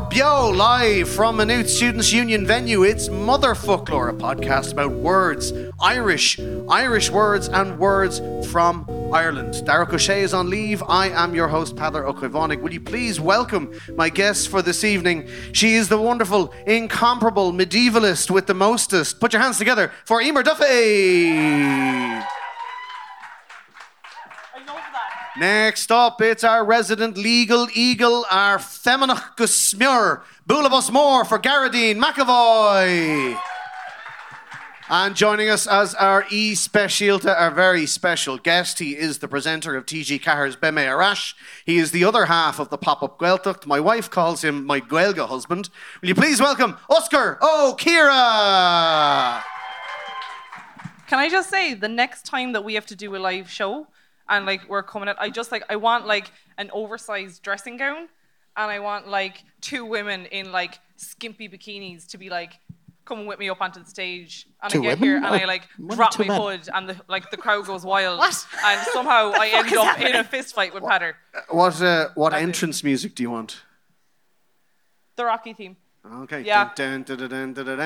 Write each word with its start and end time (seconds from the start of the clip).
Bio 0.00 0.50
live 0.50 1.08
from 1.08 1.38
Maynooth 1.38 1.68
Students 1.68 2.12
Union 2.12 2.46
venue. 2.46 2.84
It's 2.84 3.08
Motherfoclóir, 3.08 4.10
a 4.10 4.12
podcast 4.12 4.70
about 4.70 4.92
words, 4.92 5.52
Irish, 5.80 6.38
Irish 6.68 7.10
words, 7.10 7.48
and 7.48 7.78
words 7.80 8.20
from 8.46 8.86
Ireland. 9.12 9.54
Darach 9.54 9.88
Ó 9.88 9.98
Séaghdha 9.98 10.22
is 10.22 10.34
on 10.34 10.50
leave. 10.50 10.84
I 10.86 11.08
am 11.08 11.34
your 11.34 11.48
host, 11.48 11.74
Peadar 11.74 12.04
Ó 12.04 12.14
Caomhánaigh. 12.14 12.62
Will 12.62 12.72
you 12.72 12.80
please 12.80 13.18
welcome 13.18 13.72
my 13.96 14.08
guest 14.08 14.48
for 14.48 14.62
this 14.62 14.84
evening? 14.84 15.28
She 15.52 15.74
is 15.74 15.88
the 15.88 16.00
wonderful, 16.00 16.54
incomparable 16.66 17.52
medievalist 17.52 18.30
with 18.30 18.46
the 18.46 18.54
mostest. 18.54 19.18
Put 19.18 19.32
your 19.32 19.42
hands 19.42 19.58
together 19.58 19.90
for 20.04 20.22
Eimear 20.22 20.44
Duffy. 20.44 22.37
Next 25.38 25.92
up, 25.92 26.20
it's 26.20 26.42
our 26.42 26.64
resident 26.64 27.16
legal 27.16 27.68
eagle, 27.72 28.26
our 28.28 28.58
feminach 28.58 29.36
gusmur, 29.36 30.22
Bulabus 30.48 30.90
Moore 30.90 31.24
for 31.24 31.38
Gearóidín 31.38 32.02
McEvoy. 32.02 33.38
And 34.88 35.14
joining 35.14 35.48
us 35.48 35.68
as 35.68 35.94
our 35.94 36.24
e 36.28 36.56
specialta, 36.56 37.40
our 37.40 37.52
very 37.52 37.86
special 37.86 38.36
guest, 38.36 38.80
he 38.80 38.96
is 38.96 39.18
the 39.18 39.28
presenter 39.28 39.76
of 39.76 39.86
TG 39.86 40.20
Cahar's 40.20 40.56
Beme 40.56 40.74
Arash. 40.74 41.34
He 41.64 41.78
is 41.78 41.92
the 41.92 42.02
other 42.02 42.24
half 42.24 42.58
of 42.58 42.70
the 42.70 42.78
pop 42.78 43.04
up 43.04 43.20
Gaeltacht. 43.20 43.64
My 43.64 43.78
wife 43.78 44.10
calls 44.10 44.42
him 44.42 44.66
my 44.66 44.80
Guelga 44.80 45.28
husband. 45.28 45.70
Will 46.00 46.08
you 46.08 46.16
please 46.16 46.40
welcome 46.40 46.76
Oscar 46.90 47.38
O'Kira? 47.40 49.44
Can 51.06 51.20
I 51.20 51.28
just 51.30 51.48
say, 51.48 51.74
the 51.74 51.86
next 51.86 52.26
time 52.26 52.50
that 52.54 52.64
we 52.64 52.74
have 52.74 52.86
to 52.86 52.96
do 52.96 53.14
a 53.14 53.18
live 53.18 53.48
show 53.48 53.86
and 54.28 54.46
like 54.46 54.68
we're 54.68 54.82
coming 54.82 55.08
at, 55.08 55.20
I 55.20 55.30
just 55.30 55.50
like, 55.52 55.64
I 55.68 55.76
want 55.76 56.06
like 56.06 56.30
an 56.58 56.70
oversized 56.72 57.42
dressing 57.42 57.76
gown 57.76 58.08
and 58.56 58.70
I 58.70 58.78
want 58.80 59.08
like 59.08 59.42
two 59.60 59.84
women 59.84 60.26
in 60.26 60.52
like 60.52 60.78
skimpy 60.96 61.48
bikinis 61.48 62.06
to 62.08 62.18
be 62.18 62.28
like, 62.30 62.58
coming 63.04 63.24
with 63.26 63.38
me 63.38 63.48
up 63.48 63.58
onto 63.62 63.82
the 63.82 63.88
stage 63.88 64.46
and 64.62 64.70
Two 64.70 64.80
I 64.80 64.82
get 64.82 64.88
women? 65.00 65.02
here 65.02 65.16
and 65.16 65.24
I 65.26 65.46
like 65.46 65.66
one 65.78 65.92
or 65.92 65.96
drop 65.96 66.18
my 66.18 66.26
men? 66.26 66.40
hood 66.42 66.68
and 66.74 66.88
the 66.90 66.96
like 67.08 67.30
the 67.30 67.38
crowd 67.38 67.64
goes 67.64 67.82
wild 67.82 68.18
What? 68.18 68.46
and 68.62 68.86
somehow 68.92 69.32
I 69.34 69.48
end 69.48 69.72
up 69.74 69.84
happening? 69.86 70.08
in 70.12 70.16
a 70.16 70.24
fist 70.24 70.54
fight 70.54 70.74
with 70.74 70.82
Peadar. 70.82 71.14
What, 71.48 71.80
uh, 71.80 72.08
what 72.16 72.30
That's 72.32 72.42
it. 72.42 72.44
entrance 72.44 72.84
music 72.84 73.14
do 73.14 73.22
you 73.22 73.30
want? 73.30 73.62
The 75.16 75.24
Rocky 75.24 75.54
theme. 75.54 75.76
Okay. 76.06 76.40
Yeah. 76.42 76.70
Dun, 76.74 77.02
dun, 77.02 77.28
dun, 77.28 77.54
yeah, 77.58 77.76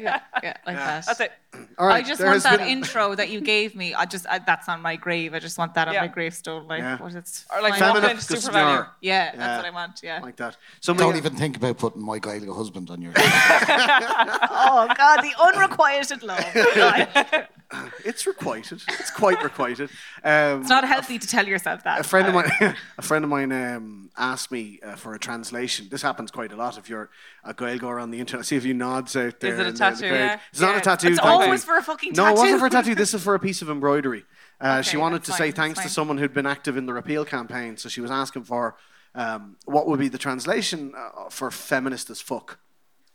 yeah, 0.00 0.20
like 0.42 0.42
Yeah. 0.42 0.56
that. 0.66 1.06
That's 1.06 1.20
it. 1.20 1.32
All 1.78 1.86
right. 1.86 2.04
I 2.04 2.08
just 2.08 2.20
there 2.20 2.30
want 2.30 2.42
that 2.42 2.58
been- 2.58 2.68
intro 2.68 3.14
that 3.14 3.30
you 3.30 3.40
gave 3.40 3.74
me. 3.74 3.94
I 3.94 4.04
just 4.04 4.26
I, 4.26 4.38
that's 4.40 4.68
on 4.68 4.82
my 4.82 4.96
grave. 4.96 5.32
I 5.32 5.38
just 5.38 5.56
want 5.58 5.74
that 5.74 5.88
on 5.88 5.94
my 5.94 6.08
gravestone. 6.08 6.66
Like 6.68 6.80
Yeah. 6.80 6.98
what 6.98 7.14
it's 7.14 7.46
Or 7.54 7.62
like 7.62 7.76
Feminine 7.78 8.18
Super 8.20 8.52
Value. 8.52 8.84
yeah, 9.00 9.30
Yeah. 9.32 9.36
that's 9.36 9.62
what 9.62 9.66
I 9.66 9.74
want. 9.74 10.00
Yeah. 10.02 10.20
Like 10.20 10.36
that. 10.36 10.56
Somebody 10.80 11.08
Don't 11.08 11.16
even 11.16 11.34
think 11.36 11.56
about 11.56 11.78
putting 11.78 12.02
my 12.02 12.18
guy 12.18 12.34
a 12.36 12.52
husband, 12.52 12.90
on 12.90 13.00
your. 13.00 13.12
oh 13.16 14.88
God, 14.96 15.22
the 15.22 15.32
unrequited 15.42 16.22
love. 16.22 16.44
It's 18.04 18.26
requited. 18.26 18.82
It's 18.88 19.10
quite 19.10 19.42
requited. 19.42 19.90
Um, 20.24 20.60
it's 20.60 20.68
not 20.68 20.86
healthy 20.86 21.18
to 21.18 21.26
tell 21.26 21.46
yourself 21.46 21.84
that. 21.84 22.00
a 22.00 22.02
friend 22.04 22.28
of 22.28 22.34
mine, 22.34 22.74
a 22.98 23.02
friend 23.02 23.24
of 23.24 23.30
mine 23.30 23.52
um, 23.52 24.10
asked 24.16 24.50
me 24.50 24.80
uh, 24.82 24.96
for 24.96 25.14
a 25.14 25.18
translation. 25.18 25.88
This 25.90 26.02
happens 26.02 26.30
quite 26.30 26.52
a 26.52 26.56
lot 26.56 26.78
if 26.78 26.88
you're 26.88 27.10
a 27.44 27.54
Gaelgore 27.54 28.00
on 28.02 28.10
the 28.10 28.20
internet. 28.20 28.46
See 28.46 28.56
if 28.56 28.64
you 28.64 28.74
nods 28.74 29.16
out 29.16 29.40
there. 29.40 29.54
Is 29.54 29.58
it 29.58 29.62
a 29.62 29.68
in 29.68 29.74
the- 29.74 29.78
the 29.78 29.78
tattoo? 29.78 30.06
Yeah. 30.06 30.40
It's 30.50 30.60
not 30.60 30.76
a 30.76 30.80
tattoo. 30.80 31.08
It's 31.08 31.18
always 31.18 31.64
for 31.64 31.76
a 31.76 31.82
fucking 31.82 32.12
No, 32.14 32.28
it 32.28 32.36
wasn't 32.36 32.60
for 32.60 32.66
a 32.66 32.70
tattoo. 32.70 32.94
This 32.94 33.14
is 33.14 33.22
for 33.22 33.34
a 33.34 33.40
piece 33.40 33.62
of 33.62 33.70
embroidery. 33.70 34.24
Uh, 34.60 34.80
she 34.82 34.96
wanted 34.96 35.24
to 35.24 35.32
fine, 35.32 35.38
say 35.38 35.50
thanks 35.50 35.80
to 35.80 35.88
someone 35.88 36.18
who'd 36.18 36.34
been 36.34 36.46
active 36.46 36.76
in 36.76 36.86
the 36.86 36.92
repeal 36.92 37.24
campaign. 37.24 37.76
So 37.76 37.88
she 37.88 38.00
was 38.00 38.10
asking 38.10 38.44
for 38.44 38.76
um, 39.14 39.56
what 39.64 39.86
would 39.88 39.98
be 39.98 40.08
the 40.08 40.18
translation 40.18 40.92
uh, 40.96 41.28
for 41.30 41.50
feminist 41.50 42.10
as 42.10 42.20
fuck. 42.20 42.58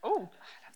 Oh, 0.04 0.30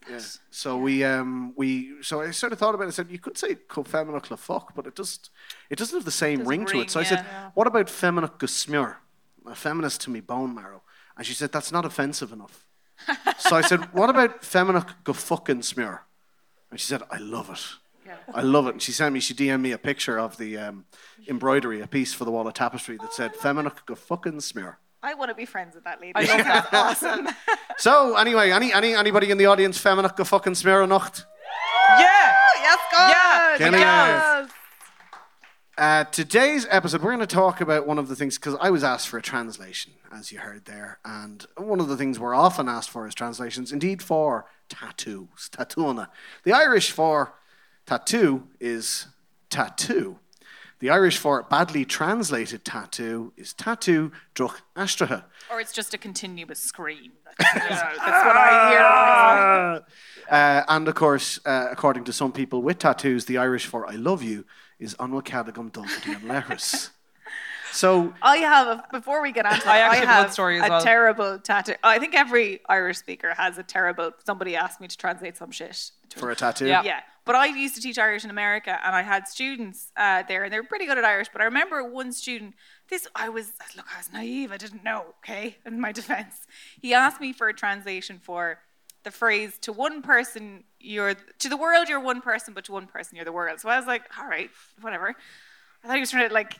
Yeah. 0.09 0.19
So 0.49 0.77
we 0.77 1.03
um 1.03 1.53
we 1.55 2.01
so 2.01 2.21
I 2.21 2.31
sort 2.31 2.53
of 2.53 2.59
thought 2.59 2.75
about 2.75 2.85
it. 2.85 2.87
I 2.87 2.91
said 2.91 3.09
you 3.09 3.19
could 3.19 3.37
say 3.37 3.55
co 3.55 3.83
feminine 3.83 4.21
le 4.29 4.37
fuck, 4.37 4.73
but 4.75 4.87
it 4.87 4.95
just 4.95 5.29
it 5.69 5.77
doesn't 5.77 5.97
have 5.97 6.05
the 6.05 6.11
same 6.11 6.39
Doesn't 6.39 6.49
ring 6.49 6.65
to 6.67 6.81
it. 6.81 6.89
So 6.89 6.99
I 6.99 7.03
said, 7.03 7.25
what 7.53 7.67
about 7.67 7.89
feminine 7.89 8.29
gusmur? 8.37 8.95
A 9.45 9.55
feminist 9.55 10.01
to 10.01 10.09
me 10.09 10.19
bone 10.19 10.53
marrow. 10.53 10.81
And 11.17 11.25
she 11.25 11.33
said 11.33 11.51
that's 11.51 11.71
not 11.71 11.85
offensive 11.85 12.31
enough. 12.31 12.65
so 13.37 13.55
I 13.55 13.61
said, 13.61 13.93
what 13.93 14.09
about 14.09 14.43
feminine 14.43 14.85
go 15.03 15.13
fucking 15.13 15.63
smear? 15.63 16.03
And 16.69 16.79
she 16.79 16.85
said, 16.85 17.03
I 17.11 17.17
love 17.17 17.49
it. 17.49 18.13
I 18.33 18.41
love 18.41 18.67
it. 18.67 18.73
And 18.73 18.81
she 18.81 18.91
sent 18.91 19.13
me, 19.13 19.19
she 19.19 19.33
DM'd 19.33 19.61
me 19.61 19.71
a 19.71 19.77
picture 19.77 20.19
of 20.19 20.37
the 20.37 20.57
um, 20.57 20.85
embroidery, 21.27 21.81
a 21.81 21.87
piece 21.87 22.13
for 22.13 22.25
the 22.25 22.31
wall 22.31 22.47
of 22.47 22.53
tapestry 22.53 22.97
that 22.97 23.13
said, 23.13 23.35
feminine 23.35 23.71
go 23.85 23.95
fucking 23.95 24.41
smear. 24.41 24.77
I 25.03 25.15
want 25.15 25.29
to 25.29 25.35
be 25.35 25.45
friends 25.45 25.73
with 25.75 25.83
that 25.85 25.99
lady. 25.99 26.13
I 26.15 26.21
love 26.21 26.45
that. 26.45 26.69
awesome. 26.73 27.27
So 27.77 28.15
anyway, 28.15 28.51
any, 28.51 28.71
any 28.71 28.93
anybody 28.93 29.31
in 29.31 29.39
the 29.39 29.47
audience, 29.47 29.79
feminine 29.79 30.11
go 30.15 30.23
fucking 30.23 30.53
not? 30.63 31.25
yeah. 31.97 32.35
yes, 32.59 32.79
God. 32.91 33.59
Yeah, 33.59 33.71
yes. 33.71 34.51
Uh, 35.77 36.03
today's 36.03 36.67
episode, 36.69 37.01
we're 37.01 37.09
going 37.09 37.21
to 37.21 37.25
talk 37.25 37.59
about 37.59 37.87
one 37.87 37.97
of 37.97 38.07
the 38.07 38.15
things, 38.15 38.37
because 38.37 38.55
I 38.61 38.69
was 38.69 38.83
asked 38.83 39.07
for 39.07 39.17
a 39.17 39.21
translation, 39.21 39.93
as 40.13 40.31
you 40.31 40.37
heard 40.37 40.65
there. 40.65 40.99
And 41.03 41.43
one 41.57 41.79
of 41.79 41.87
the 41.87 41.97
things 41.97 42.19
we're 42.19 42.35
often 42.35 42.69
asked 42.69 42.91
for 42.91 43.07
is 43.07 43.15
translations, 43.15 43.71
indeed 43.71 44.03
for 44.03 44.45
tattoos, 44.69 45.49
tatuna. 45.51 46.09
The 46.43 46.53
Irish 46.53 46.91
for 46.91 47.33
tattoo 47.87 48.43
is 48.59 49.07
tattoo. 49.49 50.19
The 50.81 50.89
Irish 50.89 51.19
for 51.19 51.43
badly 51.43 51.85
translated 51.85 52.65
tattoo 52.65 53.33
is 53.37 53.53
tattoo 53.53 54.11
druch 54.33 54.61
astraha. 54.75 55.23
Or 55.51 55.61
it's 55.61 55.71
just 55.71 55.93
a 55.93 55.97
continuous 55.97 56.59
scream. 56.59 57.11
That's, 57.37 57.53
you 57.53 57.59
know, 57.69 57.69
that's 57.69 58.25
what 58.25 58.35
I 58.35 58.69
hear. 59.75 59.85
Uh, 60.31 60.63
and 60.69 60.87
of 60.87 60.95
course, 60.95 61.41
uh, 61.45 61.67
according 61.71 62.05
to 62.05 62.13
some 62.13 62.31
people 62.31 62.61
with 62.61 62.79
tattoos, 62.79 63.25
the 63.25 63.37
Irish 63.37 63.65
for 63.65 63.85
I 63.85 63.95
love 63.95 64.23
you 64.23 64.45
is 64.79 64.95
Anwakadagum 64.95 65.73
Dumpty 65.73 66.13
and 66.13 66.23
Letters. 66.23 66.89
So 67.73 68.13
I 68.21 68.37
have, 68.37 68.67
a, 68.67 68.83
before 68.91 69.21
we 69.21 69.31
get 69.31 69.45
on 69.45 69.57
to 69.57 69.69
I 69.69 69.77
actually 69.77 69.97
I 69.97 69.99
have 69.99 70.09
have 70.09 70.25
one 70.25 70.33
story 70.33 70.59
as 70.59 70.67
a 70.67 70.69
well. 70.69 70.83
terrible 70.83 71.39
tattoo. 71.39 71.75
I 71.83 71.99
think 71.99 72.13
every 72.15 72.59
Irish 72.67 72.97
speaker 72.97 73.33
has 73.33 73.57
a 73.57 73.63
terrible, 73.63 74.11
somebody 74.25 74.57
asked 74.57 74.81
me 74.81 74.89
to 74.89 74.97
translate 74.97 75.37
some 75.37 75.51
shit. 75.51 75.91
To 76.11 76.19
for 76.19 76.31
a 76.31 76.35
tattoo, 76.35 76.67
Yeah. 76.67 76.83
Yeah. 76.83 77.01
But 77.23 77.35
I 77.35 77.45
used 77.45 77.75
to 77.75 77.81
teach 77.81 77.99
Irish 77.99 78.23
in 78.23 78.31
America 78.31 78.79
and 78.83 78.95
I 78.95 79.03
had 79.03 79.27
students 79.27 79.91
uh, 79.95 80.23
there 80.27 80.43
and 80.43 80.51
they 80.51 80.59
were 80.59 80.65
pretty 80.65 80.85
good 80.87 80.97
at 80.97 81.05
Irish. 81.05 81.27
But 81.31 81.41
I 81.41 81.45
remember 81.45 81.83
one 81.83 82.11
student, 82.11 82.55
this, 82.89 83.07
I 83.15 83.29
was, 83.29 83.53
look, 83.77 83.85
I 83.93 83.99
was 83.99 84.11
naive. 84.11 84.51
I 84.51 84.57
didn't 84.57 84.83
know, 84.83 85.13
okay, 85.23 85.57
in 85.65 85.79
my 85.79 85.91
defense. 85.91 86.47
He 86.79 86.93
asked 86.93 87.21
me 87.21 87.31
for 87.31 87.47
a 87.47 87.53
translation 87.53 88.19
for 88.21 88.59
the 89.03 89.11
phrase, 89.11 89.57
to 89.59 89.71
one 89.71 90.01
person, 90.01 90.63
you're, 90.79 91.15
to 91.15 91.49
the 91.49 91.57
world, 91.57 91.89
you're 91.89 91.99
one 91.99 92.21
person, 92.21 92.53
but 92.53 92.65
to 92.65 92.71
one 92.71 92.87
person, 92.87 93.15
you're 93.15 93.25
the 93.25 93.31
world. 93.31 93.59
So 93.59 93.69
I 93.69 93.77
was 93.77 93.87
like, 93.87 94.03
all 94.19 94.27
right, 94.27 94.49
whatever. 94.79 95.15
I 95.83 95.87
thought 95.87 95.95
he 95.95 95.99
was 95.99 96.11
trying 96.11 96.27
to 96.27 96.33
like 96.33 96.59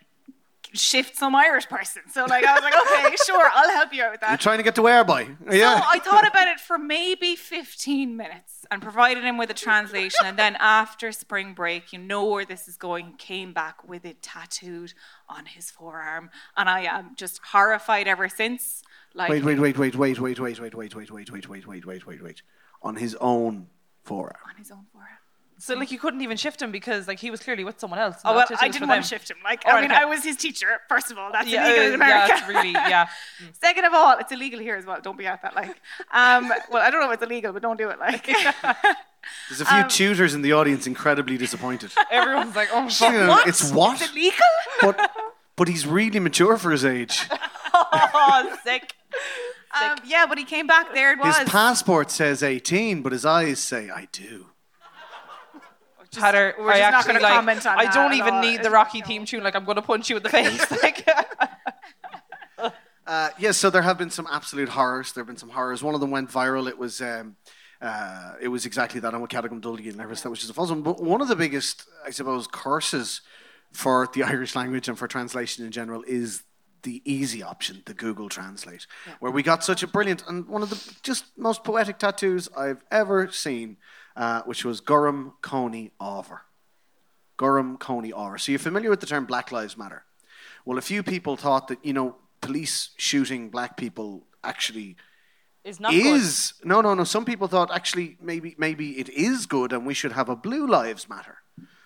shift 0.73 1.15
some 1.17 1.35
Irish 1.35 1.67
person. 1.67 2.03
So 2.11 2.25
like 2.25 2.45
I 2.45 2.53
was 2.53 2.61
like, 2.61 2.73
okay, 2.73 3.15
sure, 3.25 3.49
I'll 3.53 3.69
help 3.71 3.93
you 3.93 4.03
out 4.03 4.11
with 4.11 4.21
that. 4.21 4.29
You're 4.31 4.37
trying 4.37 4.57
to 4.57 4.63
get 4.63 4.75
to 4.75 4.81
where 4.81 5.03
by? 5.03 5.27
Yeah. 5.49 5.79
So 5.79 5.85
I 5.87 5.99
thought 5.99 6.27
about 6.27 6.47
it 6.47 6.59
for 6.59 6.77
maybe 6.77 7.35
15 7.35 8.15
minutes 8.15 8.65
and 8.71 8.81
provided 8.81 9.23
him 9.23 9.37
with 9.37 9.49
a 9.49 9.53
translation. 9.53 10.25
And 10.25 10.37
then 10.37 10.55
after 10.59 11.11
spring 11.11 11.53
break, 11.53 11.91
you 11.93 11.99
know 11.99 12.25
where 12.25 12.45
this 12.45 12.67
is 12.67 12.77
going, 12.77 13.13
came 13.17 13.53
back 13.53 13.87
with 13.87 14.05
it 14.05 14.21
tattooed 14.21 14.93
on 15.27 15.45
his 15.45 15.69
forearm. 15.69 16.29
And 16.55 16.69
I 16.69 16.81
am 16.81 17.11
just 17.15 17.41
horrified 17.51 18.07
ever 18.07 18.29
since. 18.29 18.83
Like, 19.13 19.29
Wait, 19.29 19.43
wait, 19.43 19.59
wait, 19.59 19.77
wait, 19.77 19.97
wait, 19.97 20.19
wait, 20.19 20.39
wait, 20.39 20.59
wait, 20.59 20.59
wait, 20.59 20.77
wait, 20.77 20.93
wait, 20.93 21.11
wait, 21.11 21.31
wait, 21.31 21.67
wait, 21.67 21.85
wait, 21.85 22.07
wait, 22.07 22.23
wait. 22.23 22.41
On 22.81 22.95
his 22.95 23.15
own 23.15 23.67
forearm. 24.03 24.35
on 24.49 24.55
his 24.57 24.71
own 24.71 24.85
forearm. 24.91 25.09
So 25.61 25.75
like 25.75 25.91
you 25.91 25.99
couldn't 25.99 26.21
even 26.21 26.37
shift 26.37 26.59
him 26.59 26.71
because 26.71 27.07
like 27.07 27.19
he 27.19 27.29
was 27.29 27.39
clearly 27.39 27.63
with 27.63 27.79
someone 27.79 27.99
else. 27.99 28.15
Oh 28.25 28.35
well, 28.35 28.47
I 28.59 28.67
didn't 28.67 28.89
want 28.89 29.03
to 29.03 29.07
shift 29.07 29.29
him. 29.29 29.37
Like, 29.43 29.61
All 29.65 29.71
I 29.71 29.75
right, 29.75 29.81
mean, 29.81 29.91
okay. 29.91 30.01
I 30.01 30.05
was 30.05 30.23
his 30.23 30.35
teacher. 30.35 30.79
First 30.89 31.11
of 31.11 31.19
all, 31.19 31.31
that's 31.31 31.47
Yeah, 31.47 31.65
illegal 31.67 31.85
in 31.89 31.93
America. 31.93 32.27
yeah, 32.33 32.39
it's 32.39 32.47
really 32.47 32.71
yeah. 32.71 33.07
Second 33.61 33.85
of 33.85 33.93
all, 33.93 34.17
it's 34.17 34.31
illegal 34.31 34.59
here 34.59 34.75
as 34.75 34.85
well. 34.87 34.99
Don't 35.01 35.17
be 35.19 35.27
at 35.27 35.43
that. 35.43 35.55
Like, 35.55 35.69
um, 36.11 36.51
well, 36.71 36.81
I 36.81 36.89
don't 36.89 36.99
know 37.01 37.07
if 37.11 37.13
it's 37.13 37.23
illegal, 37.23 37.53
but 37.53 37.61
don't 37.61 37.77
do 37.77 37.89
it. 37.89 37.99
Like, 37.99 38.25
There's 39.49 39.61
a 39.61 39.65
few 39.65 39.83
tutors 39.87 40.33
in 40.33 40.41
the 40.41 40.53
audience 40.53 40.87
incredibly 40.87 41.37
disappointed. 41.37 41.91
Everyone's 42.11 42.55
like, 42.55 42.69
oh 42.73 42.85
You 42.85 42.89
fuck. 42.89 43.13
know, 43.13 43.27
what? 43.29 43.47
It's 43.47 43.71
what? 43.71 44.01
It's 44.01 44.11
illegal. 44.11 44.37
But, 44.81 45.11
but 45.55 45.67
he's 45.67 45.85
really 45.85 46.19
mature 46.19 46.57
for 46.57 46.71
his 46.71 46.83
age. 46.83 47.27
oh, 47.75 48.57
sick. 48.63 48.95
Um, 49.79 49.97
yeah, 50.05 50.25
but 50.25 50.37
he 50.39 50.43
came 50.43 50.65
back. 50.65 50.93
There 50.93 51.13
it 51.13 51.19
was. 51.19 51.37
His 51.37 51.49
passport 51.49 52.09
says 52.09 52.41
18, 52.41 53.03
but 53.03 53.11
his 53.11 53.25
eyes 53.25 53.59
say, 53.59 53.89
I 53.91 54.07
do. 54.11 54.47
Heather, 56.15 56.55
we're 56.59 56.71
I 56.71 56.79
just 56.79 56.91
not 56.91 56.93
actually 56.99 57.13
gonna 57.21 57.33
comment 57.35 57.65
on 57.65 57.79
I 57.79 57.85
that 57.85 57.93
don't 57.93 58.11
at 58.11 58.17
even 58.17 58.33
all. 58.35 58.41
need 58.41 58.57
the 58.57 58.61
It's- 58.61 58.71
Rocky 58.73 59.01
theme 59.01 59.25
tune. 59.25 59.43
Like 59.43 59.55
I'm 59.55 59.63
gonna 59.65 59.81
punch 59.81 60.09
you 60.09 60.17
in 60.17 60.23
the 60.23 60.29
face. 60.29 60.71
like, 60.83 61.07
Uh, 63.07 63.29
yes, 63.39 63.57
so 63.57 63.69
there 63.69 63.81
have 63.81 63.97
been 63.97 64.11
some 64.11 64.27
absolute 64.31 64.69
horrors. 64.69 65.11
There 65.11 65.21
have 65.21 65.27
been 65.27 65.35
some 65.35 65.49
horrors. 65.49 65.83
One 65.83 65.95
of 65.95 66.01
them 66.01 66.11
went 66.11 66.29
viral. 66.29 66.69
It 66.69 66.77
was 66.77 67.01
um, 67.01 67.35
uh, 67.81 68.33
it 68.39 68.47
was 68.47 68.65
exactly 68.65 69.01
that. 69.01 69.13
I'm 69.13 69.23
a 69.23 69.27
Cadogan 69.27 69.59
Dulgi 69.59 69.91
and 69.91 69.99
everything, 69.99 70.31
which 70.31 70.43
is 70.43 70.49
a 70.49 70.53
false 70.53 70.69
one. 70.69 70.81
But 70.81 71.01
one 71.03 71.19
of 71.19 71.27
the 71.27 71.35
biggest, 71.35 71.83
I 72.05 72.11
suppose, 72.11 72.47
curses 72.47 73.21
for 73.73 74.07
the 74.13 74.23
Irish 74.33 74.55
language 74.55 74.87
and 74.87 74.97
for 74.97 75.07
translation 75.07 75.65
in 75.65 75.71
general 75.71 76.03
is 76.07 76.43
the 76.83 77.01
easy 77.03 77.43
option, 77.43 77.81
the 77.85 77.93
Google 77.93 78.29
Translate, 78.29 78.87
where 79.19 79.31
we 79.31 79.43
got 79.43 79.63
such 79.63 79.83
a 79.83 79.87
brilliant 79.87 80.23
and 80.27 80.47
one 80.47 80.61
of 80.63 80.69
the 80.69 80.93
just 81.03 81.25
most 81.37 81.63
poetic 81.63 81.97
tattoos 81.97 82.47
I've 82.55 82.81
ever 82.91 83.29
seen, 83.31 83.77
uh, 84.15 84.41
which 84.43 84.65
was 84.65 84.81
Gurrum 84.81 85.33
Coney 85.41 85.91
Over. 85.99 86.41
Gurrum 87.37 87.79
Coney 87.79 88.13
Over. 88.13 88.37
So 88.37 88.51
you're 88.51 88.59
familiar 88.59 88.89
with 88.89 88.99
the 88.99 89.07
term 89.07 89.25
Black 89.25 89.51
Lives 89.51 89.77
Matter? 89.77 90.03
Well, 90.65 90.77
a 90.77 90.81
few 90.81 91.03
people 91.03 91.35
thought 91.35 91.67
that 91.69 91.83
you 91.83 91.93
know 91.93 92.15
police 92.41 92.89
shooting 92.97 93.49
black 93.49 93.77
people 93.77 94.23
actually 94.43 94.95
is 95.63 95.79
not 95.79 95.93
is 95.93 96.53
no 96.63 96.81
no 96.81 96.93
no. 96.93 97.03
Some 97.03 97.25
people 97.25 97.47
thought 97.47 97.71
actually 97.71 98.17
maybe 98.21 98.55
maybe 98.57 98.99
it 98.99 99.09
is 99.09 99.45
good 99.45 99.73
and 99.73 99.85
we 99.85 99.93
should 99.93 100.11
have 100.11 100.29
a 100.29 100.35
Blue 100.35 100.67
Lives 100.67 101.07
Matter. 101.09 101.37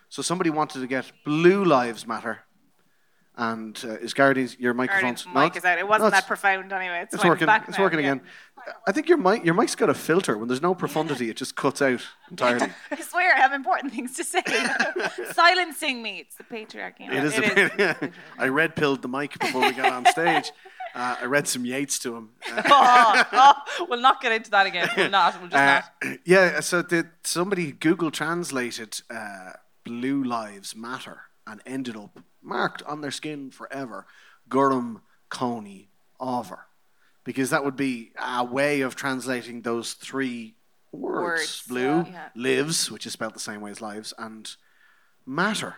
So 0.09 0.21
somebody 0.21 0.49
wanted 0.49 0.79
to 0.81 0.87
get 0.87 1.11
Blue 1.23 1.63
Lives 1.63 2.07
Matter. 2.07 2.39
And 3.37 3.77
uh, 3.83 3.95
is 3.95 4.13
Gardy's 4.13 4.57
your 4.57 4.73
microphone's 4.73 5.25
Already, 5.25 5.49
mic 5.49 5.57
is 5.57 5.65
out. 5.65 5.77
It 5.77 5.85
wasn't 5.85 6.05
no, 6.05 6.09
that 6.11 6.25
profound 6.25 6.71
anyway. 6.71 7.01
It's, 7.03 7.15
It's 7.15 7.25
working. 7.25 7.47
Back 7.47 7.67
It's 7.67 7.77
working 7.77 7.99
again. 7.99 8.21
I 8.87 8.91
think 8.91 9.09
your 9.09 9.17
mic 9.17 9.45
your 9.45 9.53
mic's 9.53 9.75
got 9.75 9.89
a 9.89 9.93
filter. 9.93 10.37
When 10.37 10.47
there's 10.47 10.61
no 10.61 10.75
profundity, 10.75 11.29
it 11.29 11.37
just 11.37 11.55
cuts 11.55 11.81
out 11.81 12.01
entirely. 12.29 12.71
I 12.91 13.01
swear 13.01 13.35
I 13.35 13.39
have 13.39 13.53
important 13.53 13.93
things 13.93 14.15
to 14.15 14.23
say. 14.23 14.43
Silencing 15.33 16.01
me. 16.01 16.19
It's 16.19 16.35
the 16.35 16.43
patriarchy. 16.43 17.11
It 17.11 17.23
is. 17.23 17.37
a 17.37 17.41
bit, 17.41 18.13
I 18.37 18.47
red 18.47 18.75
pilled 18.75 19.01
the 19.01 19.07
mic 19.07 19.37
before 19.39 19.61
we 19.61 19.73
got 19.73 19.91
on 19.91 20.05
stage. 20.07 20.51
Uh, 20.93 21.17
I 21.21 21.25
read 21.25 21.45
some 21.45 21.65
Yeats 21.65 21.99
to 21.99 22.15
him. 22.15 22.29
Uh, 22.49 22.63
oh, 22.65 23.23
oh, 23.33 23.85
we'll 23.89 23.99
not 23.99 24.21
get 24.21 24.31
into 24.31 24.49
that 24.51 24.65
again. 24.65 24.89
We'll 24.95 25.09
not. 25.09 25.39
We'll 25.41 25.49
just 25.49 25.61
uh, 25.61 25.81
not. 26.01 26.19
yeah, 26.23 26.59
so 26.61 26.81
the, 26.81 27.07
somebody 27.23 27.73
Google 27.73 28.11
translated 28.11 29.01
uh, 29.09 29.53
"Blue 29.83 30.23
Lives 30.23 30.73
Matter" 30.73 31.23
and 31.45 31.61
ended 31.65 31.97
up 31.97 32.19
marked 32.41 32.81
on 32.83 33.01
their 33.01 33.11
skin 33.11 33.51
forever, 33.51 34.05
Gurrum 34.49 35.01
Coney 35.29 35.89
Over, 36.19 36.67
because 37.25 37.49
that 37.49 37.65
would 37.65 37.75
be 37.75 38.11
a 38.17 38.43
way 38.45 38.79
of 38.81 38.95
translating 38.95 39.61
those 39.63 39.93
three 39.93 40.55
words: 40.93 41.23
Words, 41.23 41.63
blue 41.67 42.05
yeah. 42.09 42.29
lives, 42.35 42.89
which 42.89 43.05
is 43.05 43.11
spelled 43.13 43.35
the 43.35 43.39
same 43.39 43.59
way 43.59 43.71
as 43.71 43.81
lives, 43.81 44.13
and 44.17 44.49
matter 45.25 45.75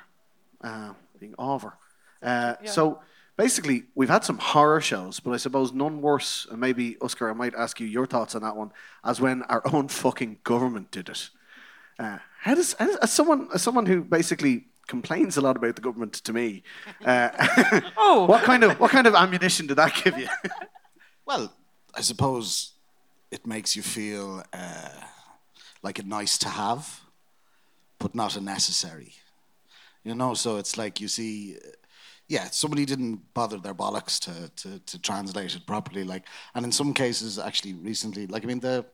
uh, 0.64 0.94
being 1.20 1.34
over. 1.40 1.74
Uh, 2.22 2.54
So 2.66 3.00
basically, 3.38 3.86
we've 3.96 4.10
had 4.10 4.24
some 4.24 4.38
horror 4.38 4.82
shows, 4.82 5.20
but 5.20 5.32
I 5.32 5.38
suppose 5.38 5.72
none 5.74 6.02
worse. 6.02 6.46
And 6.52 6.60
maybe 6.60 6.96
Osgur, 7.02 7.30
I 7.30 7.34
might 7.34 7.56
ask 7.56 7.80
you 7.80 7.88
your 7.88 8.06
thoughts 8.06 8.36
on 8.36 8.42
that 8.44 8.56
one, 8.56 8.72
as 9.04 9.20
when 9.22 9.42
our 9.44 9.62
own 9.74 9.88
fucking 9.88 10.38
government 10.44 10.92
did 10.92 11.10
it. 11.10 11.30
Uh, 12.00 12.20
how 12.42 12.54
does, 12.56 12.76
how 12.78 12.86
does 12.86 12.96
as 12.98 13.12
someone 13.12 13.48
as 13.54 13.62
someone 13.64 13.86
who 13.88 14.04
basically 14.04 14.66
complains 14.88 15.36
a 15.38 15.42
lot 15.42 15.58
about 15.58 15.76
the 15.76 15.82
government 15.82 16.14
to 16.14 16.32
me, 16.34 16.64
uh, 17.06 17.30
Oh. 17.98 18.26
what 18.28 18.44
kind 18.44 18.64
of 18.64 18.80
what 18.80 18.92
kind 18.92 19.08
of 19.08 19.16
ammunition 19.16 19.68
did 19.68 19.76
that 19.78 19.94
give 20.04 20.18
you? 20.18 20.28
Well, 21.27 21.51
I 21.94 22.00
suppose 22.00 22.71
it 23.31 23.45
makes 23.45 23.75
you 23.75 23.81
feel 23.81 24.44
uh, 24.53 24.89
like 25.83 26.00
a 26.00 26.03
nice 26.03 26.38
to 26.38 26.47
have, 26.47 27.01
but 28.00 28.15
not 28.15 28.38
a 28.38 28.41
necessary. 28.41 29.12
You 30.06 30.15
know, 30.15 30.35
so 30.35 30.56
it's 30.56 30.77
like 30.77 31.01
you 31.01 31.09
see, 31.09 31.57
uh, 31.57 31.71
yeah, 32.29 32.45
somebody 32.45 32.85
didn't 32.85 33.33
bother 33.33 33.57
their 33.57 33.74
bollocks 33.74 34.18
to, 34.21 34.50
to, 34.56 34.79
to 34.79 35.01
translate 35.01 35.53
it 35.53 35.68
properly. 35.68 36.06
Like, 36.06 36.24
and 36.56 36.63
in 36.63 36.71
some 36.71 36.94
cases, 36.94 37.38
actually, 37.38 37.74
recently, 37.74 38.25
like 38.27 38.45
I 38.45 38.47
mean, 38.47 38.62
the, 38.62 38.85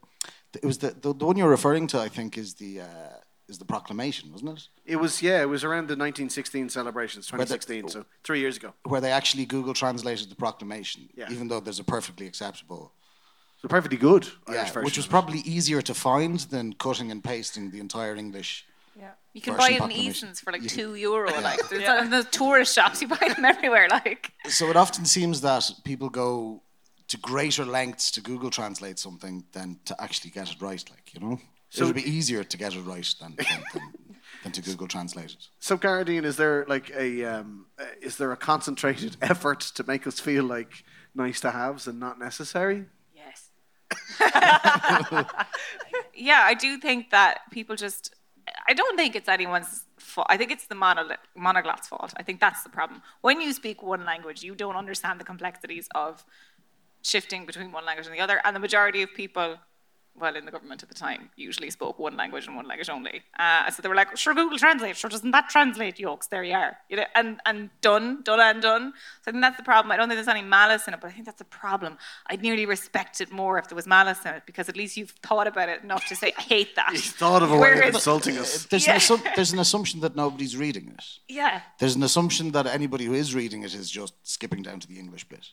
it 0.56 0.66
was 0.66 0.80
the, 0.80 0.90
the 0.90 1.14
the 1.14 1.26
one 1.26 1.38
you're 1.38 1.50
referring 1.50 1.86
to, 1.88 2.00
I 2.00 2.10
think, 2.10 2.40
is 2.40 2.56
the 2.56 2.82
uh, 2.82 3.18
is 3.48 3.58
the 3.58 3.66
proclamation, 3.66 4.32
wasn't 4.32 4.58
it? 4.58 4.68
It 4.86 4.96
was 4.98 5.22
yeah, 5.22 5.42
it 5.42 5.50
was 5.50 5.64
around 5.64 5.88
the 5.88 5.96
1916 5.96 6.70
celebrations, 6.70 7.28
2016, 7.28 7.90
so 7.90 8.06
three 8.24 8.40
years 8.40 8.58
ago. 8.58 8.74
Where 8.84 9.02
they 9.02 9.12
actually 9.12 9.46
Google 9.46 9.74
translated 9.74 10.30
the 10.30 10.36
proclamation, 10.36 11.10
Yeah. 11.16 11.32
even 11.32 11.48
though 11.48 11.60
there's 11.60 11.80
a 11.80 11.84
perfectly 11.84 12.26
acceptable 12.28 12.94
So 13.62 13.68
perfectly 13.68 13.98
good 13.98 14.24
Irish 14.48 14.58
Yeah, 14.58 14.66
version 14.66 14.84
which 14.86 14.98
was 14.98 15.08
probably 15.08 15.40
easier 15.40 15.82
to 15.82 15.94
find 15.94 16.40
than 16.40 16.74
cutting 16.74 17.12
and 17.12 17.24
pasting 17.24 17.72
the 17.72 17.80
entire 17.80 18.16
English. 18.16 18.66
Yeah. 18.98 19.12
You 19.34 19.42
can 19.42 19.58
buy 19.58 19.70
it 19.70 19.72
in 19.72 19.78
proclamation. 19.80 20.10
Eason's 20.12 20.40
for 20.40 20.52
like 20.52 20.68
two 20.68 20.96
euro. 20.96 21.32
Like 21.42 21.60
there's 21.70 21.90
in 22.04 22.10
the 22.12 22.24
tourist 22.24 22.76
shops, 22.76 23.02
you 23.02 23.08
buy 23.08 23.28
them 23.36 23.46
everywhere. 23.46 23.88
Like 23.90 24.32
So 24.48 24.70
it 24.70 24.76
often 24.76 25.06
seems 25.06 25.42
that 25.42 25.70
people 25.84 26.10
go 26.10 26.62
to 27.08 27.18
greater 27.18 27.66
lengths 27.66 28.12
to 28.12 28.22
Google 28.22 28.50
translate 28.50 28.98
something 29.00 29.44
than 29.52 29.80
to 29.86 29.94
actually 30.02 30.32
get 30.32 30.50
it 30.52 30.62
right. 30.62 30.84
Like 30.90 31.14
you 31.14 31.20
know, 31.20 31.40
so 31.74 31.86
it'd 31.86 31.96
be 31.96 32.10
easier 32.10 32.44
to 32.44 32.58
get 32.58 32.76
it 32.76 32.82
right 32.82 33.16
than 33.20 33.36
than, 33.36 33.64
than, 33.74 33.94
than 34.44 34.52
to 34.52 34.62
Google 34.62 34.88
translate 34.88 35.32
it. 35.32 35.48
So, 35.60 35.78
Gearóidín, 35.78 36.24
is 36.24 36.38
there 36.38 36.66
like 36.68 36.92
a 36.92 37.26
um, 37.26 37.66
uh, 37.80 37.86
is 38.02 38.18
there 38.18 38.32
a 38.32 38.38
concentrated 38.38 39.18
effort 39.22 39.62
to 39.76 39.84
make 39.84 40.06
us 40.06 40.20
feel 40.20 40.44
like 40.44 40.84
nice 41.16 41.40
to 41.42 41.52
haves 41.52 41.88
and 41.88 42.00
not 42.00 42.20
necessary? 42.20 42.86
yes. 43.16 43.50
yeah, 46.16 46.42
I 46.44 46.56
do 46.58 46.78
think 46.78 47.10
that 47.10 47.42
people 47.52 47.76
just. 47.76 48.14
I 48.68 48.74
don't 48.74 48.98
think 48.98 49.16
it's 49.16 49.30
anyone's 49.30 49.86
fault. 49.98 50.28
I 50.30 50.38
think 50.38 50.52
it's 50.52 50.68
the 50.68 50.76
mono- 50.76 51.16
monoglot's 51.38 51.88
fault. 51.88 52.14
I 52.18 52.24
think 52.24 52.40
that's 52.40 52.62
the 52.64 52.70
problem. 52.70 53.02
When 53.22 53.40
you 53.40 53.54
speak 53.54 53.82
one 53.82 54.06
language, 54.06 54.44
you 54.44 54.54
don't 54.54 54.76
understand 54.76 55.20
the 55.20 55.24
complexities 55.24 55.88
of 55.96 56.26
shifting 57.04 57.46
between 57.46 57.72
one 57.72 57.86
language 57.86 58.08
and 58.08 58.16
the 58.16 58.20
other. 58.20 58.42
And 58.44 58.56
the 58.56 58.60
majority 58.60 59.02
of 59.02 59.14
people, 59.14 59.58
well, 60.20 60.36
in 60.36 60.46
the 60.46 60.52
government 60.52 60.84
at 60.84 60.90
the 60.90 60.96
time, 60.96 61.30
usually 61.36 61.70
spoke 61.72 61.98
one 61.98 62.16
language 62.16 62.46
and 62.46 62.56
one 62.56 62.68
language 62.68 62.90
only. 62.90 63.24
Uh, 63.40 63.70
so 63.72 63.82
they 63.82 63.90
were 63.90 63.96
like, 63.96 64.16
sure, 64.16 64.34
Google 64.36 64.58
Translate. 64.60 64.96
Sure, 64.96 65.10
doesn't 65.10 65.32
that 65.32 65.50
translate, 65.50 66.00
yokes? 66.00 66.28
There 66.28 66.44
you 66.44 66.54
are. 66.54 66.78
You 66.88 66.98
know, 66.98 67.06
and, 67.16 67.40
and 67.48 67.70
done, 67.82 68.22
done 68.24 68.40
and 68.40 68.62
done. 68.62 68.94
So 69.24 69.30
I 69.30 69.32
think 69.32 69.42
that's 69.42 69.58
the 69.58 69.64
problem. 69.64 69.92
I 69.92 69.98
don't 69.98 70.08
think 70.08 70.18
there's 70.18 70.28
any 70.28 70.44
malice 70.44 70.88
in 70.88 70.94
it, 70.94 71.02
but 71.02 71.08
I 71.08 71.14
think 71.14 71.26
that's 71.26 71.42
a 71.42 71.46
problem. 71.46 71.98
I'd 72.28 72.42
nearly 72.44 72.66
respect 72.66 73.22
it 73.22 73.32
more 73.32 73.58
if 73.58 73.68
there 73.70 73.76
was 73.76 73.88
malice 73.88 74.24
in 74.26 74.34
it, 74.36 74.44
because 74.46 74.70
at 74.70 74.78
least 74.78 74.98
you've 74.98 75.12
thought 75.24 75.48
about 75.48 75.68
it 75.70 75.82
enough 75.84 76.06
to 76.08 76.16
say, 76.16 76.32
I 76.38 76.42
hate 76.42 76.76
that. 76.76 76.92
You 76.94 77.00
thought 77.00 77.42
of 77.42 77.52
a 77.52 77.58
way 77.58 77.72
of 77.74 77.80
insulting 77.96 78.38
us. 78.38 78.66
There's, 78.66 78.86
Yeah. 78.86 78.94
an 78.94 79.00
assu- 79.00 79.36
there's 79.36 79.52
an 79.52 79.60
assumption 79.60 80.00
that 80.02 80.16
nobody's 80.16 80.56
reading 80.56 80.90
it. 80.96 81.04
Yeah. 81.28 81.62
There's 81.80 81.96
an 81.96 82.04
assumption 82.04 82.52
that 82.52 82.68
anybody 82.68 83.06
who 83.06 83.14
is 83.14 83.34
reading 83.34 83.64
it 83.64 83.74
is 83.74 83.90
just 83.90 84.14
skipping 84.22 84.62
down 84.62 84.80
to 84.82 84.88
the 84.88 85.00
English 85.00 85.24
bit. 85.28 85.48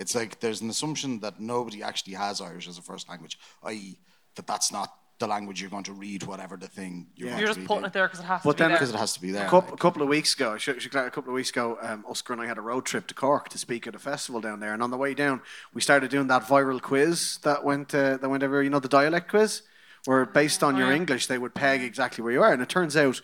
It's 0.00 0.14
like 0.14 0.40
there's 0.40 0.60
an 0.62 0.70
assumption 0.70 1.20
that 1.20 1.34
nobody 1.40 1.82
actually 1.82 2.14
has 2.14 2.40
Irish 2.40 2.66
as 2.68 2.78
a 2.78 2.82
first 2.82 3.08
language, 3.10 3.38
i.e., 3.64 3.98
that 4.36 4.46
that's 4.46 4.72
not 4.72 4.88
the 5.18 5.26
language 5.26 5.60
you're 5.60 5.68
going 5.76 5.84
to 5.84 5.92
read, 5.92 6.22
whatever 6.22 6.56
the 6.56 6.66
thing 6.66 6.92
you're 7.14 7.26
Yeah. 7.28 7.32
going 7.32 7.40
You're 7.40 7.48
to 7.48 7.50
just 7.50 7.58
read 7.60 7.66
putting 7.68 7.82
in. 7.84 7.88
it 7.90 7.92
there 7.92 8.06
because 8.08 8.20
it 8.20 8.28
has 8.34 8.40
But 8.42 8.52
to 8.52 8.56
be 8.56 8.58
then- 8.60 8.68
there. 8.70 8.78
because 8.78 8.94
it 8.94 8.96
has 8.96 9.12
to 9.12 9.20
be 9.20 9.30
there. 9.32 9.46
A 9.46 9.50
couple, 9.50 9.70
like. 9.72 9.78
couple 9.86 10.02
of 10.02 10.08
weeks 10.08 10.32
ago, 10.34 10.56
should, 10.56 10.80
should, 10.80 10.94
a 10.94 11.10
couple 11.10 11.30
of 11.32 11.34
weeks 11.34 11.50
ago, 11.50 11.76
um, 11.82 12.04
Osgur 12.08 12.32
and 12.32 12.40
I 12.40 12.46
had 12.46 12.56
a 12.56 12.62
road 12.62 12.86
trip 12.86 13.06
to 13.08 13.14
Cork 13.14 13.50
to 13.50 13.58
speak 13.58 13.86
at 13.86 13.94
a 13.94 13.98
festival 13.98 14.40
down 14.40 14.60
there. 14.60 14.72
And 14.72 14.82
on 14.82 14.90
the 14.90 14.96
way 14.96 15.12
down, 15.12 15.42
we 15.74 15.82
started 15.82 16.10
doing 16.10 16.28
that 16.28 16.44
viral 16.44 16.80
quiz 16.80 17.38
that 17.42 17.62
went 17.64 17.94
uh, 17.94 18.16
that 18.16 18.28
went 18.30 18.42
everywhere. 18.42 18.62
You 18.62 18.70
know, 18.70 18.80
the 18.80 18.88
dialect 19.00 19.28
quiz, 19.28 19.60
where 20.06 20.24
based 20.24 20.62
on 20.62 20.78
your 20.78 20.90
English, 20.90 21.26
they 21.26 21.36
would 21.36 21.54
peg 21.54 21.82
exactly 21.82 22.24
where 22.24 22.32
you 22.32 22.42
are. 22.42 22.52
And 22.54 22.62
it 22.62 22.70
turns 22.70 22.96
out, 22.96 23.20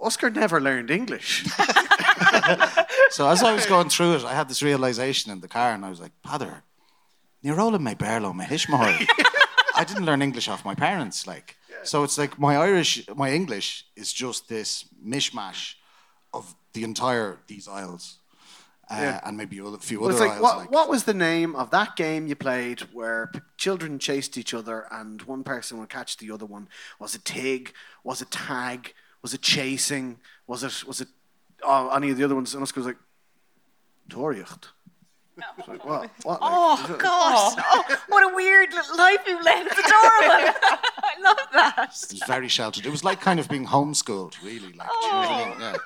Osgur 0.00 0.32
never 0.32 0.60
learned 0.60 0.92
English. 0.92 1.44
so 3.10 3.28
as 3.28 3.42
I 3.42 3.52
was 3.52 3.66
going 3.66 3.88
through 3.88 4.14
it, 4.16 4.24
I 4.24 4.34
had 4.34 4.48
this 4.48 4.62
realization 4.62 5.32
in 5.32 5.40
the 5.40 5.48
car, 5.48 5.72
and 5.72 5.84
I 5.84 5.90
was 5.90 6.00
like, 6.00 6.12
"Padre, 6.22 6.54
Nirola 7.44 7.78
me 7.80 7.94
Barlow, 7.94 8.32
me 8.32 8.44
hishmahoi." 8.44 9.06
I 9.74 9.84
didn't 9.84 10.04
learn 10.06 10.22
English 10.22 10.48
off 10.48 10.64
my 10.64 10.74
parents, 10.74 11.26
like. 11.26 11.56
So 11.82 12.02
it's 12.02 12.18
like 12.18 12.36
my 12.38 12.56
Irish, 12.56 13.06
my 13.14 13.30
English 13.30 13.84
is 13.94 14.12
just 14.12 14.48
this 14.48 14.86
mishmash 15.04 15.74
of 16.32 16.54
the 16.72 16.82
entire 16.82 17.38
these 17.46 17.68
isles, 17.68 18.18
uh, 18.90 18.96
Yeah. 18.98 19.20
and 19.24 19.36
maybe 19.36 19.58
a 19.58 19.78
few 19.78 20.00
Well, 20.00 20.10
other 20.10 20.26
like 20.26 20.42
what, 20.42 20.56
like 20.58 20.70
what 20.72 20.88
was 20.88 21.04
the 21.04 21.14
name 21.14 21.54
of 21.54 21.70
that 21.70 21.94
game 21.94 22.26
you 22.26 22.34
played 22.34 22.80
where 22.92 23.28
p- 23.32 23.38
children 23.56 24.00
chased 24.00 24.36
each 24.36 24.52
other 24.52 24.88
and 24.90 25.22
one 25.22 25.44
person 25.44 25.78
would 25.78 25.88
catch 25.90 26.16
the 26.16 26.30
other 26.32 26.44
one? 26.46 26.68
Was 26.98 27.14
it 27.14 27.24
Tig? 27.24 27.72
Was 28.02 28.20
it 28.20 28.30
Tag? 28.32 28.92
Was 29.22 29.32
it 29.32 29.42
Chasing? 29.42 30.18
Was 30.48 30.64
it 30.64 30.82
was 30.88 31.00
it 31.00 31.08
oh, 31.62 31.90
any 31.90 32.10
of 32.10 32.16
the 32.16 32.24
other 32.24 32.34
ones? 32.34 32.54
And 32.54 32.62
us 32.62 32.72
goes 32.72 32.86
like 32.86 32.96
Toriacht. 34.08 34.68
It's 35.58 35.68
like, 35.68 35.84
what? 35.84 36.10
What? 36.22 36.40
Like, 36.40 36.50
Oh 36.50 36.86
is 36.88 36.96
gosh! 36.96 37.54
Oh. 37.58 37.84
oh, 37.88 37.96
what 38.08 38.32
a 38.32 38.34
weird 38.34 38.72
little 38.72 38.96
life 38.96 39.20
you've 39.26 39.44
led. 39.44 39.66
It's 39.66 39.78
adorable. 39.78 40.54
I 40.62 41.20
love 41.22 41.38
that. 41.52 41.90
It 41.92 42.12
was 42.12 42.22
very 42.26 42.48
sheltered. 42.48 42.86
It 42.86 42.90
was 42.90 43.04
like 43.04 43.20
kind 43.20 43.38
of 43.38 43.48
being 43.48 43.66
homeschooled, 43.66 44.42
really. 44.42 44.72
Like, 44.72 44.88
do 44.88 45.06
you 45.06 45.12
know 45.12 45.18
what 45.18 45.28
I 45.28 45.48
mean? 45.50 45.60
Yeah. 45.60 45.76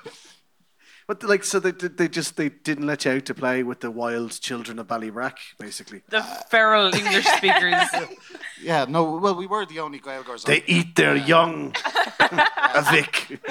But 1.07 1.23
like, 1.23 1.43
so 1.43 1.59
they 1.59 1.71
they 1.71 2.07
just 2.07 2.37
they 2.37 2.49
didn't 2.49 2.85
let 2.85 3.05
you 3.05 3.11
out 3.11 3.25
to 3.25 3.33
play 3.33 3.63
with 3.63 3.79
the 3.79 3.91
wild 3.91 4.39
children 4.39 4.79
of 4.79 4.87
Ballybrack, 4.87 5.37
basically. 5.57 6.03
The 6.09 6.21
feral 6.49 6.93
English 6.93 7.25
speakers. 7.25 7.83
yeah, 8.61 8.85
no, 8.87 9.17
well, 9.17 9.35
we 9.35 9.47
were 9.47 9.65
the 9.65 9.79
only 9.79 9.99
Gaelgars. 9.99 10.43
They 10.45 10.63
eat 10.67 10.95
their 10.95 11.15
young. 11.15 11.75
A 12.19 12.85
Vic. 12.91 13.41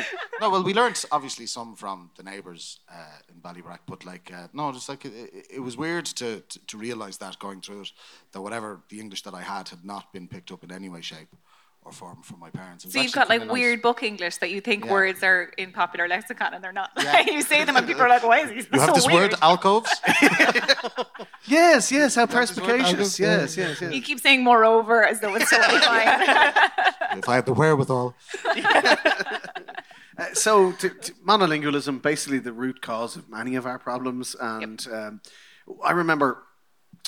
No, 0.40 0.49
well, 0.49 0.62
we 0.62 0.73
learned 0.73 1.04
obviously 1.12 1.47
some 1.47 1.75
from 1.75 2.11
the 2.16 2.23
neighbours 2.23 2.80
uh, 2.90 3.19
in 3.28 3.40
Ballybrack, 3.40 3.80
but 3.87 4.07
like, 4.07 4.33
uh, 4.35 4.49
no, 4.54 4.73
just 4.73 4.88
like 4.88 5.04
it, 5.04 5.12
it, 5.14 5.47
it 5.57 5.61
was 5.61 5.76
weird 5.76 6.07
to, 6.07 6.40
to 6.40 6.59
to 6.66 6.78
realise 6.78 7.19
that 7.19 7.38
going 7.38 7.61
through 7.61 7.83
it, 7.83 7.92
that 8.33 8.40
whatever 8.40 8.80
the 8.88 9.00
English 9.00 9.23
that 9.23 9.35
I 9.35 9.42
had 9.42 9.69
had 9.69 9.85
not 9.85 10.12
been 10.12 10.28
picked 10.28 10.50
up 10.50 10.64
in 10.64 10.73
any 10.73 10.88
way, 10.88 11.00
shape, 11.02 11.28
or 11.82 11.92
form 11.92 12.20
from 12.22 12.38
my 12.40 12.50
parents. 12.50 12.90
So 12.92 13.00
you've 13.00 13.12
got 13.12 13.28
like 13.28 13.40
nice. 13.42 13.50
weird 13.50 13.80
book 13.82 14.02
English 14.02 14.37
that 14.38 14.50
you 14.50 14.60
think 14.60 14.84
Yeah. 14.84 14.92
words 14.92 15.22
are 15.22 15.44
in 15.56 15.72
popular 15.72 16.06
lexicon 16.08 16.52
and 16.54 16.62
they're 16.62 16.72
not. 16.72 16.90
Yeah. 16.96 17.20
you 17.26 17.42
say 17.42 17.64
them 17.64 17.76
and 17.76 17.87
people 17.87 18.02
are 18.02 18.08
like, 18.08 18.22
"Why 18.22 18.40
is 18.40 18.50
he 18.50 18.56
You 18.72 18.80
have 18.80 18.90
so 18.90 18.94
this 18.94 19.06
weird?" 19.06 19.32
word 19.32 19.38
alcoves. 19.42 19.90
Yes, 21.46 21.90
yes. 21.90 22.14
How 22.14 22.26
perspicacious. 22.26 23.14
algo? 23.16 23.18
Yes, 23.18 23.56
yes, 23.56 23.80
yes. 23.80 23.92
You 23.94 24.00
keep 24.02 24.20
saying 24.20 24.44
"moreover" 24.44 25.04
as 25.04 25.20
though 25.20 25.34
it's 25.34 25.50
totally 25.50 25.80
fine. 25.80 26.06
if 27.18 27.28
I 27.28 27.34
had 27.34 27.46
the 27.46 27.54
wherewithal. 27.54 28.14
Uh, 30.18 30.34
so, 30.34 30.72
t- 30.72 30.90
t- 31.00 31.12
monolingualism, 31.26 32.02
basically 32.02 32.38
the 32.38 32.52
root 32.52 32.82
cause 32.82 33.16
of 33.16 33.28
many 33.30 33.56
of 33.56 33.64
our 33.66 33.78
problems. 33.78 34.37
And 34.38 34.87
um, 34.92 35.20
I 35.82 35.92
remember 35.92 36.42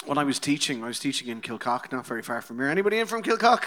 when 0.07 0.17
I 0.19 0.25
was 0.25 0.39
teaching, 0.39 0.83
I 0.83 0.87
was 0.87 0.99
teaching 0.99 1.29
in 1.29 1.43
Kilcock, 1.43 1.93
not 1.93 2.07
very 2.07 2.23
far 2.23 2.41
from 2.41 2.57
here. 2.59 2.69
Anybody 2.69 2.99
in 2.99 3.07
from 3.07 3.23
Kilcock? 3.23 3.65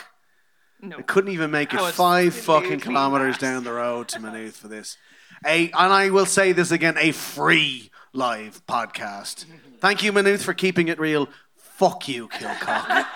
No. 0.82 0.98
I 0.98 1.02
couldn't 1.02 1.32
even 1.32 1.52
make 1.52 1.74
it 1.74 1.80
Oh, 1.80 1.88
five 1.92 2.34
fucking 2.36 2.80
kilometers 2.82 3.38
down 3.38 3.64
the 3.64 3.74
road 3.74 4.08
to 4.10 4.20
Maynooth 4.20 4.58
for 4.58 4.68
this. 4.68 4.98
A, 5.46 5.66
and 5.66 5.94
I 5.94 6.10
will 6.10 6.26
say 6.26 6.52
this 6.52 6.72
again, 6.72 6.96
a 7.00 7.12
free 7.12 7.90
live 8.14 8.66
podcast. 8.68 9.46
Thank 9.80 10.04
you, 10.04 10.12
Maynooth, 10.12 10.44
for 10.44 10.54
keeping 10.54 10.88
it 10.88 11.00
real. 11.00 11.30
Fuck 11.56 12.08
you, 12.08 12.28
Kilcock. 12.30 13.06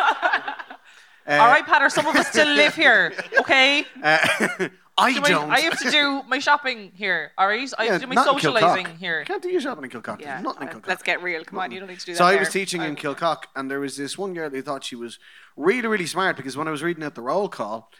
Uh, 1.27 1.33
All 1.33 1.47
right, 1.47 1.63
Peadar, 1.63 1.91
some 1.91 2.07
of 2.07 2.15
us 2.15 2.27
still 2.27 2.47
live 2.55 2.73
here, 2.73 3.13
okay? 3.39 3.85
Uh, 4.01 4.69
I 4.99 5.13
do 5.13 5.21
don't. 5.21 5.51
I 5.51 5.59
have 5.61 5.79
to 5.79 5.91
do 5.91 6.23
my 6.27 6.39
shopping 6.39 6.91
here, 6.95 7.31
all 7.37 7.47
right? 7.47 7.69
I 7.77 7.85
have 7.85 8.01
to 8.01 8.07
do 8.07 8.13
my 8.13 8.23
socializing 8.23 8.97
here. 8.97 9.23
Can't 9.25 9.41
do 9.41 9.49
your 9.49 9.61
shopping 9.61 9.85
in 9.85 9.89
Kilcock. 9.89 10.21
Yeah, 10.21 10.41
nothing 10.41 10.63
in 10.63 10.69
uh, 10.69 10.71
Kilcock. 10.73 10.87
let's 10.87 11.03
get 11.03 11.21
real. 11.23 11.43
Come 11.43 11.59
on, 11.59 11.71
you 11.71 11.79
don't 11.79 11.89
need 11.89 11.99
to 11.99 12.05
do 12.05 12.11
that. 12.13 12.17
So 12.17 12.25
I 12.25 12.35
was 12.35 12.49
teaching 12.49 12.81
in 12.81 12.95
Kilcock, 12.95 13.43
and 13.55 13.69
there 13.69 13.79
was 13.79 13.97
this 13.97 14.17
one 14.17 14.33
girl 14.33 14.49
who 14.49 14.61
thought 14.61 14.83
she 14.83 14.95
was 14.95 15.19
really, 15.55 15.87
really 15.87 16.05
smart 16.05 16.37
because 16.37 16.55
when 16.57 16.67
I 16.67 16.71
was 16.71 16.83
reading 16.83 17.03
out 17.03 17.15
the 17.15 17.21
roll 17.21 17.49
call, 17.49 17.91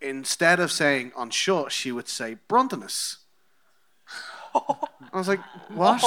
instead 0.00 0.60
of 0.60 0.70
saying 0.70 1.12
on 1.16 1.30
shut, 1.30 1.72
she 1.72 1.92
would 1.92 2.08
say 2.08 2.38
Bruntonus. 2.48 3.18
I 4.54 4.88
was 5.12 5.28
like, 5.28 5.40
what? 5.68 6.02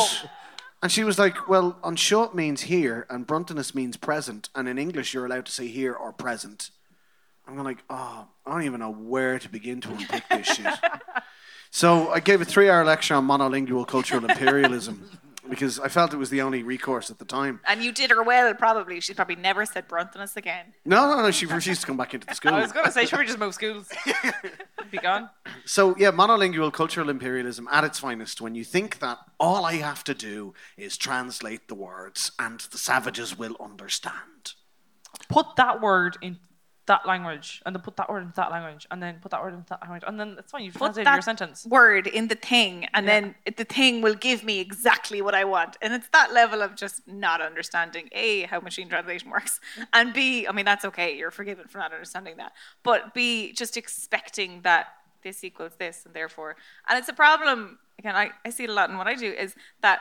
And 0.81 0.91
she 0.91 1.03
was 1.03 1.19
like, 1.19 1.49
well, 1.49 1.77
on 1.83 1.95
short 1.95 2.33
means 2.33 2.61
here, 2.61 3.05
and 3.09 3.27
Bruntonus 3.27 3.75
means 3.75 3.97
present, 3.97 4.49
and 4.55 4.67
in 4.67 4.77
English 4.77 5.13
you're 5.13 5.25
allowed 5.25 5.45
to 5.47 5.51
say 5.51 5.67
here 5.67 5.93
or 5.93 6.13
present. 6.13 6.71
I'm 7.57 7.63
like, 7.63 7.83
oh, 7.89 8.27
I 8.45 8.51
don't 8.51 8.63
even 8.63 8.79
know 8.79 8.91
where 8.91 9.39
to 9.39 9.49
begin 9.49 9.81
to 9.81 9.89
unpick 9.89 10.23
this 10.29 10.47
shit. 10.47 10.73
So 11.71 12.09
I 12.09 12.19
gave 12.19 12.41
a 12.41 12.45
three-hour 12.45 12.85
lecture 12.85 13.15
on 13.15 13.27
monolingual 13.27 13.87
cultural 13.87 14.23
imperialism 14.25 15.09
because 15.49 15.79
I 15.79 15.87
felt 15.87 16.13
it 16.13 16.17
was 16.17 16.29
the 16.29 16.41
only 16.41 16.61
recourse 16.61 17.09
at 17.09 17.17
the 17.17 17.25
time. 17.25 17.59
And 17.67 17.83
you 17.83 17.91
did 17.91 18.11
her 18.11 18.21
well, 18.21 18.53
probably. 18.53 18.99
She's 18.99 19.15
probably 19.15 19.35
never 19.35 19.65
said 19.65 19.87
Bruntonus 19.87 20.35
again. 20.35 20.73
No, 20.85 21.09
no, 21.09 21.23
no. 21.23 21.31
She 21.31 21.47
refused 21.47 21.81
to 21.81 21.87
come 21.87 21.97
back 21.97 22.13
into 22.13 22.27
the 22.27 22.35
school. 22.35 22.53
I 22.53 22.61
was 22.61 22.71
going 22.71 22.85
to 22.85 22.91
say, 22.91 23.05
should 23.05 23.17
we 23.17 23.25
just 23.25 23.39
move 23.39 23.55
schools? 23.55 23.89
Be 24.91 24.99
gone. 24.99 25.29
So 25.65 25.95
yeah, 25.97 26.11
monolingual 26.11 26.71
cultural 26.71 27.09
imperialism 27.09 27.67
at 27.71 27.83
its 27.83 27.99
finest. 27.99 28.41
When 28.41 28.53
you 28.53 28.63
think 28.63 28.99
that 28.99 29.17
all 29.39 29.65
I 29.65 29.75
have 29.75 30.03
to 30.05 30.13
do 30.13 30.53
is 30.77 30.97
translate 30.97 31.67
the 31.67 31.75
words 31.75 32.31
and 32.37 32.59
the 32.59 32.77
savages 32.77 33.37
will 33.37 33.55
understand. 33.59 34.53
Put 35.29 35.55
that 35.57 35.81
word 35.81 36.17
in 36.21 36.37
that 36.89 37.05
language, 37.07 37.61
and 37.65 37.73
then 37.75 37.81
put 37.81 37.95
that 37.97 38.09
word 38.09 38.21
into 38.23 38.35
that 38.35 38.51
language, 38.51 38.85
and 38.91 39.01
then 39.01 39.15
put 39.21 39.31
that 39.31 39.41
word 39.41 39.53
into 39.53 39.69
that 39.69 39.81
language, 39.81 40.03
and 40.05 40.19
then 40.19 40.35
it's 40.37 40.51
fine. 40.51 40.63
You've 40.65 40.73
Put 40.75 40.93
that 40.95 41.13
your 41.13 41.21
sentence. 41.21 41.65
word 41.65 42.05
in 42.07 42.27
the 42.27 42.35
thing, 42.35 42.85
and 42.93 43.07
then 43.07 43.35
it- 43.45 43.57
the 43.57 43.63
thing 43.63 44.01
will 44.01 44.15
give 44.15 44.43
me 44.43 44.59
exactly 44.59 45.21
what 45.21 45.33
I 45.33 45.43
want. 45.45 45.77
And 45.81 45.93
it's 45.93 46.09
that 46.09 46.33
level 46.33 46.61
of 46.61 46.75
just 46.75 47.07
not 47.07 47.41
understanding 47.41 48.09
A, 48.11 48.41
how 48.51 48.59
machine 48.59 48.89
translation 48.89 49.29
works, 49.29 49.59
and 49.93 50.13
B, 50.13 50.47
I 50.47 50.51
mean, 50.51 50.65
that's 50.65 50.85
okay. 50.85 51.17
You're 51.17 51.31
forgiven 51.31 51.67
for 51.67 51.77
not 51.77 51.93
understanding 51.93 52.35
that. 52.37 52.51
But 52.83 53.13
B, 53.13 53.53
just 53.53 53.77
expecting 53.77 54.61
that 54.63 54.87
this 55.23 55.43
equals 55.43 55.73
this, 55.79 56.05
and 56.05 56.13
therefore, 56.13 56.55
and 56.87 56.97
it's 56.99 57.09
a 57.09 57.13
problem. 57.13 57.79
Again, 57.99 58.15
I, 58.15 58.31
I 58.45 58.49
see 58.49 58.63
it 58.65 58.69
a 58.69 58.73
lot 58.73 58.89
in 58.89 58.97
what 58.97 59.07
I 59.07 59.15
do 59.15 59.31
is 59.31 59.55
that 59.81 59.99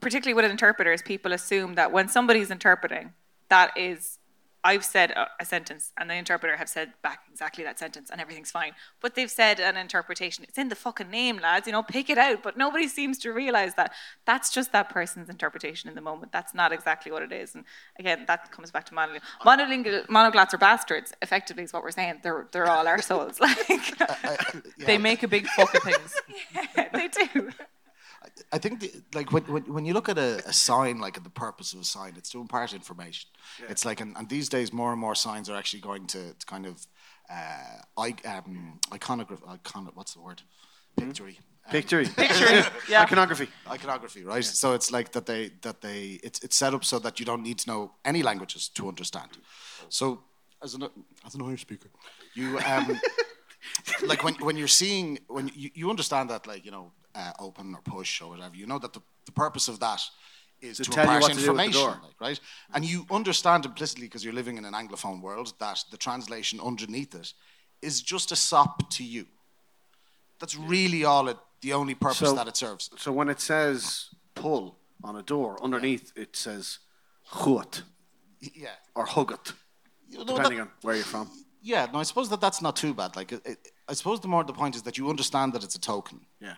particularly 0.00 0.34
with 0.34 0.50
interpreters, 0.50 1.02
people 1.02 1.32
assume 1.32 1.74
that 1.74 1.92
when 1.92 2.08
somebody's 2.08 2.50
interpreting, 2.50 3.12
that 3.48 3.76
is, 3.76 4.17
I've 4.64 4.84
said 4.84 5.12
a, 5.12 5.28
a 5.40 5.44
sentence 5.44 5.92
and 5.98 6.10
the 6.10 6.14
interpreter 6.14 6.56
have 6.56 6.68
said 6.68 6.92
back 7.02 7.20
exactly 7.30 7.64
that 7.64 7.78
sentence 7.78 8.10
and 8.10 8.20
everything's 8.20 8.50
fine. 8.50 8.72
But 9.00 9.14
they've 9.14 9.30
said 9.30 9.60
an 9.60 9.76
interpretation. 9.76 10.44
It's 10.48 10.58
in 10.58 10.68
the 10.68 10.74
fucking 10.74 11.10
name, 11.10 11.38
lads. 11.38 11.66
You 11.66 11.72
know, 11.72 11.82
pick 11.82 12.10
it 12.10 12.18
out. 12.18 12.42
But 12.42 12.56
nobody 12.56 12.88
seems 12.88 13.18
to 13.18 13.32
realize 13.32 13.74
that 13.74 13.92
that's 14.26 14.50
just 14.50 14.72
that 14.72 14.88
person's 14.88 15.28
interpretation 15.28 15.88
in 15.88 15.94
the 15.94 16.00
moment. 16.00 16.32
That's 16.32 16.54
not 16.54 16.72
exactly 16.72 17.12
what 17.12 17.22
it 17.22 17.32
is. 17.32 17.54
And 17.54 17.64
again, 17.98 18.24
that 18.26 18.50
comes 18.50 18.70
back 18.70 18.86
to 18.86 18.94
monolingual. 18.94 19.20
Monolingual, 19.42 20.06
monoglots 20.06 20.52
are 20.54 20.58
bastards. 20.58 21.12
Effectively, 21.22 21.62
is 21.62 21.72
what 21.72 21.82
we're 21.82 21.90
saying. 21.90 22.20
They're 22.22 22.48
they're 22.52 22.68
all 22.68 22.86
our 22.86 23.02
souls. 23.02 23.40
Like 23.48 24.76
They 24.78 24.98
make 24.98 25.22
a 25.22 25.28
big 25.28 25.46
fuck 25.46 25.74
of 25.74 25.82
things. 25.82 26.14
they 26.92 27.08
do. 27.08 27.50
I 28.52 28.58
think 28.58 28.80
the, 28.80 28.92
like 29.14 29.32
when, 29.32 29.44
when 29.44 29.62
when 29.72 29.84
you 29.84 29.94
look 29.94 30.08
at 30.08 30.18
a, 30.18 30.42
a 30.46 30.52
sign, 30.52 30.98
like 30.98 31.16
at 31.16 31.24
the 31.24 31.30
purpose 31.30 31.72
of 31.72 31.80
a 31.80 31.84
sign, 31.84 32.14
it's 32.16 32.30
to 32.30 32.40
impart 32.40 32.72
information. 32.72 33.30
It's 33.68 33.84
like, 33.84 34.00
and, 34.00 34.16
and 34.16 34.28
these 34.28 34.48
days, 34.48 34.72
more 34.72 34.90
and 34.92 35.00
more 35.00 35.14
signs 35.14 35.48
are 35.48 35.56
actually 35.56 35.80
going 35.80 36.06
to, 36.08 36.34
to 36.34 36.46
kind 36.46 36.66
of 36.66 36.86
uh, 37.30 37.82
I, 37.96 38.14
um, 38.24 38.80
iconography. 38.92 39.42
Icon, 39.46 39.90
what's 39.94 40.14
the 40.14 40.20
word? 40.20 40.42
Pictory. 40.96 41.38
Um, 41.66 41.72
Picture, 41.72 42.04
Picture, 42.16 42.66
yeah. 42.88 43.02
iconography. 43.02 43.48
iconography, 43.68 44.24
right? 44.24 44.44
So 44.44 44.72
it's 44.72 44.90
like 44.90 45.12
that 45.12 45.26
they 45.26 45.50
that 45.60 45.82
they 45.82 46.18
it's 46.22 46.42
it's 46.42 46.56
set 46.56 46.72
up 46.72 46.84
so 46.84 46.98
that 47.00 47.20
you 47.20 47.26
don't 47.26 47.42
need 47.42 47.58
to 47.58 47.70
know 47.70 47.92
any 48.04 48.22
languages 48.22 48.68
to 48.70 48.88
understand. 48.88 49.36
So 49.90 50.22
as 50.62 50.74
an 50.74 50.88
as 51.26 51.34
an 51.34 51.42
Irish 51.42 51.60
speaker, 51.60 51.90
you 52.34 52.58
um 52.60 52.98
like 54.06 54.24
when 54.24 54.34
when 54.36 54.56
you're 54.56 54.66
seeing 54.66 55.18
when 55.26 55.50
you, 55.54 55.70
you 55.74 55.90
understand 55.90 56.30
that 56.30 56.46
like 56.46 56.64
you 56.64 56.70
know 56.70 56.92
uh, 57.18 57.32
open 57.38 57.74
or 57.74 57.80
push 57.82 58.22
or 58.22 58.30
whatever, 58.30 58.56
you 58.56 58.66
know 58.66 58.78
that 58.78 58.92
the, 58.92 59.00
the 59.26 59.32
purpose 59.32 59.68
of 59.68 59.80
that 59.80 60.00
is 60.60 60.76
to, 60.78 60.84
tell 60.84 61.04
you 61.04 61.10
impart 61.12 61.22
what 61.22 61.30
to 61.32 61.36
the 61.36 61.42
information, 61.42 61.80
like, 61.82 62.20
right? 62.20 62.40
And 62.74 62.84
you 62.84 63.06
understand 63.10 63.64
implicitly 63.64 64.06
because 64.06 64.24
you're 64.24 64.34
living 64.34 64.56
in 64.58 64.64
an 64.64 64.72
anglophone 64.74 65.20
world 65.20 65.52
that 65.60 65.84
the 65.90 65.96
translation 65.96 66.60
underneath 66.60 67.14
it 67.14 67.32
is 67.82 68.02
just 68.02 68.32
a 68.32 68.36
sop 68.36 68.90
to 68.90 69.04
you. 69.04 69.26
That's 70.40 70.56
really 70.56 71.04
all 71.04 71.28
it. 71.28 71.36
The 71.60 71.72
only 71.72 71.94
purpose 71.94 72.18
So- 72.30 72.34
that 72.34 72.46
it 72.48 72.56
serves. 72.56 72.90
So 72.96 73.12
when 73.12 73.28
it 73.28 73.40
says 73.40 74.10
pull 74.34 74.76
on 75.02 75.16
a 75.16 75.22
door, 75.22 75.58
underneath 75.62 76.12
it 76.16 76.36
says 76.36 76.78
chuat 77.32 77.82
Yeah. 78.40 78.68
or 78.94 79.06
hugat, 79.06 79.52
You 80.08 80.18
know, 80.18 80.24
depending 80.24 80.58
that- 80.58 80.68
on 80.68 80.70
where 80.82 80.94
you're 80.96 81.04
from. 81.04 81.28
Yeah, 81.62 81.86
no, 81.92 81.98
I 81.98 82.04
suppose 82.04 82.28
that 82.30 82.40
that's 82.40 82.62
not 82.62 82.76
too 82.76 82.94
bad. 82.94 83.16
Like, 83.16 83.32
it, 83.32 83.42
it, 83.44 83.58
I 83.88 83.94
suppose 83.94 84.20
the 84.20 84.28
more 84.28 84.44
the 84.44 84.52
point 84.52 84.76
is 84.76 84.82
that 84.82 84.96
you 84.96 85.10
understand 85.10 85.52
that 85.54 85.64
it's 85.64 85.74
a 85.74 85.80
token, 85.80 86.20
Yeah. 86.40 86.54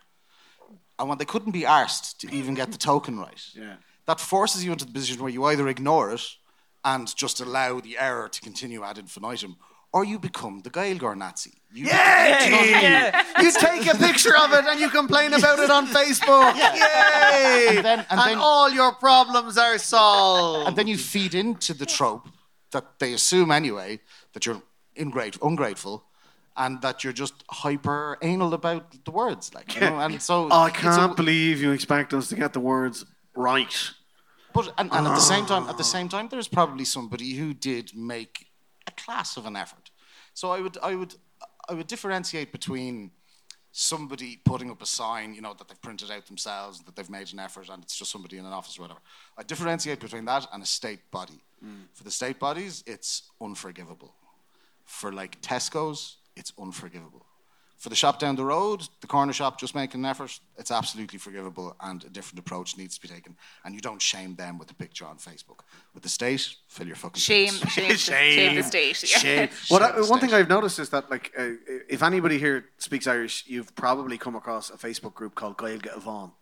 And 1.00 1.09
when 1.09 1.19
they 1.19 1.25
couldn't 1.25 1.52
be 1.52 1.62
arsed 1.62 2.19
to 2.19 2.26
even 2.33 2.54
get 2.54 2.71
the 2.71 2.78
token 2.78 3.19
right, 3.19 3.42
Yeah. 3.54 3.76
that 4.07 4.21
forces 4.21 4.64
you 4.64 4.71
into 4.73 4.85
the 4.85 4.92
position 4.92 5.21
where 5.23 5.33
you 5.33 5.45
either 5.47 5.66
ignore 5.69 6.12
it 6.12 6.23
and 6.85 7.14
just 7.16 7.40
allow 7.40 7.80
the 7.80 7.99
error 7.99 8.28
to 8.28 8.40
continue 8.40 8.85
ad 8.85 8.99
infinitum, 8.99 9.57
or 9.92 10.04
you 10.04 10.19
become 10.19 10.61
the 10.62 10.71
Gaelgore 10.71 11.16
Nazi. 11.16 11.54
You 11.73 11.87
Yay! 11.87 13.12
You 13.42 13.50
take 13.52 13.87
a 13.92 13.97
picture 13.97 14.37
of 14.37 14.52
it 14.52 14.64
and 14.66 14.78
you 14.80 14.88
complain 14.90 15.33
about 15.33 15.59
it 15.59 15.71
on 15.71 15.87
Facebook. 15.87 16.54
Yay! 16.57 17.76
And 17.76 17.85
then- 17.85 18.07
and 18.11 18.21
then- 18.21 18.38
all 18.38 18.69
your 18.71 18.92
problems 18.92 19.57
are 19.59 19.78
solved. 19.78 20.69
and 20.69 20.76
then 20.76 20.87
you 20.87 20.97
feed 20.99 21.35
into 21.35 21.75
the 21.75 21.87
trope 21.87 22.28
that 22.73 22.99
they 22.99 23.12
assume 23.14 23.50
anyway 23.50 24.00
that 24.33 24.47
you're 24.47 24.62
ingrate, 24.97 25.37
ungrateful 25.42 26.04
and 26.60 26.80
that 26.82 27.02
you're 27.02 27.18
just 27.24 27.36
hyper 27.48 28.18
anal 28.22 28.52
about 28.54 28.84
the 29.04 29.10
words 29.10 29.54
like 29.54 29.74
you 29.74 29.80
know 29.80 29.98
and 29.98 30.20
so 30.22 30.48
I 30.68 30.70
can't 30.70 31.16
believe 31.16 31.60
you 31.60 31.72
expect 31.72 32.12
us 32.14 32.28
to 32.28 32.36
get 32.36 32.52
the 32.52 32.60
words 32.60 33.04
right. 33.34 33.74
but 34.52 34.66
and, 34.78 34.92
and 34.92 35.06
at 35.06 35.14
the 35.14 35.28
same 35.34 35.46
time 35.46 35.64
at 35.72 35.76
the 35.76 35.88
ah. 35.90 35.96
same 35.96 36.08
time 36.08 36.28
there's 36.28 36.48
probably 36.48 36.84
somebody 36.84 37.30
who 37.32 37.54
did 37.54 37.96
make 37.96 38.34
a 38.86 38.92
class 38.92 39.36
of 39.36 39.46
an 39.46 39.56
effort 39.56 39.90
so 40.34 40.50
i 40.50 40.60
would 40.60 40.76
i 40.90 40.94
would 40.94 41.14
i 41.68 41.72
would 41.74 41.86
differentiate 41.86 42.52
between 42.52 43.10
somebody 43.72 44.40
putting 44.44 44.70
up 44.70 44.82
a 44.82 44.86
sign, 44.86 45.32
you 45.32 45.40
know, 45.40 45.54
that 45.54 45.68
they've 45.68 45.80
printed 45.80 46.10
out 46.10 46.26
themselves, 46.26 46.80
that 46.82 46.96
they've 46.96 47.10
made 47.10 47.32
an 47.32 47.38
effort, 47.38 47.68
and 47.68 47.82
it's 47.82 47.96
just 47.96 48.10
somebody 48.10 48.36
in 48.36 48.44
an 48.44 48.52
office 48.52 48.76
or 48.78 48.82
whatever. 48.82 49.00
I 49.38 49.42
differentiate 49.44 50.00
between 50.00 50.24
that 50.24 50.46
and 50.52 50.62
a 50.62 50.66
state 50.66 51.10
body. 51.10 51.40
Mm. 51.64 51.84
For 51.92 52.04
the 52.04 52.10
state 52.10 52.38
bodies, 52.38 52.82
it's 52.86 53.30
unforgivable. 53.40 54.14
For 54.84 55.12
like 55.12 55.40
Tesco's, 55.40 56.16
it's 56.40 56.52
unforgivable. 56.59 57.25
For 57.82 57.88
the 57.88 57.97
shop 57.97 58.18
down 58.18 58.37
the 58.37 58.44
road, 58.44 58.87
the 59.00 59.06
corner 59.06 59.32
shop 59.32 59.59
just 59.59 59.75
making 59.75 60.00
an 60.02 60.06
effort, 60.12 60.38
it's 60.59 60.70
absolutely 60.70 61.18
forgivable 61.18 61.75
and 61.80 62.04
a 62.04 62.11
different 62.11 62.38
approach 62.38 62.76
needs 62.76 62.94
to 62.97 63.00
be 63.00 63.09
taken. 63.09 63.37
And 63.64 63.75
you 63.75 63.80
don't 63.80 64.02
shame 64.02 64.35
them 64.35 64.59
with 64.59 64.70
a 64.70 64.75
picture 64.75 65.06
on 65.06 65.16
Facebook. 65.16 65.61
With 65.94 66.02
the 66.02 66.11
state, 66.11 66.56
fill 66.68 66.87
your 66.88 66.97
fucking 66.97 67.20
Shame, 67.20 67.52
face. 67.54 68.00
shame, 68.00 68.35
shame, 68.35 68.54
the 68.56 68.62
state. 68.64 69.02
Yeah. 69.11 69.18
Shame. 69.18 69.49
What 69.68 69.80
I, 69.80 69.92
Shame 69.94 70.09
one 70.11 70.20
thing. 70.20 70.35
I've 70.35 70.50
noticed 70.50 70.78
is 70.78 70.90
that, 70.90 71.11
like, 71.11 71.32
uh, 71.38 71.52
if 71.88 72.02
anybody 72.02 72.38
here 72.38 72.66
speaks 72.76 73.06
Irish, 73.06 73.44
you've 73.47 73.75
probably 73.75 74.18
come 74.18 74.37
across 74.37 74.68
a 74.68 74.76
Facebook 74.87 75.14
group 75.14 75.35
called 75.35 75.56
Gaeilge 75.56 75.88
Amháin. 75.99 76.32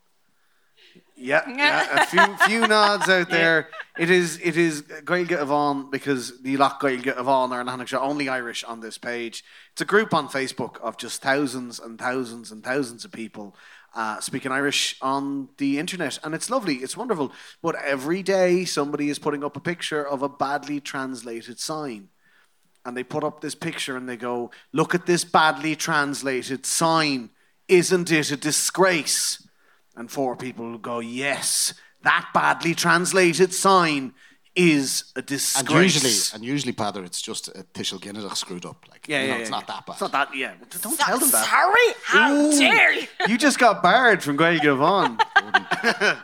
Yeah, 1.16 1.42
yeah, 1.49 2.02
a 2.02 2.07
few 2.07 2.37
few 2.47 2.66
nods 2.68 3.09
out 3.09 3.28
there. 3.38 3.68
It 3.99 4.09
is 4.09 4.38
it 4.42 4.57
is 4.57 4.83
Gaeilge 4.83 5.37
Amháin 5.37 5.90
because 5.90 6.40
the 6.42 6.57
Loch 6.57 6.80
Gaelga 6.80 7.18
Avon 7.18 7.52
are 7.52 7.61
in 7.61 7.66
Lanarkshire 7.66 7.99
only 7.99 8.28
Irish 8.28 8.62
on 8.62 8.80
this 8.80 8.99
page. 8.99 9.45
It's 9.73 9.80
a 9.80 9.85
group 9.85 10.14
on 10.14 10.28
Facebook 10.28 10.80
of 10.80 10.97
just 10.97 11.21
thousands 11.21 11.80
and 11.80 11.99
thousands 11.99 12.52
and 12.52 12.62
thousands 12.62 13.04
of 13.04 13.11
people 13.11 13.57
uh, 13.95 14.21
speaking 14.21 14.52
Irish 14.52 14.97
on 15.02 15.49
the 15.57 15.78
internet, 15.78 16.21
and 16.23 16.35
it's 16.35 16.50
lovely. 16.50 16.76
It's 16.76 16.97
wonderful. 16.97 17.33
But 17.62 17.75
every 17.85 18.23
day 18.23 18.64
somebody 18.64 19.09
is 19.09 19.18
putting 19.18 19.42
up 19.42 19.57
a 19.57 19.61
picture 19.61 20.07
of 20.07 20.23
a 20.23 20.28
badly 20.28 20.80
translated 20.80 21.59
sign 21.59 22.11
and 22.85 22.97
they 22.97 23.04
put 23.04 23.25
up 23.25 23.40
this 23.40 23.54
picture 23.54 23.97
and 23.97 24.09
they 24.09 24.16
go, 24.16 24.50
Look 24.73 24.95
at 24.95 25.07
this 25.07 25.25
badly 25.25 25.76
translated 25.76 26.64
sign. 26.64 27.30
Isn't 27.68 28.11
it 28.11 28.30
a 28.30 28.37
disgrace? 28.37 29.47
And 29.99 30.11
four 30.11 30.37
people 30.37 30.78
go, 30.78 31.00
Yes, 31.00 31.75
that 32.02 32.31
badly 32.33 32.75
translated 32.75 33.52
sign 33.52 34.14
is 34.55 35.12
a 35.17 35.23
disgrace. 35.23 35.61
And 35.61 35.83
usually, 35.83 36.14
and 36.35 36.45
usually, 36.45 36.73
Peadar, 36.73 37.05
it's 37.05 37.21
just 37.21 37.49
a 37.49 37.64
Tishel 37.75 38.00
Guinness 38.00 38.38
screwed 38.38 38.64
up. 38.64 38.87
Like, 38.90 39.07
yeah, 39.09 39.23
you 39.23 39.28
yeah, 39.28 39.35
know, 39.35 39.40
it's 39.40 39.50
yeah, 39.50 39.57
not 39.57 39.67
that 39.67 39.87
bad. 39.87 39.93
It's 39.93 40.00
not 40.00 40.12
that, 40.12 40.37
yeah. 40.37 40.55
Don't 40.83 40.99
tell 40.99 41.19
them 41.19 41.31
that. 41.31 41.47
Sorry? 41.47 41.95
How 42.05 42.35
Ooh, 42.35 42.59
dare 42.59 42.93
you? 42.93 43.07
You 43.28 43.38
just 43.38 43.59
got 43.59 43.83
barred 43.83 44.23
from 44.23 44.37
Gaeilge 44.37 44.61
Amháin. 44.62 45.21
uh, 45.45 46.17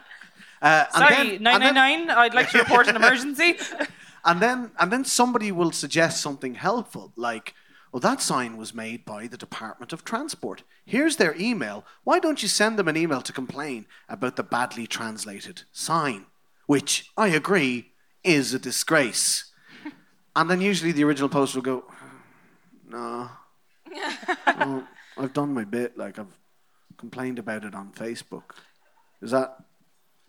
and 0.63 0.89
Sorry, 0.93 1.15
then- 1.15 1.47
and 1.47 1.63
then- 1.63 1.75
999. 1.75 2.11
I'd 2.11 2.35
like 2.35 2.51
to 2.51 2.59
report 2.59 2.89
an 2.89 2.97
emergency. 2.97 3.57
And 4.27 4.41
then 4.41 4.71
and 4.79 4.91
then 4.91 5.05
somebody 5.05 5.53
will 5.53 5.71
suggest 5.71 6.23
something 6.23 6.55
helpful, 6.55 7.13
like, 7.15 7.53
well, 7.95 8.01
that 8.01 8.21
sign 8.21 8.57
was 8.57 8.75
made 8.75 9.05
by 9.05 9.29
the 9.29 9.37
Department 9.37 9.93
of 9.93 10.05
Transport. 10.05 10.65
Here's 10.85 11.15
their 11.15 11.37
email. 11.39 11.85
Why 12.03 12.19
don't 12.19 12.43
you 12.43 12.49
send 12.49 12.77
them 12.77 12.89
an 12.89 12.97
email 12.97 13.21
to 13.23 13.33
complain 13.33 13.87
about 14.09 14.35
the 14.35 14.43
badly 14.43 14.89
translated 14.89 15.63
sign? 15.71 16.27
Which 16.67 17.13
I 17.17 17.29
agree 17.29 17.93
is 18.25 18.53
a 18.53 18.59
disgrace. 18.59 19.53
and 20.35 20.51
then 20.51 20.61
usually 20.61 20.91
the 20.91 21.05
original 21.05 21.29
post 21.29 21.55
will 21.55 21.63
go, 21.63 21.85
No. 22.89 23.31
no 24.59 24.85
I've 25.17 25.33
done 25.33 25.55
my 25.55 25.63
bit, 25.63 25.97
like 25.97 26.19
I've 26.19 26.37
complained 26.97 27.39
about 27.39 27.63
it 27.65 27.77
on 27.77 27.93
Facebook. 27.93 28.57
Is 29.23 29.31
that 29.31 29.57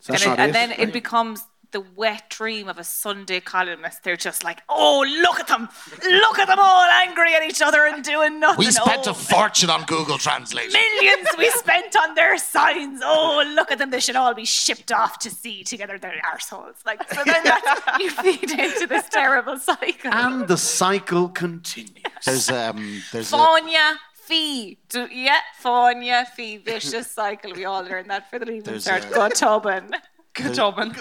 is 0.02 0.06
that 0.06 0.22
And, 0.22 0.34
it- 0.34 0.40
and 0.40 0.54
then 0.54 0.72
it 0.74 0.94
becomes 0.94 1.44
the 1.76 1.82
wet 1.98 2.30
dream 2.30 2.70
of 2.70 2.78
a 2.78 2.86
Sunday 2.86 3.42
columnist. 3.42 4.02
They're 4.02 4.16
just 4.16 4.46
like, 4.46 4.62
oh, 4.70 5.06
look 5.22 5.42
at 5.42 5.50
them. 5.50 5.68
Look 6.10 6.40
at 6.40 6.48
them 6.48 6.58
all 6.58 6.88
angry 7.06 7.34
at 7.34 7.44
each 7.44 7.62
other 7.62 7.86
and 7.86 8.02
doing 8.02 8.40
nothing. 8.40 8.66
we 8.66 8.72
spent 8.72 9.08
oh, 9.08 9.12
a 9.12 9.14
fortune 9.14 9.70
on 9.70 9.84
Google 9.84 10.18
Translate. 10.18 10.72
Millions 10.72 11.28
we 11.38 11.50
spent 11.50 11.94
on 11.98 12.16
their 12.16 12.38
signs. 12.38 13.02
Oh, 13.04 13.44
look 13.56 13.74
at 13.74 13.78
them. 13.80 13.90
They 13.90 14.00
should 14.00 14.16
all 14.16 14.34
be 14.34 14.46
shipped 14.46 14.94
off 14.94 15.20
to 15.20 15.30
sea 15.30 15.66
together, 15.66 15.98
their 16.00 16.16
arseholes. 16.34 16.76
Like, 16.86 17.04
so 17.12 17.22
then 17.26 17.44
that's, 17.44 18.00
you 18.00 18.10
feed 18.10 18.52
into 18.52 18.88
this 18.88 19.10
terrible 19.10 19.58
cycle. 19.60 20.14
and 20.14 20.48
the 20.48 20.56
cycle 20.56 21.28
continues. 21.28 21.92
There's 22.26 22.50
um, 22.50 23.02
there's 23.12 23.34
a, 23.34 23.36
Fáine 23.36 23.96
fee. 24.14 24.78
Do, 24.88 25.10
yeah, 25.12 25.40
Fáine 25.62 26.26
fee. 26.30 26.56
Vicious 26.56 27.12
cycle. 27.12 27.52
We 27.54 27.66
all 27.66 27.84
learned 27.84 28.10
that 28.12 28.30
for 28.30 28.40
the 28.40 28.46
leaving 28.46 28.64
There's 28.64 28.86
cert. 28.86 29.12
a- 29.12 29.14
Go 29.14 29.28
Tobin. 29.28 29.92
Good 30.36 30.54
job, 30.54 30.78
man. 30.78 30.96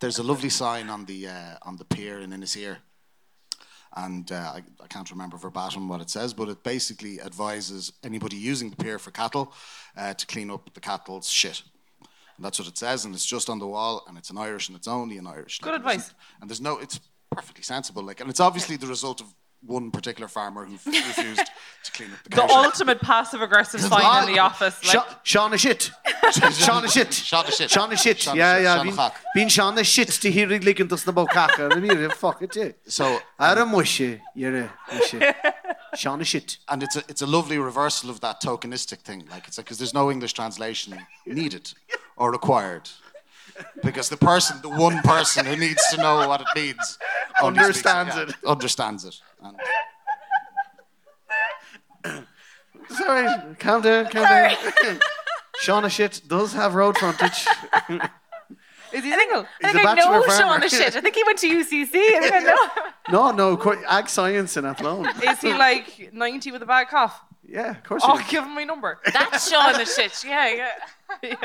there's 0.00 0.18
a 0.18 0.22
lovely 0.22 0.48
sign 0.48 0.88
on 0.88 1.04
the 1.04 1.28
uh, 1.28 1.56
on 1.62 1.76
the 1.76 1.84
pier 1.84 2.20
in 2.20 2.30
Innisere, 2.30 2.78
and 3.94 4.32
uh, 4.32 4.52
I, 4.56 4.62
I 4.82 4.86
can't 4.88 5.10
remember 5.10 5.36
verbatim 5.36 5.88
what 5.88 6.00
it 6.00 6.10
says, 6.10 6.32
but 6.32 6.48
it 6.48 6.62
basically 6.62 7.20
advises 7.20 7.92
anybody 8.02 8.36
using 8.36 8.70
the 8.70 8.76
pier 8.76 8.98
for 8.98 9.10
cattle 9.10 9.52
uh, 9.96 10.14
to 10.14 10.26
clean 10.26 10.50
up 10.50 10.72
the 10.72 10.80
cattle's 10.80 11.28
shit. 11.28 11.62
And 12.36 12.44
that's 12.44 12.58
what 12.58 12.68
it 12.68 12.78
says, 12.78 13.04
and 13.04 13.14
it's 13.14 13.26
just 13.26 13.50
on 13.50 13.58
the 13.58 13.66
wall, 13.66 14.04
and 14.06 14.16
it's 14.16 14.30
in 14.30 14.38
Irish, 14.38 14.68
and 14.68 14.76
it's 14.76 14.88
only 14.88 15.16
in 15.16 15.26
Irish. 15.26 15.58
Good 15.58 15.74
advice. 15.74 16.14
And 16.40 16.48
there's 16.48 16.60
no, 16.60 16.78
it's 16.78 17.00
perfectly 17.30 17.64
sensible, 17.64 18.04
like, 18.04 18.20
and 18.20 18.30
it's 18.30 18.40
obviously 18.40 18.76
the 18.76 18.86
result 18.86 19.20
of 19.20 19.34
one 19.66 19.90
particular 19.90 20.28
farmer 20.28 20.64
who 20.64 20.72
refused 20.86 21.50
to 21.84 21.92
clean 21.92 22.10
up 22.12 22.22
the 22.24 22.30
The 22.30 22.36
cow 22.36 22.64
ultimate 22.64 23.00
passive 23.00 23.42
aggressive 23.42 23.80
sign 23.80 24.28
in 24.28 24.34
the 24.34 24.38
office. 24.40 24.82
Like, 24.84 24.92
Sha- 24.92 25.14
Sean 25.22 25.54
is 25.54 25.60
shit. 25.60 25.90
Sean 26.32 26.84
is 26.84 26.92
shit. 26.92 27.12
Sean 27.12 27.46
is 27.46 27.56
shit. 27.56 27.70
Sean 27.70 27.92
is 27.92 28.00
shit. 28.00 28.26
Yeah, 28.26 28.58
yeah. 28.58 28.76
Sean 28.76 29.12
Bín- 29.36 29.50
Sean 29.50 29.78
is 29.78 29.86
shit 29.86 30.08
to 30.08 30.30
hear 30.30 30.50
it 30.52 30.64
ligging 30.64 30.88
to 30.88 30.96
the 30.96 31.12
caca. 31.12 31.74
I 31.76 31.80
mean, 31.80 32.10
fuck 32.10 32.42
it, 32.42 32.54
yeah. 32.56 32.70
So 32.86 33.18
Adam 33.38 33.72
wish 33.72 34.00
you, 34.00 34.20
you're 34.34 34.56
a 34.56 34.70
wish 34.92 35.12
you. 35.14 35.22
Sean 35.94 36.20
is 36.20 36.28
shit. 36.28 36.58
and 36.68 36.82
it's 36.82 36.96
a 36.96 37.02
it's 37.08 37.22
a 37.22 37.26
lovely 37.26 37.58
reversal 37.58 38.10
of 38.10 38.20
that 38.20 38.40
tokenistic 38.42 38.98
thing. 38.98 39.24
Like 39.30 39.48
it's 39.48 39.58
like 39.58 39.66
because 39.66 39.78
there's 39.78 39.94
no 39.94 40.10
English 40.10 40.34
translation 40.34 40.96
needed 41.26 41.72
or 42.16 42.30
required. 42.30 42.88
Because 43.82 44.08
the 44.08 44.16
person, 44.16 44.60
the 44.62 44.68
one 44.68 45.00
person 45.02 45.46
who 45.46 45.56
needs 45.56 45.82
to 45.90 45.96
know 45.96 46.28
what 46.28 46.40
it 46.40 46.46
means, 46.54 46.98
only 47.42 47.62
speaks 47.62 47.84
Understands 47.84 48.16
yeah, 48.16 48.22
it. 48.22 48.34
Understands 48.46 49.04
it. 49.04 49.20
And 52.04 52.26
Sorry, 52.90 53.54
calm 53.58 53.82
down, 53.82 54.06
calm 54.06 54.24
down. 54.24 54.56
Sean 55.60 55.84
is 55.84 55.92
shit 55.92 56.22
does 56.26 56.52
have 56.54 56.74
road 56.74 56.96
frontage. 56.96 57.46
is 58.92 59.04
he 59.04 59.12
single? 59.12 59.44
I 59.44 59.46
He's 59.60 59.72
think 59.72 59.84
a 59.84 59.88
I 59.88 59.94
know 59.94 59.96
bachelor 59.96 60.22
Sean 60.22 60.38
farmer. 60.48 60.60
the 60.60 60.68
shit. 60.68 60.96
I 60.96 61.00
think 61.00 61.14
he 61.16 61.24
went 61.24 61.38
to 61.40 61.48
UCC. 61.48 61.94
I 61.94 62.20
think 62.20 62.34
I 62.34 62.38
know. 62.38 62.68
no, 63.10 63.30
no, 63.32 63.56
qu- 63.56 63.84
ag 63.88 64.08
science 64.08 64.56
in 64.56 64.64
Athlone. 64.64 65.08
Is 65.22 65.40
he 65.40 65.52
like 65.52 66.10
90 66.12 66.52
with 66.52 66.62
a 66.62 66.66
bad 66.66 66.88
cough? 66.88 67.20
Yeah, 67.48 67.70
of 67.70 67.82
course. 67.82 68.02
Oh, 68.04 68.22
give 68.28 68.44
him 68.44 68.54
my 68.54 68.64
number. 68.64 69.00
That's 69.10 69.50
Sean 69.50 69.72
the 69.72 69.86
shit. 69.86 70.12
Yeah, 70.26 70.70
yeah. 71.22 71.36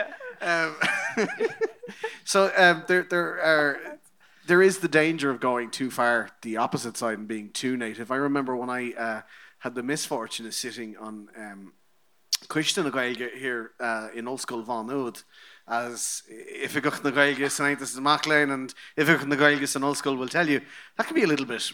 yeah. 0.42 0.76
Um, 1.18 1.28
so 2.26 2.52
um, 2.58 2.84
there, 2.88 3.04
there 3.04 3.42
are, 3.42 4.00
there 4.46 4.62
is 4.62 4.80
the 4.80 4.90
danger 4.90 5.30
of 5.30 5.40
going 5.40 5.72
too 5.72 5.90
far 5.90 6.30
the 6.42 6.58
opposite 6.58 6.98
side 6.98 7.18
and 7.18 7.28
being 7.28 7.50
too 7.50 7.78
native. 7.78 8.12
I 8.12 8.18
remember 8.18 8.56
when 8.56 8.70
I 8.70 8.92
uh, 8.92 9.22
had 9.60 9.76
the 9.76 9.84
misfortune 9.84 10.46
of 10.46 10.54
sitting 10.54 10.98
on 10.98 11.30
um, 11.38 11.74
Christian 12.50 12.90
Gaelge 12.92 13.34
here 13.38 13.72
uh, 13.80 14.10
in 14.14 14.28
Old 14.28 14.42
School 14.42 14.62
Van 14.62 14.90
Oud 14.90 15.22
as 15.68 16.24
if 16.28 16.74
to 16.74 16.82
the 16.82 17.12
Gaelge 17.12 17.56
tonight, 17.56 17.80
this 17.80 17.94
is 17.94 18.02
Maclean, 18.02 18.52
and 18.52 18.74
if 18.98 19.08
you 19.08 19.16
go 19.16 19.24
to 19.24 19.30
the 19.30 19.38
Gaelge 19.38 19.76
in 19.76 19.84
Old 19.84 19.98
School 19.98 20.18
will 20.18 20.28
tell 20.28 20.50
you 20.50 20.60
that 20.98 21.08
can 21.08 21.16
be 21.16 21.24
a 21.24 21.28
little 21.28 21.46
bit 21.46 21.72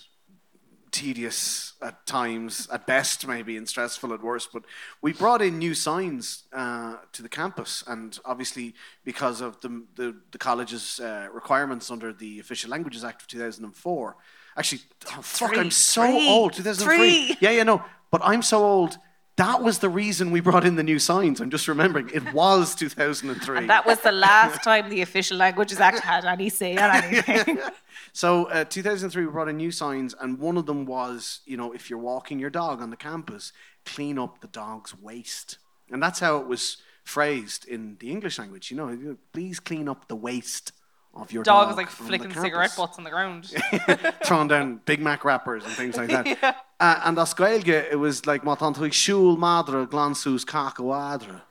tedious 0.92 1.74
at 1.82 2.06
times, 2.06 2.68
at 2.72 2.86
best 2.86 3.28
maybe, 3.28 3.58
and 3.58 3.68
stressful 3.68 4.14
at 4.14 4.22
worst. 4.22 4.50
But 4.54 4.64
we 5.02 5.14
brought 5.14 5.42
in 5.42 5.58
new 5.58 5.74
signs 5.74 6.44
uh, 6.54 6.98
to 7.14 7.22
the 7.22 7.30
campus, 7.30 7.84
and 7.88 8.18
obviously 8.26 8.76
because 9.04 9.42
of 9.42 9.60
the 9.62 9.84
the, 9.96 10.16
the 10.32 10.38
college's 10.38 11.00
uh, 11.00 11.28
requirements 11.32 11.90
under 11.92 12.14
the 12.14 12.40
Official 12.40 12.70
Languages 12.72 13.04
Act 13.04 13.22
of 13.22 13.28
2004. 13.28 14.16
Actually, 14.58 14.82
oh, 15.08 15.22
fuck, 15.22 15.58
I'm 15.58 15.72
so 15.72 16.02
Three. 16.06 16.28
old. 16.28 16.54
2003. 16.54 16.98
Three. 16.98 17.38
Yeah, 17.40 17.52
yeah, 17.52 17.64
no. 17.64 17.84
But 18.12 18.22
I'm 18.24 18.42
so 18.42 18.64
old. 18.64 18.98
That 19.38 19.64
was 19.64 19.80
the 19.80 19.88
reason 19.88 20.32
we 20.32 20.42
brought 20.42 20.66
in 20.66 20.76
the 20.76 20.84
new 20.84 21.00
signs. 21.00 21.40
I'm 21.40 21.50
just 21.50 21.70
remembering. 21.70 22.10
It 22.14 22.34
was 22.34 22.76
2003. 22.76 23.68
That 23.68 23.86
was 23.86 24.02
the 24.02 24.12
last 24.12 24.62
time 24.64 24.90
the 24.90 25.02
official 25.02 25.38
Languages 25.38 25.80
Act 25.80 26.00
had 26.00 26.26
any 26.26 26.50
say 26.50 26.76
on 26.76 27.04
anything. 27.04 27.58
So, 28.14 28.46
uh, 28.46 28.66
2003, 28.66 29.26
we 29.26 29.32
brought 29.32 29.48
in 29.48 29.58
new 29.58 29.72
signs, 29.72 30.16
and 30.20 30.40
one 30.40 30.58
of 30.58 30.66
them 30.66 30.86
was, 30.86 31.42
you 31.46 31.58
know, 31.58 31.72
if 31.74 31.90
you're 31.90 32.00
walking 32.00 32.40
your 32.40 32.50
dog 32.50 32.82
on 32.82 32.90
the 32.90 32.98
campus, 32.98 33.52
clean 33.86 34.18
up 34.18 34.42
the 34.42 34.48
dog's 34.48 34.98
waste. 34.98 35.58
And 35.92 36.02
that's 36.02 36.20
how 36.20 36.38
it 36.38 36.48
was 36.48 36.78
phrased 37.04 37.66
in 37.68 37.98
the 38.00 38.12
English 38.12 38.38
language. 38.40 38.72
You 38.72 38.78
know, 38.78 39.18
please 39.34 39.60
clean 39.60 39.88
up 39.88 40.08
the 40.08 40.16
waste 40.16 40.72
of 41.14 41.32
your 41.32 41.44
Dog 41.44 41.66
dog. 41.66 41.72
is 41.72 41.78
like 41.78 41.90
flicking 41.90 42.34
cigarette 42.34 42.74
butts 42.78 42.98
on 42.98 43.04
the 43.04 43.10
ground. 43.10 43.52
throwing 44.24 44.48
down 44.48 44.82
Big 44.86 45.00
Mac 45.00 45.26
wrappers 45.26 45.66
and 45.66 45.74
things 45.74 45.98
like 45.98 46.10
that. 46.10 46.64
uh, 46.80 47.02
and 47.04 47.18
as 47.18 47.34
Gaeilge, 47.34 47.68
it 47.68 47.98
was 47.98 48.26
like 48.26 48.44
Matantuig 48.44 48.94
Shul 48.94 49.38
Madra 49.38 49.88
Glansus 49.88 50.46
Kakawadra. 50.46 51.42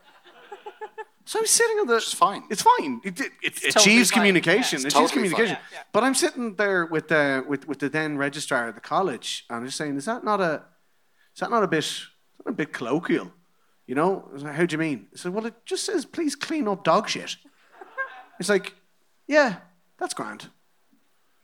So 1.28 1.38
I'm 1.38 1.44
sitting 1.44 1.76
on 1.76 1.86
the. 1.86 1.96
It's 1.96 2.14
fine. 2.14 2.44
It's 2.48 2.62
fine. 2.62 3.02
It, 3.04 3.20
it, 3.20 3.32
it 3.42 3.54
totally 3.54 3.68
achieves 3.68 4.10
fine. 4.10 4.20
communication. 4.20 4.78
Yeah, 4.78 4.84
it 4.84 4.86
it's 4.86 4.94
achieves 4.94 5.10
totally 5.10 5.28
communication. 5.28 5.58
Yeah, 5.70 5.78
yeah. 5.80 5.82
But 5.92 6.02
I'm 6.02 6.14
sitting 6.14 6.54
there 6.54 6.86
with 6.86 7.08
the 7.08 7.44
with, 7.46 7.68
with 7.68 7.80
the 7.80 7.90
then 7.90 8.16
registrar 8.16 8.68
at 8.68 8.74
the 8.74 8.80
college, 8.80 9.44
and 9.50 9.58
I'm 9.58 9.66
just 9.66 9.76
saying, 9.76 9.94
is 9.98 10.06
that 10.06 10.24
not 10.24 10.40
a 10.40 10.62
is 11.34 11.40
that 11.40 11.50
not 11.50 11.62
a 11.62 11.68
bit 11.68 11.80
is 11.84 12.06
that 12.46 12.50
a 12.50 12.54
bit 12.54 12.72
colloquial? 12.72 13.30
You 13.86 13.94
know? 13.94 14.26
Like, 14.32 14.54
How 14.54 14.64
do 14.64 14.72
you 14.72 14.78
mean? 14.78 15.08
I 15.12 15.18
said, 15.18 15.34
Well, 15.34 15.44
it 15.44 15.66
just 15.66 15.84
says 15.84 16.06
please 16.06 16.34
clean 16.34 16.66
up 16.66 16.82
dog 16.82 17.10
shit. 17.10 17.36
It's 18.40 18.48
like, 18.48 18.74
yeah, 19.26 19.56
that's 19.98 20.14
grand. 20.14 20.48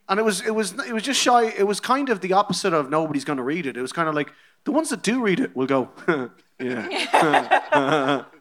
And 0.09 0.19
it 0.19 0.23
was 0.23 0.41
it 0.41 0.55
was 0.55 0.73
it 0.89 0.95
was 0.95 1.03
just 1.03 1.21
shy. 1.21 1.45
It 1.59 1.67
was 1.67 1.79
kind 1.79 2.09
of 2.09 2.23
the 2.23 2.33
opposite 2.33 2.73
of 2.73 2.89
nobody's 2.89 3.27
going 3.27 3.37
to 3.37 3.43
read 3.43 3.67
it. 3.67 3.77
It 3.77 3.83
was 3.83 3.93
kind 3.93 4.09
of 4.09 4.15
like 4.15 4.33
the 4.65 4.73
ones 4.73 4.89
that 4.89 5.03
do 5.03 5.23
read 5.23 5.41
it 5.41 5.55
will 5.55 5.67
go, 5.67 5.91
yeah. 6.59 8.25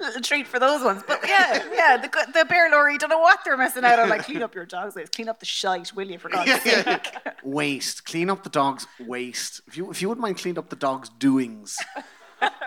Little 0.00 0.20
treat 0.22 0.46
for 0.46 0.58
those 0.58 0.82
ones. 0.82 1.02
But 1.06 1.20
yeah, 1.26 1.62
yeah, 1.72 1.96
the, 1.96 2.08
the 2.32 2.44
bear 2.44 2.70
lorry 2.70 2.98
don't 2.98 3.10
know 3.10 3.18
what 3.18 3.40
they're 3.44 3.56
missing 3.56 3.84
out 3.84 3.98
on. 3.98 4.08
Like, 4.08 4.24
clean 4.24 4.42
up 4.42 4.54
your 4.54 4.66
dog's 4.66 4.94
waste. 4.94 5.12
Clean 5.14 5.28
up 5.28 5.40
the 5.40 5.46
shite, 5.46 5.94
will 5.94 6.10
you, 6.10 6.18
for 6.18 6.28
God's 6.28 6.60
sake? 6.62 7.14
waste. 7.44 8.04
Clean 8.04 8.28
up 8.30 8.42
the 8.42 8.50
dog's 8.50 8.86
waste. 9.00 9.60
If 9.66 9.76
you 9.76 9.90
if 9.90 10.02
you 10.02 10.08
wouldn't 10.08 10.22
mind 10.22 10.38
cleaning 10.38 10.58
up 10.58 10.70
the 10.70 10.76
dog's 10.76 11.08
doings, 11.08 11.78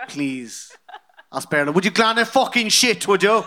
please. 0.08 0.72
Asperla, 1.32 1.72
would 1.72 1.84
you 1.84 1.92
glan 1.92 2.18
a 2.18 2.24
fucking 2.24 2.70
shit, 2.70 3.06
would 3.06 3.22
you? 3.22 3.44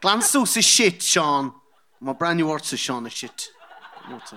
Glan 0.00 0.20
Seuss 0.20 0.56
is 0.58 0.64
shit, 0.64 1.02
Sean. 1.02 1.54
My 2.00 2.12
brand 2.12 2.36
new 2.36 2.48
words 2.48 2.70
is 2.72 2.80
Sean 2.80 3.06
is 3.06 3.14
shit. 3.14 3.48
What's? 4.08 4.34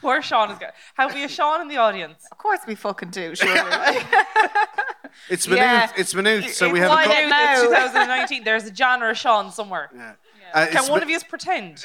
Poor 0.00 0.20
Sean 0.20 0.50
is 0.50 0.58
good. 0.58 0.72
Have 0.96 1.14
we 1.14 1.22
a 1.22 1.28
Sean 1.28 1.60
in 1.60 1.68
the 1.68 1.76
audience? 1.76 2.26
Of 2.32 2.38
course 2.38 2.60
we 2.66 2.74
fucking 2.74 3.10
do, 3.10 3.36
surely. 3.36 3.60
It's 5.28 5.46
Maynooth. 5.48 5.60
Yeah. 5.62 5.90
It's 5.96 6.14
Maynooth. 6.14 6.52
So 6.52 6.68
we 6.70 6.78
have 6.78 6.90
Why 6.90 7.04
a. 7.04 7.08
Why 7.08 7.22
Co- 7.22 7.28
now? 7.28 7.62
2019. 7.62 8.44
There's 8.44 8.64
a 8.64 8.70
Jan 8.70 9.02
or 9.02 9.10
a 9.10 9.14
Sean 9.14 9.50
somewhere. 9.50 9.90
Yeah. 9.94 10.12
Uh, 10.54 10.66
Can 10.70 10.82
one 10.88 11.00
Ma- 11.00 11.04
of 11.04 11.10
you 11.10 11.18
pretend? 11.28 11.82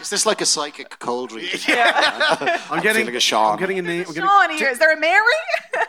Is 0.00 0.10
this 0.10 0.26
like 0.26 0.42
a 0.42 0.46
psychic 0.46 0.98
cold 0.98 1.32
reading? 1.32 1.58
I'm 1.68 2.82
getting 2.82 3.02
feeling 3.02 3.16
a 3.16 3.20
Sean. 3.20 3.54
I'm 3.54 3.58
getting 3.58 3.78
a 3.78 3.82
name. 3.82 4.04
I'm 4.06 4.12
getting, 4.12 4.28
Sean 4.28 4.50
here, 4.50 4.68
is 4.68 4.78
there 4.78 4.92
a 4.92 5.00
Mary? 5.00 5.24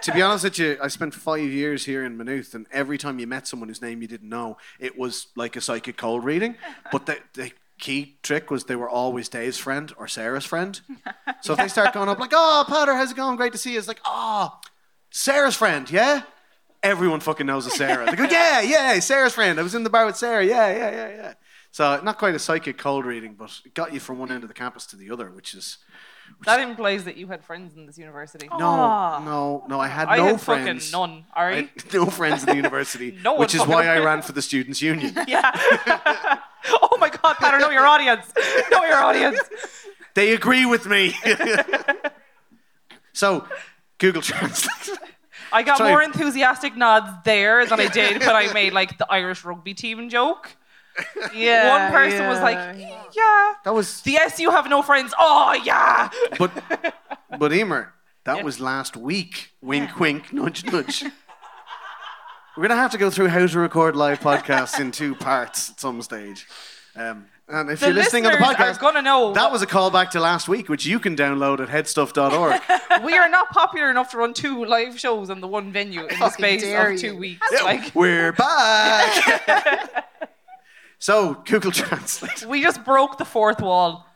to 0.02 0.14
be 0.14 0.22
honest 0.22 0.46
with 0.46 0.58
you, 0.58 0.78
I 0.82 0.88
spent 0.88 1.14
five 1.14 1.42
years 1.42 1.86
here 1.86 2.04
in 2.06 2.18
Maynooth, 2.18 2.54
and 2.56 2.66
every 2.72 2.98
time 2.98 3.20
you 3.20 3.28
met 3.28 3.46
someone 3.46 3.68
whose 3.68 3.82
name 3.82 4.02
you 4.02 4.08
didn't 4.08 4.30
know, 4.30 4.58
it 4.80 4.98
was 4.98 5.28
like 5.36 5.56
a 5.58 5.62
psychic 5.62 5.98
cold 5.98 6.24
reading. 6.24 6.56
But 6.94 7.06
the, 7.08 7.18
the 7.34 7.52
key 7.78 8.18
trick 8.24 8.50
was 8.50 8.64
they 8.64 8.78
were 8.78 8.90
always 8.90 9.28
Dave's 9.28 9.58
friend 9.58 9.92
or 9.98 10.08
Sarah's 10.08 10.46
friend. 10.46 10.80
So 11.42 11.54
if 11.54 11.60
they 11.60 11.68
start 11.68 11.94
going 11.94 12.08
up 12.08 12.20
like, 12.20 12.32
"Oh, 12.34 12.64
Peadar, 12.68 12.96
how's 12.96 13.12
it 13.12 13.18
going? 13.18 13.36
Great 13.36 13.52
to 13.52 13.58
see 13.58 13.74
you," 13.74 13.80
it's 13.80 13.88
like, 13.90 14.02
"Oh, 14.06 14.60
Sarah's 15.12 15.56
friend, 15.58 15.92
yeah." 15.92 16.24
Everyone 16.84 17.22
fucking 17.22 17.48
knows 17.48 17.66
a 17.66 17.70
Sarah. 17.70 18.06
They 18.06 18.16
go, 18.18 18.26
"Yeah, 18.26 18.62
yeah, 18.62 19.00
Sarah's 19.00 19.34
friend. 19.34 19.58
I 19.60 19.64
was 19.64 19.74
in 19.74 19.84
the 19.84 19.90
bar 19.90 20.06
with 20.06 20.18
Sarah. 20.18 20.46
Yeah, 20.46 20.70
yeah, 20.70 20.92
yeah, 20.92 21.10
yeah." 21.16 21.34
So 21.72 22.00
not 22.04 22.20
quite 22.20 22.36
a 22.36 22.40
psychic 22.40 22.78
cold 22.78 23.06
reading, 23.06 23.34
but 23.34 23.60
it 23.66 23.74
got 23.74 23.94
you 23.94 24.00
from 24.00 24.20
one 24.20 24.32
end 24.32 24.44
of 24.44 24.48
the 24.50 24.54
campus 24.54 24.86
to 24.88 24.96
the 24.96 25.10
other, 25.10 25.32
which 25.32 25.56
is 25.56 25.78
That 26.46 26.60
implies 26.60 27.06
that 27.06 27.18
you 27.18 27.28
had 27.28 27.44
friends 27.44 27.76
in 27.76 27.86
this 27.88 27.98
university. 27.98 28.48
no, 28.48 28.68
ah. 28.68 29.22
no, 29.26 29.64
no. 29.68 29.80
I 29.80 29.88
had 29.88 30.08
I 30.08 30.18
no 30.18 30.26
had 30.26 30.42
friends. 30.42 30.92
fucking 30.92 31.12
none. 31.12 31.26
I 31.34 31.46
had 31.56 31.70
no 31.94 32.06
friends 32.06 32.44
in 32.44 32.50
the 32.50 32.56
university, 32.56 33.18
No 33.24 33.32
one 33.32 33.40
which 33.40 33.56
is 33.56 33.66
why 33.66 33.88
I 33.88 33.98
ran 34.00 34.22
for 34.22 34.34
the 34.34 34.42
students' 34.42 34.82
union. 34.82 35.16
Yeah. 35.28 35.50
oh 36.68 36.98
my 37.00 37.10
God, 37.10 37.38
Peadar, 37.38 37.60
know 37.60 37.72
your 37.72 37.88
audience. 37.88 38.26
Know 38.72 38.84
your 38.84 38.98
audience. 38.98 39.40
They 40.14 40.34
agree 40.34 40.66
with 40.66 40.86
me. 40.86 41.16
so, 43.14 43.48
Google 43.98 44.22
Translate. 44.22 45.00
I 45.54 45.64
got 45.64 45.78
Sorry. 45.78 45.92
more 45.92 46.02
enthusiastic 46.02 46.76
nods 46.76 47.10
there 47.24 47.66
than 47.66 47.80
I 47.80 47.88
did 47.88 48.20
when 48.22 48.36
I 48.36 48.52
made 48.54 48.74
like 48.74 48.98
the 48.98 49.10
Irish 49.12 49.46
rugby 49.46 49.74
team 49.74 50.10
joke. 50.10 50.56
Yeah. 51.34 51.70
One 51.70 51.92
person 51.92 52.28
was 52.28 52.40
like, 52.40 52.78
"Yeah." 53.16 53.54
That 53.66 53.74
was, 53.74 54.02
The 54.02 54.18
SU 54.18 54.52
have 54.52 54.70
no 54.70 54.84
friends. 54.84 55.12
Oh 55.18 55.54
yeah. 55.64 56.10
but, 56.38 56.52
but 57.40 57.52
Eimear, 57.52 57.90
that 58.26 58.44
was 58.44 58.60
last 58.60 58.96
week. 58.96 59.54
Wink, 59.62 60.00
wink, 60.00 60.32
nudge, 60.32 60.64
nudge. 60.66 61.04
We're 62.56 62.62
gonna 62.68 62.76
have 62.80 62.92
to 62.92 63.00
go 63.00 63.10
through 63.10 63.30
how 63.30 63.48
to 63.48 63.60
record 63.60 63.96
live 63.96 64.20
podcasts 64.20 64.80
in 64.80 64.92
two 64.92 65.16
parts 65.16 65.72
at 65.72 65.80
some 65.80 66.00
stage. 66.04 66.46
Um, 66.96 67.26
and 67.48 67.70
if 67.70 67.80
The 67.82 67.88
you're 67.88 67.96
listening 67.96 68.26
on 68.26 68.32
the 68.34 68.38
listeners 68.40 68.60
are 68.60 68.74
podcast, 68.74 68.80
gonna 68.80 69.02
know 69.02 69.34
that 69.34 69.44
what- 69.44 69.52
was 69.52 69.62
a 69.62 69.68
callback 69.68 70.10
to 70.12 70.20
last 70.20 70.48
week, 70.48 70.70
which 70.70 70.86
you 70.86 71.00
can 71.00 71.16
download 71.16 71.60
at 71.60 71.70
headstuff.org. 71.70 73.04
we 73.04 73.18
are 73.18 73.30
not 73.30 73.50
popular 73.50 73.90
enough 73.90 74.12
to 74.12 74.18
run 74.18 74.34
two 74.34 74.64
live 74.66 75.00
shows 75.00 75.30
in 75.30 75.42
the 75.42 75.48
one 75.48 75.72
venue 75.72 76.06
in 76.06 76.20
the 76.20 76.30
space 76.30 76.64
of 76.64 76.98
two 77.00 77.08
you. 77.08 77.16
weeks. 77.18 77.48
Like 77.64 77.94
We're 77.96 78.32
back. 78.32 80.06
so, 81.00 81.36
Google 81.46 81.72
Translate. 81.72 82.46
we 82.46 82.62
just 82.62 82.84
broke 82.86 83.18
the 83.18 83.26
fourth 83.26 83.62
wall. 83.62 84.08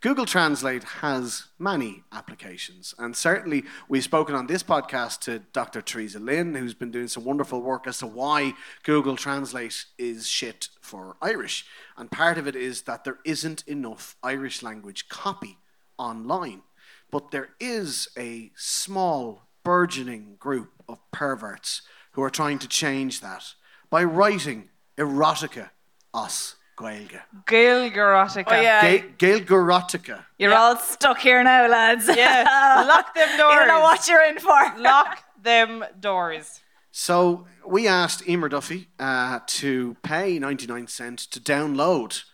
Google 0.00 0.24
Translate 0.24 0.82
has 0.82 1.48
many 1.58 2.04
applications, 2.10 2.94
and 2.98 3.14
certainly 3.14 3.64
we've 3.86 4.02
spoken 4.02 4.34
on 4.34 4.46
this 4.46 4.62
podcast 4.62 5.20
to 5.20 5.40
Dr. 5.52 5.82
Teresa 5.82 6.18
Lynn, 6.18 6.54
who's 6.54 6.72
been 6.72 6.90
doing 6.90 7.06
some 7.06 7.24
wonderful 7.24 7.60
work 7.60 7.86
as 7.86 7.98
to 7.98 8.06
why 8.06 8.54
Google 8.82 9.14
Translate 9.14 9.84
is 9.98 10.26
shit 10.26 10.68
for 10.80 11.18
Irish. 11.20 11.66
And 11.98 12.10
part 12.10 12.38
of 12.38 12.46
it 12.46 12.56
is 12.56 12.82
that 12.82 13.04
there 13.04 13.18
isn't 13.26 13.62
enough 13.66 14.16
Irish 14.22 14.62
language 14.62 15.10
copy 15.10 15.58
online. 15.98 16.62
But 17.10 17.30
there 17.30 17.50
is 17.60 18.08
a 18.16 18.52
small, 18.56 19.48
burgeoning 19.64 20.36
group 20.38 20.70
of 20.88 20.98
perverts 21.10 21.82
who 22.12 22.22
are 22.22 22.30
trying 22.30 22.58
to 22.60 22.68
change 22.68 23.20
that 23.20 23.44
by 23.90 24.04
writing 24.04 24.70
erotica 24.96 25.70
os 26.14 26.56
Gaeilge. 26.80 27.20
Gail 27.46 27.90
Garotica. 27.90 28.44
Oh, 28.48 28.60
yeah. 28.60 28.82
Ga- 28.82 29.04
Gael 29.18 29.40
Garotica. 29.40 30.24
You're 30.38 30.54
all 30.54 30.76
stuck 30.76 31.18
here 31.18 31.42
now, 31.44 31.68
lads. 31.68 32.06
Yeah. 32.16 32.84
Lock 32.92 33.14
them 33.14 33.28
doors. 33.38 33.52
You 33.52 33.58
don't 33.58 33.68
know 33.68 33.80
what 33.80 34.08
you're 34.08 34.24
in 34.24 34.38
for. 34.38 34.60
Lock 34.78 35.22
them 35.42 35.84
doors. 36.00 36.60
So 36.92 37.46
we 37.66 37.86
asked 37.86 38.24
Eimear 38.26 38.50
Duffy 38.50 38.88
uh, 38.98 39.40
to 39.60 39.96
pay 40.02 40.38
99 40.38 40.86
cents 40.88 41.26
to 41.26 41.40
download 41.40 42.24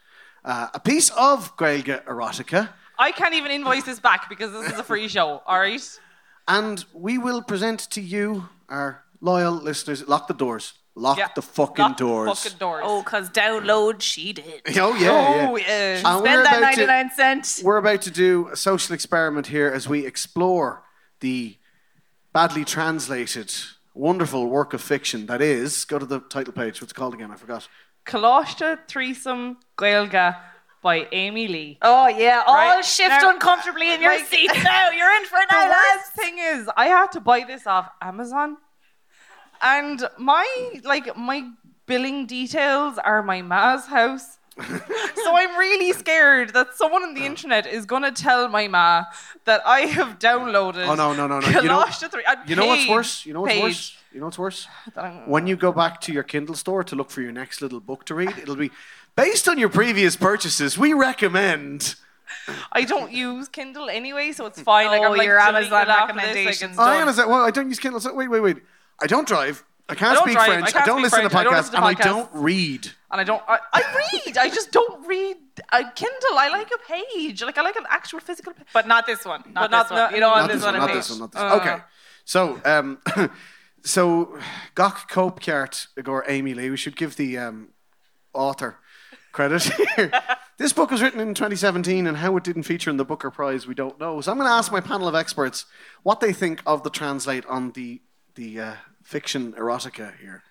uh, 0.45 0.69
a 0.73 0.81
piece 0.81 1.11
of 1.11 1.57
Gaeilge 1.57 2.05
erotica, 2.05 2.69
I 2.99 3.11
can't 3.13 3.35
even 3.35 3.51
invoice 3.51 3.85
this 3.85 4.01
back 4.01 4.29
because 4.29 4.53
this 4.53 4.73
is 4.73 4.79
a 4.79 4.83
free 4.83 5.09
show. 5.09 5.43
All 5.45 5.59
right. 5.59 5.83
and 6.49 6.85
we 6.95 7.19
will 7.19 7.43
present 7.43 7.81
to 7.91 8.01
you, 8.01 8.49
our 8.69 9.03
loyal 9.21 9.53
listeners, 9.55 10.07
lock 10.09 10.29
the 10.29 10.35
doors. 10.35 10.75
Lock 10.99 11.19
Yeah. 11.19 11.29
the 11.35 11.43
fucking 11.43 11.83
Lock 11.83 11.97
the 11.99 12.05
doors. 12.05 12.43
fucking 12.43 12.59
doors. 12.59 12.83
Oh, 12.87 13.03
because 13.03 13.29
download 13.31 14.01
she 14.01 14.33
did. 14.33 14.63
Oh, 14.81 14.95
yeah, 14.97 15.11
Oh, 15.11 15.57
yeah. 15.57 15.67
yeah. 15.67 16.17
We're 16.17 16.25
Spend 16.25 16.47
that 16.47 16.59
about 16.59 16.75
to- 16.75 16.87
99 16.87 17.11
cent. 17.15 17.61
We're 17.63 17.77
about 17.77 18.01
to 18.03 18.11
do 18.11 18.49
a 18.51 18.57
social 18.57 18.95
experiment 18.95 19.49
here 19.49 19.69
as 19.71 19.87
we 19.89 20.07
explore 20.07 20.83
the 21.21 21.57
badly 22.33 22.65
translated, 22.65 23.53
wonderful 23.95 24.47
work 24.47 24.73
of 24.73 24.81
fiction 24.81 25.27
that 25.27 25.43
is. 25.43 25.85
Go 25.85 25.99
to 25.99 26.07
the 26.07 26.21
title 26.21 26.53
page. 26.55 26.81
What's 26.81 26.93
it 26.93 26.97
called 26.97 27.13
again? 27.15 27.31
I 27.31 27.37
forgot. 27.37 27.69
Coláiste 28.07 28.79
Threesome 28.89 29.59
Gaeilge 29.77 30.37
by 30.83 31.09
Amy 31.13 31.49
Lee. 31.49 31.79
Oh, 31.83 32.07
yeah. 32.09 32.43
All 32.47 32.55
Right. 32.55 32.85
shift 32.85 33.11
Now- 33.23 33.31
uncomfortably 33.31 33.91
in 33.93 34.01
your 34.01 34.13
Like- 34.17 34.27
seat 34.27 34.51
now. 34.65 34.91
You're 34.97 35.15
in 35.17 35.25
for 35.27 35.39
it 35.41 35.49
now, 35.51 35.69
The 35.69 35.75
worst 35.75 36.13
thing 36.13 36.39
is, 36.39 36.71
I 36.77 36.87
had 36.87 37.13
to 37.13 37.21
buy 37.21 37.45
this 37.45 37.67
off 37.67 37.91
Amazon, 38.01 38.57
and 39.63 40.03
my 40.19 40.47
like 40.85 41.17
my 41.17 41.49
billing 41.87 42.27
details 42.27 42.99
are 42.99 43.23
my 43.23 43.43
ma's 43.43 43.87
house. 43.87 44.39
so 44.59 45.37
I'm 45.37 45.59
really 45.59 45.93
scared 45.93 46.55
that 46.55 46.75
someone 46.77 47.03
on 47.03 47.13
the 47.13 47.27
internet 47.27 47.67
is 47.67 47.85
gonna 47.85 48.11
tell 48.11 48.49
my 48.49 48.69
ma 48.69 49.05
that 49.45 49.61
I 49.67 49.81
have 49.81 50.19
downloaded. 50.19 50.87
Oh, 50.89 50.95
no, 50.95 51.13
no, 51.13 51.27
no, 51.27 51.41
no. 51.41 51.49
You 51.61 51.69
know- 51.69 51.85
three. 51.85 52.25
and 52.27 52.49
You 52.49 52.57
know 52.57 52.67
what's 52.67 52.89
worse? 52.89 53.27
You 53.27 53.35
know 53.35 53.43
what's 53.43 53.53
paid. 53.53 53.63
worse? 53.63 53.97
You 54.15 54.21
know 54.21 54.27
what's 54.27 54.39
worse? 54.39 54.67
When 55.27 55.47
you 55.47 55.57
go 55.57 55.73
back 55.73 56.01
to 56.03 56.13
your 56.13 56.23
Kindle 56.23 56.55
store 56.55 56.83
to 56.85 56.97
look 56.97 57.11
for 57.11 57.21
your 57.21 57.33
next 57.33 57.61
little 57.61 57.81
book 57.81 58.07
to 58.07 58.15
read, 58.15 58.33
it'll 58.39 58.57
be 58.57 58.71
based 59.15 59.47
on 59.47 59.59
your 59.59 59.69
previous 59.69 60.17
purchases. 60.17 60.79
We 60.79 60.95
recommend. 60.95 61.97
I 62.73 62.85
don't 62.85 63.13
use 63.13 63.49
Kindle 63.49 63.91
anyway, 63.91 64.33
so 64.33 64.47
it's 64.47 64.61
fine. 64.63 64.87
like, 64.87 65.03
Oh, 65.03 65.13
I'm, 65.13 65.19
like, 65.19 65.27
your 65.27 65.39
Amazon 65.39 65.83
it 65.83 65.89
after 65.89 66.15
this, 66.15 66.17
like, 66.17 66.17
recommendations. 66.27 66.71
it's 66.71 66.79
Oh, 66.79 66.85
done. 66.85 66.93
hang 66.95 67.03
on 67.03 67.09
a 67.09 67.13
sec. 67.13 67.29
Well, 67.29 67.45
I 67.45 67.51
don't 67.51 67.69
use 67.69 67.79
Kindle. 67.79 68.01
So 68.01 68.15
wait, 68.15 68.29
wait, 68.29 68.41
wait. 68.41 68.57
I 69.01 69.07
don't 69.07 69.27
drive. 69.27 69.65
I 69.89 69.95
can't 69.95 70.13
I 70.13 70.15
don't 70.15 70.25
speak 70.25 70.35
drive, 70.35 70.47
French. 70.49 70.67
I 70.69 70.71
can't 70.73 70.87
don't 70.87 70.97
speak 70.99 71.05
listen 71.05 71.23
to 71.25 71.31
French, 71.31 71.35
I 71.41 71.45
don't 71.45 71.53
podcasts, 71.53 71.57
listen 71.57 71.73
to 71.73 71.87
and 71.87 71.87
I 71.87 72.03
don't 72.03 72.31
read. 72.35 72.91
and 73.13 73.21
I 73.21 73.25
don't. 73.25 73.43
I, 73.47 73.59
I 73.73 74.11
read. 74.25 74.37
I 74.39 74.49
just 74.49 74.73
don't 74.73 75.07
read 75.07 75.37
a 75.73 75.85
Kindle. 75.95 76.39
I 76.39 76.49
like 76.49 76.71
a 76.73 76.93
page. 76.93 77.43
Like 77.43 77.57
I 77.59 77.63
like 77.63 77.77
an 77.77 77.87
actual 77.89 78.19
physical. 78.21 78.53
page. 78.53 78.67
But 78.73 78.89
not 78.89 79.07
this 79.07 79.25
one. 79.25 79.43
Not 79.53 79.55
But 79.55 79.71
not 79.71 79.89
this 79.89 79.91
one. 79.97 80.11
the- 80.11 80.15
you 80.17 80.21
don't 80.21 80.33
want 80.33 80.49
this 80.49 80.57
this 80.57 80.65
one. 80.65 80.75
one. 80.75 80.81
Not 80.81 80.89
page. 80.89 80.97
this 80.97 81.11
one. 81.11 81.19
Not 81.21 81.33
this 81.33 81.43
one. 81.43 81.53
Okay. 81.61 81.77
So, 82.25 82.61
um, 82.65 82.99
so 83.85 84.39
Gach 84.75 85.09
Cope 85.09 85.41
Ceart 85.41 85.87
or 86.09 86.25
Amy 86.27 86.55
Lee. 86.55 86.71
We 86.71 86.77
should 86.77 86.97
give 86.97 87.15
the 87.17 87.39
um, 87.39 87.69
author 88.35 88.79
credit 89.31 89.63
here. 89.95 90.11
this 90.59 90.73
book 90.73 90.91
was 90.91 91.01
written 91.03 91.21
in 91.21 91.35
2017, 91.35 92.07
and 92.09 92.17
how 92.17 92.37
it 92.37 92.43
didn't 92.43 92.65
feature 92.65 92.91
in 92.91 92.97
the 92.97 93.05
Booker 93.05 93.31
Prize, 93.31 93.67
we 93.69 93.75
don't 93.75 94.01
know. 94.01 94.21
So 94.21 94.33
I'm 94.33 94.39
going 94.39 94.49
to 94.49 94.53
ask 94.53 94.73
my 94.73 94.81
panel 94.81 95.07
of 95.07 95.15
experts 95.15 95.67
what 96.03 96.19
they 96.21 96.33
think 96.33 96.63
of 96.67 96.83
the 96.83 96.91
translate 96.91 97.47
on 97.47 97.71
the 97.73 98.01
the 98.37 98.61
uh, 98.61 98.73
fiction 99.03 99.53
erotica 99.55 100.17
here. 100.19 100.43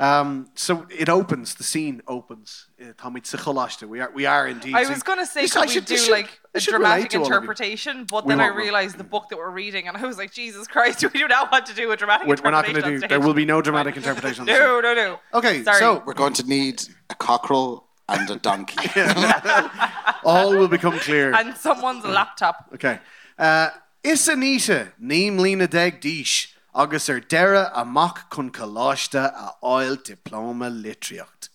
Um, 0.00 0.48
so 0.54 0.86
it 0.96 1.08
opens. 1.08 1.54
The 1.56 1.64
scene 1.64 2.02
opens. 2.06 2.66
Uh, 2.80 2.92
Tommy 2.96 3.20
Tsikholashta. 3.20 3.88
We 3.88 3.98
are 4.00 4.10
we 4.14 4.26
are 4.26 4.46
indeed. 4.46 4.74
I 4.74 4.88
was 4.88 5.02
going 5.02 5.18
to 5.18 5.26
say, 5.26 5.48
could 5.48 5.56
I 5.56 5.60
we 5.62 5.72
should- 5.72 5.86
do 5.86 5.96
should- 5.96 6.12
like 6.12 6.26
a 6.26 6.30
this 6.54 6.62
should 6.64 6.74
relate 6.74 6.84
dramatic 6.84 7.10
to 7.10 7.16
all 7.18 7.24
of 7.24 7.28
you. 7.30 7.34
interpretation? 7.34 8.06
But 8.08 8.24
We 8.24 8.30
then 8.32 8.40
I 8.40 8.44
won't, 8.50 8.56
realized 8.58 8.96
the 8.96 9.02
book 9.04 9.28
that 9.30 9.36
we're 9.38 9.50
reading, 9.50 9.88
and 9.88 9.96
I 9.96 10.06
was 10.06 10.16
like, 10.16 10.32
Jesus 10.32 10.68
Christ, 10.68 11.02
we 11.12 11.18
do 11.18 11.26
not 11.26 11.50
want 11.50 11.66
to 11.66 11.74
do 11.74 11.90
a 11.90 11.96
dramatic 11.96 12.28
We're, 12.28 12.36
we're 12.44 12.50
not 12.52 12.66
interpretation. 12.68 12.82
going 12.90 13.00
to 13.02 13.06
do. 13.08 13.08
There 13.08 13.20
will 13.20 13.34
be 13.34 13.44
no 13.44 13.60
dramatic 13.60 13.96
interpretation. 13.96 14.42
on 14.42 14.46
the 14.46 14.52
No, 14.58 14.80
no, 14.80 14.94
no. 14.94 15.18
Okay, 15.34 15.64
Sorry. 15.64 15.78
so 15.80 16.02
We're 16.06 16.14
going 16.14 16.34
to 16.34 16.46
need 16.48 16.82
a 17.10 17.16
cockerel 17.16 17.88
and 18.08 18.30
a 18.30 18.36
donkey. 18.36 18.78
all 20.24 20.50
will 20.56 20.68
become 20.68 20.98
clear. 21.00 21.34
And 21.34 21.56
someone's 21.56 22.04
laptop. 22.04 22.70
Okay. 22.74 23.00
Uh, 23.38 23.70
is 24.04 24.28
Anita 24.28 24.92
Neem 24.98 25.38
Lena 25.38 25.66
Deg 25.66 26.00
Dish 26.00 26.54
agus 26.74 27.08
er 27.08 27.20
dera 27.20 27.72
amach 27.74 28.30
kun 28.30 28.50
kalashta 28.50 29.32
a 29.34 29.54
oil 29.62 29.96
diploma 29.96 30.70
litriocht. 30.70 31.48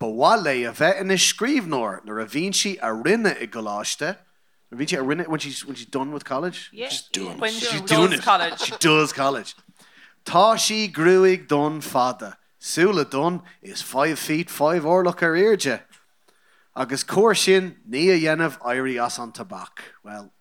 Bawale 0.00 0.68
a 0.68 0.72
vet 0.72 0.96
in 0.98 1.10
a 1.10 1.14
scrivenor 1.14 2.04
na 2.04 2.12
ravinci 2.12 2.78
a 2.80 2.86
rinne 2.86 3.40
i 3.40 3.46
galashta. 3.46 4.18
Ravinci 4.72 4.98
a 4.98 5.04
when 5.04 5.38
she's 5.38 5.64
when 5.66 5.76
she's 5.76 5.86
done 5.86 6.12
with 6.12 6.24
college? 6.24 6.70
Yeah. 6.72 6.88
Just 6.88 7.12
doing 7.12 7.38
When 7.38 7.50
it. 7.50 7.62
She's 7.62 7.80
doing 7.82 8.12
it. 8.12 8.22
college. 8.22 8.60
She 8.60 8.72
does 8.78 9.12
college. 9.12 9.54
Tá 10.24 10.58
she 10.58 10.88
gruig 10.88 11.48
done 11.48 11.80
fada. 11.80 12.36
Sula 12.58 13.04
done 13.04 13.42
is 13.62 13.82
five 13.82 14.18
feet 14.18 14.50
five 14.50 14.84
orloch 14.84 15.22
ar 15.22 15.34
irja. 15.34 15.80
Agus 16.76 17.02
cuair 17.04 17.36
sin 17.36 17.76
ní 17.88 18.08
a 18.10 18.18
dhéanamh 18.20 18.58
airí 18.60 19.04
as 19.04 19.16
tabak. 19.32 19.80
Well, 20.04 20.32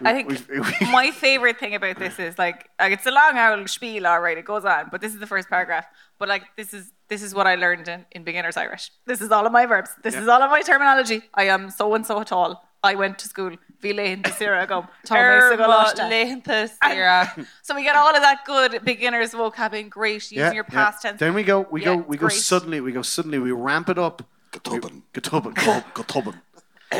I 0.00 0.12
think 0.12 0.28
we- 0.28 0.60
we- 0.60 0.90
my 0.90 1.10
favorite 1.10 1.58
thing 1.58 1.74
about 1.74 1.98
this 1.98 2.18
is 2.18 2.38
like, 2.38 2.68
like 2.80 2.92
it's 2.92 3.06
a 3.06 3.10
long 3.10 3.38
old 3.38 3.68
spiel, 3.70 4.06
all 4.06 4.20
right, 4.20 4.36
it 4.38 4.44
goes 4.44 4.64
on, 4.64 4.88
but 4.90 5.00
this 5.00 5.12
is 5.14 5.20
the 5.20 5.26
first 5.26 5.48
paragraph. 5.48 5.86
But 6.18 6.28
like 6.28 6.42
this 6.56 6.72
is 6.74 6.92
this 7.08 7.22
is 7.22 7.34
what 7.34 7.46
I 7.46 7.54
learned 7.56 7.86
in, 7.88 8.06
in 8.12 8.24
beginner's 8.24 8.56
Irish. 8.56 8.90
This 9.06 9.20
is 9.20 9.30
all 9.30 9.44
of 9.46 9.52
my 9.52 9.66
verbs. 9.66 9.90
This 10.02 10.14
is 10.14 10.26
all 10.26 10.42
of 10.42 10.50
my 10.50 10.62
terminology. 10.62 11.22
I 11.34 11.44
am 11.44 11.70
so 11.70 11.94
and 11.94 12.04
so 12.06 12.22
tall. 12.24 12.66
I 12.82 12.94
went 12.94 13.18
to 13.20 13.28
school. 13.28 13.52
Vilein 13.82 14.22
de 14.22 14.30
Sira 14.32 14.66
go. 14.66 14.86
Erma. 15.14 15.84
So 17.62 17.74
we 17.74 17.82
get 17.82 17.96
all 17.96 18.14
of 18.14 18.22
that 18.22 18.44
good 18.46 18.82
beginner's 18.84 19.32
vocab 19.32 19.74
in 19.74 19.88
great 19.90 20.30
using 20.32 20.54
your 20.54 20.64
past 20.64 21.02
tense. 21.02 21.18
Then 21.20 21.34
we 21.34 21.42
go, 21.42 21.66
we 21.70 21.80
Yeah, 21.82 21.96
go, 21.96 22.04
we 22.08 22.16
go 22.16 22.28
great. 22.28 22.38
suddenly, 22.40 22.80
we 22.80 22.92
go 22.92 23.02
suddenly, 23.02 23.38
we 23.38 23.52
ramp 23.52 23.88
it 23.90 23.98
up. 23.98 24.22
Gotubin. 24.52 25.02
Gotubin, 25.12 25.52
Gotubin. 25.94 26.40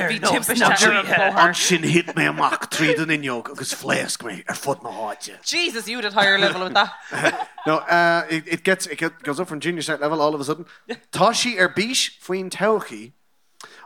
Be 0.09 0.19
no, 0.19 0.31
timpish 0.31 0.59
no, 0.61 0.69
to 0.75 0.89
no, 0.89 1.03
her. 1.03 1.33
An 1.37 1.55
sin 1.55 1.83
hit 1.83 2.15
me 2.17 2.25
amach 2.25 2.71
trí 2.71 2.95
den 2.97 3.09
injog 3.09 3.51
agus 3.51 3.73
flésk 3.75 4.25
me 4.25 4.43
ar 4.49 4.55
fut 4.55 4.83
na 4.83 4.91
háte. 4.91 5.41
Jesus, 5.45 5.89
you 5.89 6.01
did 6.01 6.13
higher 6.13 6.39
level 6.39 6.65
with 6.65 6.75
that. 6.75 6.93
No, 7.67 7.79
uh, 7.79 8.27
it, 8.29 8.45
it 8.47 8.63
gets 8.63 8.87
it 8.87 8.99
get- 8.99 9.23
goes 9.23 9.41
up 9.41 9.49
from 9.49 9.59
junior 9.59 9.81
cert 9.81 9.99
level 10.01 10.21
all 10.21 10.35
of 10.35 10.41
a 10.41 10.45
sudden. 10.45 10.67
Tá 11.11 11.35
si 11.35 11.59
ar 11.59 11.71
bís 11.73 12.11
faoin 12.21 12.51
tauchi 12.51 13.13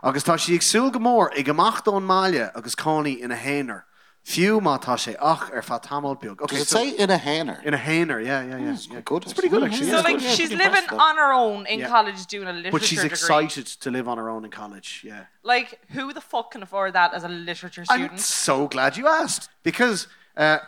agus 0.03 0.23
tá 0.23 0.37
si 0.37 0.55
ag 0.55 0.61
súl 0.61 0.91
gomór 0.91 1.29
ag 1.37 1.45
amach 1.47 1.85
don 1.85 2.03
máile 2.05 2.51
agus 2.55 2.75
cáí 2.75 3.21
ina 3.23 3.35
héanaar. 3.37 3.83
Fiú 4.29 4.61
má 4.61 4.77
tá 4.77 4.93
sé 4.93 5.15
ach 5.19 5.49
ar 5.51 5.63
fat 5.63 5.81
tamil 5.81 6.13
beag. 6.13 6.39
Okay, 6.43 6.57
Does 6.57 6.67
it 6.67 6.69
so- 6.69 6.77
say 6.77 6.89
in 7.03 7.09
a 7.09 7.17
hanger? 7.17 7.59
in 7.65 7.73
a 7.73 7.77
héanaar, 7.77 8.23
yeah, 8.23 8.43
yeah, 8.43 8.57
yeah. 8.57 8.73
It's 8.73 8.87
yeah. 8.87 9.01
good. 9.01 9.23
It's 9.23 9.33
pretty 9.33 9.49
good 9.49 9.63
actually. 9.63 9.89
So 9.89 9.97
yeah. 9.97 10.01
like 10.09 10.21
yeah, 10.21 10.35
she's 10.37 10.49
pretty 10.49 10.63
living 10.63 10.99
on 10.99 11.15
her 11.17 11.33
own 11.33 11.65
in 11.65 11.79
Yeah. 11.79 11.87
college 11.87 12.19
doing 12.27 12.47
a 12.47 12.53
literature 12.53 12.71
but 12.71 12.83
she's 12.83 13.01
degree. 13.01 13.09
excited 13.09 13.65
to 13.65 13.89
live 13.89 14.07
on 14.07 14.17
her 14.19 14.29
own 14.29 14.45
in 14.45 14.51
college, 14.51 15.01
yeah. 15.03 15.23
Like 15.41 15.79
who 15.95 16.13
the 16.13 16.21
fuck 16.21 16.51
can 16.51 16.61
afford 16.61 16.93
that 16.93 17.13
as 17.15 17.23
a 17.23 17.27
literature 17.27 17.85
student? 17.85 18.11
I'm 18.11 18.17
so 18.19 18.67
glad 18.67 18.97
you 18.97 19.07
asked 19.07 19.49
because 19.63 20.07
uh, 20.37 20.59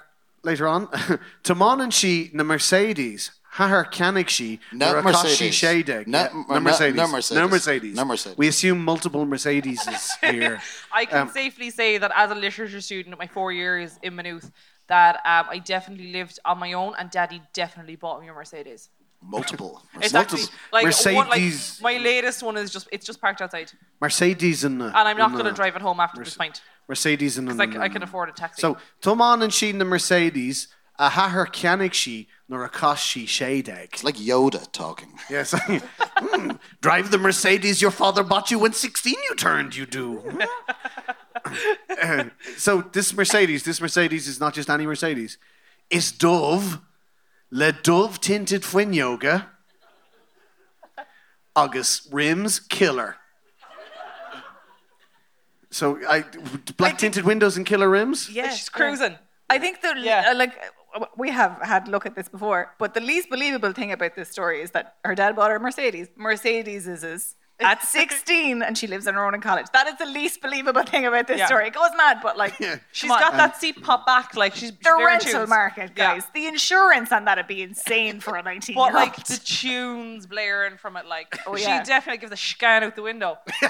later 0.42 0.66
on, 0.68 0.88
Tamon 1.44 1.82
and 1.84 1.94
she 1.94 2.32
the 2.34 2.44
Mercedes. 2.44 3.30
Ha 3.56 3.68
her 3.68 3.84
canig 3.84 4.30
she 4.30 4.60
No 4.72 5.02
Mercedes. 5.02 5.52
Mercedes. 5.52 5.56
Shadeg. 5.56 6.08
No- 6.08 6.20
yeah, 6.20 6.30
no- 6.34 6.46
no 6.56 6.60
Mercedes. 6.62 6.96
no 6.96 7.08
Mercedes. 7.08 7.38
No 7.42 7.48
Mercedes. 7.50 7.96
No 7.96 8.06
Mercedes. 8.06 8.38
We 8.38 8.48
assume 8.48 8.84
multiple 8.84 9.26
Mercedeses 9.26 10.10
here. 10.32 10.62
I 10.92 11.04
can 11.06 11.24
Um, 11.24 11.30
safely 11.30 11.70
say 11.70 11.98
that 11.98 12.12
as 12.16 12.32
a 12.32 12.36
literature 12.36 12.80
student, 12.82 13.12
at 13.14 13.20
my 13.20 13.28
four 13.28 13.52
years 13.52 14.00
in 14.04 14.16
Maynooth, 14.16 14.50
that 14.88 15.16
um, 15.26 15.48
I 15.50 15.60
definitely 15.60 16.12
lived 16.14 16.40
on 16.46 16.60
my 16.60 16.72
own, 16.74 16.94
and 16.98 17.10
Daddy 17.12 17.42
definitely 17.54 17.98
bought 17.98 18.22
me 18.22 18.30
a 18.30 18.34
Mercedes. 18.34 18.90
Multiple. 19.22 19.84
It's 20.02 20.14
Multiple- 20.14 20.40
actually 20.40 20.56
like 20.72 21.16
one, 21.16 21.28
like 21.30 21.42
Mercedes. 21.42 21.80
my 21.82 21.98
latest 21.98 22.42
one 22.44 22.56
is 22.58 22.72
just 22.72 22.88
it's 22.92 23.06
just 23.06 23.20
parked 23.22 23.42
outside, 23.42 23.72
Mercedes 24.00 24.64
and 24.64 24.82
and 24.82 24.96
I'm 24.96 25.18
not 25.18 25.32
going 25.34 25.46
to 25.46 25.52
drive 25.52 25.76
it 25.76 25.82
home 25.82 26.00
after 26.00 26.24
this 26.24 26.36
point 26.36 26.62
Mercedes 26.88 27.38
and 27.38 27.48
because 27.48 27.60
I, 27.78 27.84
I 27.84 27.90
can 27.90 28.02
afford 28.02 28.30
a 28.30 28.32
taxi. 28.32 28.62
So 28.62 28.78
Tamon 29.02 29.44
and 29.44 29.54
she 29.54 29.72
the 29.74 29.86
Mercedes. 29.86 30.70
A 31.02 31.10
ha 31.10 31.30
her 31.30 31.48
canig 31.48 31.94
she 31.94 32.28
nor 32.48 32.64
a 32.64 32.70
cost 32.70 33.04
she 33.08 33.26
shadeg. 33.26 33.86
It's 33.94 34.04
like 34.04 34.18
Yoda 34.18 34.72
talking. 34.72 35.18
Yes. 35.32 35.54
Hmm, 35.58 36.52
Drive 36.80 37.10
the 37.10 37.18
Mercedes 37.18 37.82
your 37.82 37.90
father 37.92 38.22
bought 38.24 38.52
you 38.52 38.60
when 38.60 38.72
16 38.74 39.16
you 39.30 39.36
turned, 39.36 39.76
you 39.76 39.88
do. 39.88 40.22
Uh, 42.02 42.26
so 42.58 42.82
this 42.94 43.14
Mercedes, 43.16 43.64
this 43.64 43.82
Mercedes 43.82 44.28
is 44.28 44.40
not 44.40 44.54
just 44.54 44.70
any 44.70 44.86
Mercedes. 44.86 45.40
It's 45.90 46.12
Dove, 46.12 46.80
Le 47.50 47.72
Dove 47.72 48.20
tinted 48.22 48.64
Fuin 48.64 48.94
Yoga, 48.94 49.50
August 51.56 52.10
Rims 52.12 52.60
Killer. 52.60 53.16
So 55.72 55.98
I 56.08 56.26
black 56.78 57.00
tinted 57.00 57.24
windows 57.26 57.58
and 57.58 57.66
killer 57.66 57.90
rims. 57.90 58.30
Yeah, 58.30 58.50
she's 58.52 58.70
cruising. 58.70 59.18
I 59.50 59.58
think 59.58 59.82
the 59.82 59.96
Yeah. 59.98 60.28
uh, 60.32 60.36
like 60.36 60.54
we 61.18 61.30
have 61.32 61.60
had 61.62 61.88
a 61.88 61.92
look 61.92 62.06
at 62.06 62.16
this 62.16 62.28
before, 62.30 62.74
but 62.80 62.94
the 62.94 63.00
least 63.02 63.30
believable 63.30 63.72
thing 63.74 63.92
about 63.92 64.16
this 64.16 64.30
story 64.30 64.62
is 64.62 64.72
that 64.72 64.96
her 65.06 65.16
dad 65.16 65.36
bought 65.36 65.50
her 65.52 65.58
a 65.58 65.60
Mercedes. 65.60 66.10
Mercedes 66.16 66.88
is 66.88 67.04
is 67.04 67.36
at 67.60 67.84
16 67.84 68.64
and 68.64 68.76
she 68.76 68.88
lives 68.88 69.06
on 69.08 69.14
her 69.14 69.24
own 69.24 69.36
in 69.36 69.42
college. 69.42 69.68
That 69.72 69.88
is 69.88 69.96
the 70.00 70.06
least 70.08 70.42
believable 70.42 70.82
thing 70.84 71.06
about 71.06 71.28
this 71.28 71.38
Yeah. 71.38 71.46
story. 71.46 71.68
It 71.68 71.74
goes 71.74 71.92
mad, 71.96 72.18
but 72.24 72.36
like 72.36 72.56
Yeah. 72.60 72.78
She's 72.92 73.08
come 73.10 73.18
on. 73.18 73.22
got 73.22 73.34
that 73.38 73.58
seat 73.62 73.82
pop 73.84 74.06
back, 74.06 74.36
like 74.36 74.56
she's 74.56 74.72
the 74.72 74.78
she's 74.98 75.06
rental 75.06 75.32
tunes. 75.32 75.50
market, 75.50 75.92
Yeah. 75.96 76.14
guys. 76.16 76.24
The 76.34 76.48
insurance 76.48 77.12
on 77.12 77.26
that'd 77.26 77.46
be 77.48 77.62
insane 77.62 78.20
for 78.20 78.36
a 78.36 78.42
19 78.42 78.76
But 78.76 78.86
year 78.86 78.94
like 78.94 79.16
the 79.26 79.38
tunes 79.38 80.26
blaring 80.26 80.78
from 80.78 80.98
it, 80.98 81.06
like 81.06 81.38
Oh, 81.46 81.56
she 81.56 81.66
definitely 81.66 82.18
gives 82.18 82.32
a 82.34 82.38
scan 82.38 82.84
out 82.84 82.96
the 82.96 83.04
window. 83.04 83.38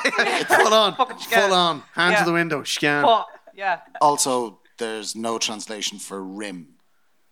Full 0.48 0.74
on. 0.74 0.96
Fucking. 0.96 1.18
Full 1.18 1.54
on. 1.54 1.84
Hand 1.94 2.14
Yeah. 2.14 2.20
to 2.20 2.26
the 2.26 2.34
window. 2.34 2.64
Scan. 2.64 3.04
But 3.04 3.28
yeah, 3.54 3.82
Also, 4.00 4.60
there's 4.78 5.16
no 5.18 5.38
translation 5.38 6.00
for 6.00 6.24
rim. 6.24 6.71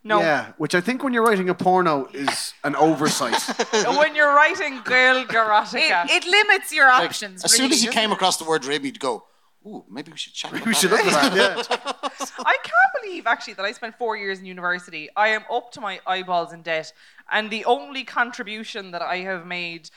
No. 0.03 0.19
Yeah, 0.19 0.53
which 0.57 0.75
I 0.75 0.81
think 0.81 1.03
when 1.03 1.13
you're 1.13 1.25
writing 1.25 1.49
a 1.49 1.53
porno 1.53 2.07
is 2.13 2.53
an 2.63 2.75
oversight. 2.75 3.41
when 3.97 4.15
you're 4.15 4.33
writing 4.33 4.81
girl 4.83 5.25
erotica, 5.25 6.05
it, 6.05 6.23
it 6.23 6.25
limits 6.25 6.73
your 6.73 6.87
Like, 6.87 7.09
options. 7.09 7.43
as 7.43 7.51
soon 7.51 7.65
really, 7.65 7.73
as 7.73 7.83
you 7.83 7.89
doesn't 7.89 8.01
came 8.01 8.11
it? 8.11 8.15
across 8.15 8.37
the 8.37 8.45
word 8.45 8.65
rim, 8.65 8.85
you'd 8.85 8.99
go, 8.99 9.25
ooh, 9.65 9.83
maybe 9.89 10.11
we 10.11 10.17
should 10.17 10.33
check 10.33 10.53
we 10.65 10.73
should 10.73 10.91
look 10.91 11.01
at 11.01 11.33
that. 11.33 11.67
Yeah. 11.69 11.77
I 12.39 12.57
can't 12.63 12.91
believe 13.01 13.27
actually 13.27 13.53
that 13.55 13.65
I 13.65 13.71
spent 13.73 13.97
four 13.97 14.15
years 14.15 14.39
in 14.39 14.45
university. 14.45 15.09
I 15.15 15.29
am 15.29 15.43
up 15.51 15.71
to 15.73 15.81
my 15.81 15.99
eyeballs 16.07 16.53
in 16.53 16.61
debt, 16.61 16.93
and 17.31 17.49
the 17.49 17.65
only 17.65 18.03
contribution 18.03 18.91
that 18.91 19.01
I 19.01 19.17
have 19.17 19.45
made 19.45 19.89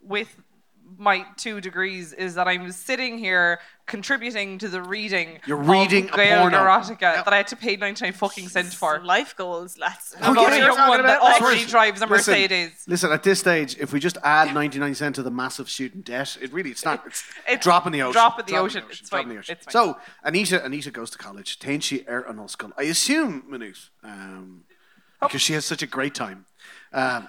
with 0.00 0.36
my 0.98 1.24
two 1.36 1.60
degrees 1.60 2.12
is 2.12 2.34
that 2.34 2.48
I'm 2.48 2.70
sitting 2.72 3.18
here 3.18 3.60
contributing 3.90 4.56
to 4.56 4.68
the 4.68 4.80
reading. 4.80 5.40
You're 5.46 5.56
reading 5.56 6.08
a 6.08 6.12
of 6.12 6.16
Gael 6.16 6.40
porno. 6.42 6.58
erotica 6.58 7.24
that 7.24 7.32
I 7.32 7.38
had 7.38 7.48
to 7.48 7.56
pay 7.56 7.74
99 7.74 8.12
fucking 8.12 8.48
cent 8.48 8.72
for. 8.72 9.00
life 9.00 9.34
goals, 9.36 9.76
lads. 9.76 10.14
I'm 10.22 10.32
not 10.32 10.52
a 10.52 10.58
young 10.58 10.68
talking 10.76 10.88
one 10.88 11.02
that 11.02 11.16
about, 11.16 11.22
like- 11.22 11.42
already 11.42 11.66
drives 11.66 12.00
a 12.00 12.06
Listen, 12.06 12.32
Mercedes. 12.32 12.84
Listen, 12.86 13.10
at 13.10 13.24
this 13.24 13.40
stage, 13.40 13.76
if 13.80 13.92
we 13.92 13.98
just 13.98 14.16
add 14.22 14.54
99 14.54 14.94
cent 14.94 15.16
to 15.16 15.24
the 15.24 15.30
massive 15.30 15.68
student 15.68 16.04
debt, 16.04 16.38
it 16.40 16.52
really, 16.52 16.70
it's 16.70 16.84
not, 16.84 17.04
it's, 17.04 17.24
It's 17.48 17.64
drop 17.64 17.90
the 17.90 18.02
ocean. 18.02 18.12
drop 18.12 18.38
in 18.38 18.46
the 18.46 18.56
ocean. 18.56 18.84
It's 18.88 19.10
drop 19.10 19.22
fine. 19.22 19.28
the 19.28 19.38
ocean. 19.38 19.56
It's 19.56 19.64
fine. 19.64 19.72
So, 19.72 19.98
Anita, 20.22 20.64
Anita 20.64 20.92
goes 20.92 21.10
to 21.10 21.18
college. 21.18 21.58
Tain 21.58 21.80
she 21.80 22.04
er 22.08 22.20
an 22.28 22.46
school. 22.46 22.70
I 22.78 22.84
assume, 22.84 23.42
Maynooth, 23.48 23.90
um, 24.04 24.62
because 25.20 25.42
she 25.42 25.54
has 25.54 25.64
such 25.64 25.82
a 25.82 25.86
great 25.86 26.14
time. 26.14 26.46
Um, 26.92 27.28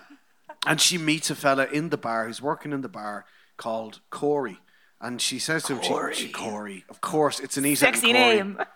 and 0.67 0.79
she 0.79 0.99
meets 0.99 1.31
a 1.31 1.35
fella 1.35 1.65
in 1.65 1.89
the 1.89 1.97
bar 1.97 2.27
who's 2.27 2.41
working 2.41 2.71
in 2.71 2.81
the 2.81 2.89
bar 2.89 3.25
called 3.57 3.99
Corey. 4.11 4.59
And 5.01 5.19
she 5.19 5.39
says 5.39 5.63
to 5.63 5.75
him, 5.75 5.81
she, 6.13 6.27
she, 6.27 6.31
Corey, 6.31 6.85
of 6.87 7.01
course, 7.01 7.39
it's 7.39 7.57
Anita. 7.57 7.87
and 7.87 7.95
Sexy 7.95 8.13
name. 8.13 8.59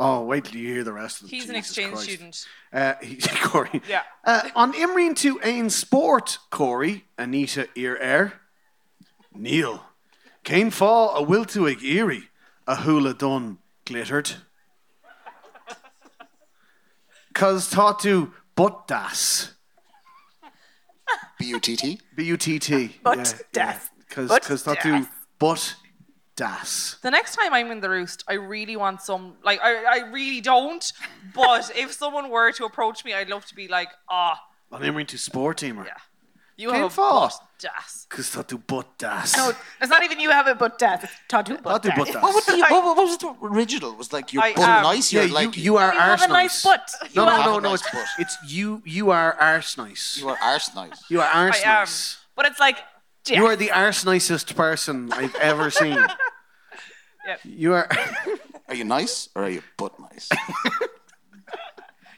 Oh, 0.00 0.24
wait 0.24 0.44
till 0.44 0.60
you 0.60 0.72
hear 0.72 0.84
the 0.84 0.92
rest 0.92 1.22
of 1.22 1.26
it. 1.26 1.30
He's 1.34 1.48
an 1.48 1.56
exchange 1.56 1.94
Christ. 1.94 2.08
student. 2.08 2.46
Uh, 2.72 2.94
he, 3.02 3.16
Corey. 3.42 3.82
Yeah. 3.88 4.02
Uh, 4.24 4.48
on 4.54 4.72
Imreen 4.74 5.16
to 5.16 5.40
Ain 5.42 5.70
Sport, 5.70 6.38
Corey, 6.50 7.06
Anita 7.18 7.66
Ear 7.74 7.96
Air, 7.98 8.34
Neil, 9.34 9.82
Kane 10.44 10.70
Fall, 10.70 11.16
a 11.16 11.22
will 11.22 11.44
to 11.46 11.66
ag 11.66 11.82
eerie, 11.82 12.28
a 12.68 12.76
hula 12.76 13.12
dun 13.12 13.58
glittered. 13.86 14.36
Cause 17.34 17.68
taught 17.68 17.98
to 18.00 18.32
but 18.54 18.86
das. 18.86 19.54
B 21.40 21.46
U 21.46 21.58
T 21.60 21.74
T. 21.74 22.00
B 22.14 22.24
U 22.24 22.36
T 22.36 22.58
T. 22.60 22.96
But 23.02 23.42
das. 23.52 23.90
Because 23.98 24.28
But 24.28 24.42
taught 24.42 24.80
to 24.82 24.90
das. 24.90 25.06
But 25.38 25.74
das. 26.36 26.96
The 27.02 27.10
next 27.10 27.34
time 27.36 27.52
I'm 27.52 27.70
in 27.70 27.80
the 27.80 27.90
roost, 27.90 28.24
I 28.28 28.34
really 28.34 28.76
want 28.76 29.02
some. 29.02 29.34
Like, 29.42 29.60
I, 29.62 29.84
I 29.84 30.10
really 30.10 30.40
don't. 30.40 30.92
But 31.34 31.70
if 31.76 31.92
someone 31.92 32.30
were 32.30 32.52
to 32.52 32.64
approach 32.64 33.04
me, 33.04 33.14
I'd 33.14 33.28
love 33.28 33.44
to 33.46 33.54
be 33.54 33.68
like, 33.68 33.88
ah, 34.08 34.40
On 34.72 34.80
Imreen 34.82 35.06
to 35.08 35.18
Sport 35.18 35.58
teamer. 35.58 35.84
yeah, 35.86 35.92
you 36.56 36.70
Kane 36.70 36.80
have 36.82 36.86
a 36.92 36.94
Fall. 36.94 37.28
butt 37.28 37.40
das. 37.60 38.06
Cause 38.08 38.30
taught 38.30 38.48
to 38.48 38.58
but 38.58 38.86
das. 38.98 39.36
No, 39.36 39.50
it's 39.80 39.90
not 39.90 40.04
even 40.04 40.20
you 40.20 40.30
have 40.30 40.46
it, 40.46 40.58
but 40.60 40.78
death. 40.78 41.02
It's 41.02 41.12
Tadu, 41.28 41.54
Taught 41.56 41.62
but 41.64 41.82
to 41.82 41.88
das. 41.90 42.14
What, 42.22 42.34
would 42.34 42.44
the, 42.46 42.60
what, 42.70 42.84
what 42.84 42.96
was 42.96 43.18
the 43.18 43.34
original? 43.42 43.96
Was 43.96 44.12
like 44.12 44.32
you're 44.32 44.42
I 44.44 44.52
butt 44.52 44.68
am. 44.68 44.82
nice. 44.84 45.12
Yeah, 45.12 45.22
You're 45.22 45.28
you, 45.28 45.34
like 45.34 45.56
you 45.56 45.76
are 45.76 45.92
You 45.92 45.98
have 45.98 46.10
arse 46.20 46.24
a 46.24 46.28
nice 46.28 46.64
nice. 46.64 46.78
butt. 47.02 47.14
No, 47.16 47.24
no, 47.24 47.36
no, 47.44 47.58
no. 47.58 47.70
nice 47.70 47.80
It's, 47.80 47.90
butt. 47.90 48.06
it's 48.20 48.36
you. 48.46 48.80
You 48.84 49.10
are 49.10 49.32
arse 49.40 49.76
nice. 49.76 50.18
you 50.20 50.28
are 50.28 50.38
arse 50.40 50.72
nice. 50.76 51.02
You 51.10 51.20
are 51.20 51.26
arse 51.28 51.60
I 51.64 51.68
am. 51.68 51.78
nice. 51.80 52.18
But 52.36 52.46
it's 52.46 52.60
like, 52.60 52.78
You 53.30 53.46
are 53.46 53.56
the 53.56 53.70
arse 53.70 54.04
nicest 54.04 54.54
person 54.56 55.12
I've 55.12 55.34
ever 55.36 55.70
seen. 55.70 55.98
Yep. 57.26 57.40
You 57.44 57.74
are. 57.74 57.88
Are 58.68 58.74
you 58.74 58.84
nice 58.84 59.28
or 59.34 59.44
are 59.44 59.50
you 59.50 59.62
butt 59.76 60.00
nice? 60.00 60.30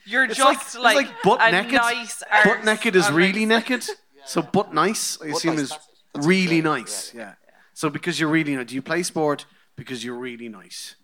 You're 0.07 0.25
It's 0.25 0.37
just 0.37 0.79
like, 0.79 0.97
like, 0.97 1.07
like 1.09 1.23
butt 1.25 1.41
a 1.43 1.51
naked. 1.53 1.73
nice 1.75 2.23
butt 2.45 2.47
arse 2.47 2.65
naked 2.65 2.95
is 2.97 3.11
really 3.11 3.45
like, 3.47 3.69
naked. 3.71 3.85
So 4.27 4.43
butt 4.43 4.73
nice, 4.73 5.19
I 5.21 5.29
assume, 5.29 5.55
nice, 5.57 5.63
is 5.65 5.69
that's- 5.71 5.89
that's 6.15 6.27
really 6.27 6.61
okay. 6.61 6.81
nice. 6.83 7.13
Yeah. 7.15 7.35
So 7.75 7.91
because 7.91 8.21
you're 8.21 8.29
really 8.29 8.55
nice, 8.55 8.67
do 8.67 8.75
you 8.77 8.83
play 8.83 9.03
sport 9.03 9.47
because 9.75 10.05
you're 10.05 10.15
really 10.19 10.49
nice 10.49 10.95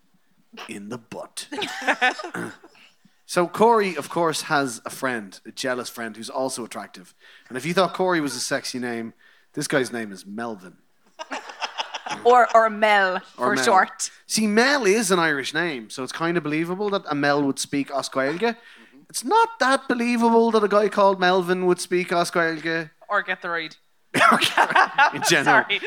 in 0.69 0.89
the 0.91 0.99
butt? 0.99 1.49
so 3.27 3.49
Corey, 3.49 3.97
of 3.97 4.09
course, 4.09 4.43
has 4.43 4.81
a 4.85 4.91
friend, 4.91 5.41
a 5.47 5.51
jealous 5.51 5.89
friend 5.89 6.17
who's 6.17 6.31
also 6.31 6.65
attractive. 6.65 7.13
And 7.49 7.57
if 7.59 7.67
you 7.67 7.75
thought 7.75 7.95
Corey 7.95 8.21
was 8.21 8.37
a 8.37 8.41
sexy 8.41 8.79
name, 8.79 9.15
this 9.57 9.67
guy's 9.67 9.93
name 9.93 10.13
is 10.13 10.25
Melvin. 10.25 10.77
or, 12.25 12.47
or 12.55 12.71
Mel 12.71 13.17
Or 13.17 13.21
for 13.51 13.55
Mel. 13.57 13.65
short. 13.65 14.11
See, 14.27 14.47
Mel 14.47 14.87
is 14.87 15.11
an 15.11 15.19
Irish 15.19 15.53
name, 15.55 15.91
so 15.91 16.03
it's 16.05 16.13
kind 16.13 16.37
of 16.37 16.43
believable 16.45 16.91
that 16.91 17.03
a 17.09 17.15
Mel 17.15 17.43
would 17.43 17.59
speak 17.59 17.91
as 17.91 18.09
Gaeilge. 18.09 18.39
Mm-hmm. 18.41 18.99
It's 19.09 19.25
not 19.25 19.59
that 19.61 19.89
believable 19.89 20.51
that 20.53 20.63
a 20.63 20.69
guy 20.69 20.89
called 20.89 21.19
Melvin 21.21 21.67
would 21.67 21.81
speak 21.81 22.13
as 22.13 22.31
Gaeilge 22.31 22.91
Or 23.09 23.23
get 23.23 23.43
the 23.43 23.49
ride. 23.51 23.77
in 25.15 25.23
general. 25.29 25.65
Sorry. 25.65 25.81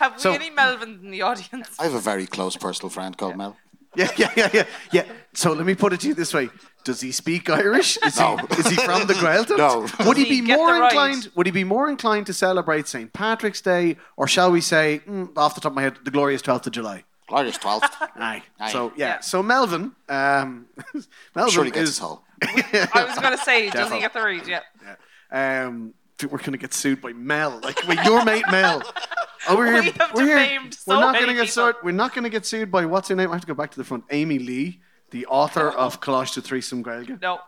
Have 0.00 0.14
we 0.14 0.18
So- 0.18 0.32
any 0.32 0.50
Melvins 0.50 1.02
in 1.02 1.10
the 1.10 1.22
audience? 1.22 1.76
I 1.78 1.84
have 1.84 1.94
a 1.94 2.00
very 2.00 2.26
close 2.26 2.56
personal 2.56 2.90
friend 2.90 3.16
called 3.16 3.36
Mel. 3.36 3.56
Yeah, 3.98 4.10
yeah, 4.16 4.32
yeah, 4.36 4.50
yeah, 4.54 4.64
yeah. 4.92 5.04
So 5.34 5.52
let 5.52 5.66
me 5.66 5.74
put 5.74 5.92
it 5.92 6.00
to 6.00 6.08
you 6.08 6.14
this 6.14 6.32
way: 6.32 6.48
Does 6.84 7.00
he 7.00 7.10
speak 7.12 7.50
Irish? 7.50 7.98
Is 8.06 8.18
No. 8.18 8.36
he 8.36 8.60
is 8.60 8.66
he 8.68 8.76
from 8.76 9.06
the 9.06 9.14
Gaeltacht? 9.14 9.58
No. 9.58 10.06
Would 10.06 10.16
he 10.16 10.24
he 10.24 10.40
be 10.40 10.54
more 10.56 10.72
the 10.72 10.80
right? 10.80 10.92
inclined? 10.92 11.30
Would 11.34 11.46
he 11.46 11.52
be 11.52 11.64
more 11.64 11.90
inclined 11.90 12.26
to 12.26 12.32
celebrate 12.32 12.86
St. 12.88 13.12
Patrick's 13.12 13.60
Day, 13.60 13.96
or 14.16 14.28
shall 14.28 14.50
we 14.52 14.60
say, 14.60 15.00
mm, 15.08 15.36
off 15.36 15.54
the 15.56 15.60
top 15.60 15.72
of 15.72 15.76
my 15.76 15.82
head, 15.82 15.96
the 16.04 16.10
glorious 16.12 16.42
twelfth 16.42 16.66
of 16.66 16.72
July? 16.72 17.04
Glorious 17.28 17.58
12th. 17.58 17.90
Aye. 18.16 18.42
Aye. 18.58 18.72
So 18.72 18.92
yeah. 18.96 19.06
Yeah. 19.06 19.20
So 19.20 19.42
Melvin, 19.42 19.92
um, 20.08 20.66
Melvin 21.34 21.52
Sure 21.52 21.64
he 21.64 21.70
gets 21.70 21.82
is 21.82 21.88
his 21.90 21.98
hole. 21.98 22.22
I 22.42 23.04
was 23.06 23.18
going 23.18 23.36
to 23.36 23.44
say, 23.44 23.68
does 23.68 23.90
Defo. 23.90 23.94
he 23.96 24.00
get 24.00 24.14
the 24.14 24.22
read? 24.22 24.46
Yeah. 24.46 24.62
um, 25.66 25.92
think 26.18 26.32
we're 26.32 26.38
gonna 26.38 26.56
get 26.56 26.74
sued 26.74 27.00
by 27.00 27.12
Mel, 27.12 27.60
like 27.62 27.86
with 27.86 28.02
your 28.04 28.24
mate 28.24 28.44
Mel. 28.50 28.82
Oh, 29.48 29.56
we're 29.56 29.72
here. 29.82 29.82
We 29.82 29.98
have 29.98 30.14
we're 30.14 30.26
here. 30.26 30.60
so 30.72 30.94
we're 30.94 31.00
not 31.00 31.12
many 31.12 31.26
gonna 31.26 31.38
get 31.38 31.50
sued. 31.52 31.76
We're 31.82 31.92
not 31.92 32.14
gonna 32.14 32.28
get 32.28 32.44
sued 32.46 32.70
by 32.70 32.84
what's 32.86 33.08
her 33.08 33.14
name? 33.16 33.30
I 33.30 33.34
have 33.34 33.40
to 33.42 33.46
go 33.46 33.54
back 33.54 33.70
to 33.72 33.76
the 33.78 33.84
front. 33.84 34.04
Amy 34.10 34.38
Lee, 34.38 34.80
the 35.10 35.26
author 35.26 35.68
of 35.70 36.00
Coláiste 36.00 36.42
Threesome 36.42 36.82
Gaeilge. 36.82 37.20
No. 37.22 37.38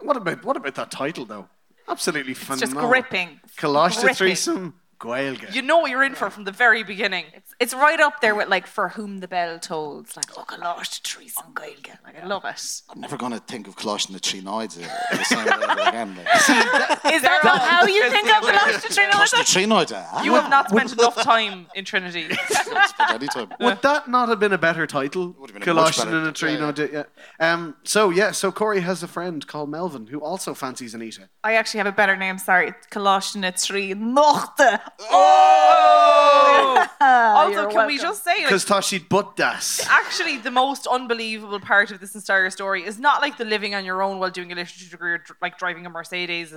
What 0.00 0.16
about 0.16 0.44
what 0.44 0.56
about 0.56 0.74
that 0.76 0.90
title 0.90 1.24
though? 1.26 1.48
Absolutely 1.88 2.32
It's 2.32 2.40
phenomenal. 2.40 2.74
just 2.74 2.88
gripping. 2.88 3.40
Collage 3.58 4.00
to 4.00 4.14
Threesome 4.14 4.74
Gaeilge. 5.00 5.54
You 5.54 5.62
know 5.62 5.78
what 5.78 5.90
you're 5.90 6.04
in 6.04 6.14
for 6.14 6.28
from 6.30 6.44
the 6.44 6.52
very 6.52 6.82
beginning. 6.82 7.24
It's, 7.34 7.54
it's 7.58 7.74
right 7.74 7.98
up 7.98 8.20
there 8.20 8.34
with 8.34 8.48
like 8.48 8.66
for 8.66 8.90
whom 8.90 9.18
the 9.18 9.28
bell 9.28 9.58
tolls. 9.58 10.14
Like, 10.14 10.26
oh, 10.36 10.44
gosh, 10.46 10.90
to 10.90 11.02
Teresa 11.02 11.42
and 11.44 11.54
Gaelga. 11.54 11.98
Like, 12.04 12.22
I 12.22 12.26
love 12.26 12.44
it. 12.44 12.82
I'm 12.90 13.00
never 13.00 13.16
going 13.16 13.32
to 13.32 13.38
think 13.38 13.66
of 13.66 13.76
Colossian 13.76 14.12
the 14.12 14.18
Three 14.20 14.42
Noids 14.42 14.78
uh, 14.82 15.16
the 15.16 15.24
same 15.24 15.44
way 15.44 15.52
ever 15.52 15.88
again. 15.88 16.16
Like. 16.16 16.26
Is 17.14 17.22
that 17.22 17.40
not 17.42 17.60
how 17.60 17.86
you 17.86 18.10
think 18.10 18.28
of 18.36 18.42
Lost 18.44 18.86
to 18.86 18.94
Trina? 18.94 19.12
Colossian 19.12 19.38
the 19.38 19.44
Three 19.44 19.64
Noids, 19.64 19.92
uh, 19.92 20.22
You 20.22 20.34
have 20.34 20.50
not 20.50 20.68
spent 20.68 20.92
enough 20.92 21.16
time 21.22 21.66
in 21.74 21.84
Trinity. 21.84 22.28
anytime. 23.08 23.48
Would 23.60 23.82
that 23.82 24.08
not 24.08 24.28
have 24.28 24.38
been 24.38 24.52
a 24.52 24.58
better 24.58 24.86
title? 24.86 25.34
Would 25.38 25.50
have 25.50 25.56
a 25.56 25.58
much 25.60 25.64
Colossian 25.64 26.06
better- 26.06 26.18
and 26.18 26.28
a 26.28 26.32
tree, 26.32 26.54
yeah, 26.54 27.04
yeah. 27.40 27.52
Um, 27.52 27.76
so 27.84 28.10
yeah, 28.10 28.32
so 28.32 28.52
Corey 28.52 28.80
has 28.80 29.02
a 29.02 29.08
friend 29.08 29.46
called 29.46 29.70
Melvin 29.70 30.08
who 30.08 30.20
also 30.20 30.54
fancies 30.54 30.94
Anita. 30.94 31.28
I 31.42 31.54
actually 31.54 31.78
have 31.78 31.86
a 31.86 31.92
better 31.92 32.16
name. 32.16 32.38
Sorry, 32.38 32.72
Colossian 32.90 33.44
at 33.44 33.58
three 33.58 33.94
Nochte. 33.94 34.80
Oh! 34.98 36.86
also, 37.00 37.50
You're 37.52 37.70
can 37.70 37.86
we 37.86 37.94
welcome. 37.94 37.98
just 37.98 38.24
say, 38.24 38.30
like, 38.38 38.44
Because 38.44 38.64
Toshid 38.64 39.08
butt 39.08 39.36
das. 39.36 39.86
actually, 39.88 40.38
the 40.38 40.50
most 40.50 40.86
unbelievable 40.86 41.60
part 41.60 41.90
of 41.90 42.00
this 42.00 42.14
entire 42.14 42.50
story 42.50 42.84
is 42.84 42.98
not 42.98 43.20
like 43.22 43.38
the 43.38 43.44
living 43.44 43.74
on 43.74 43.84
your 43.84 44.02
own 44.02 44.18
while 44.18 44.30
doing 44.30 44.52
a 44.52 44.54
literature 44.54 44.90
degree 44.90 45.12
or 45.12 45.18
dr- 45.18 45.36
like 45.40 45.58
driving 45.58 45.86
a 45.86 45.90
Mercedes. 45.90 46.52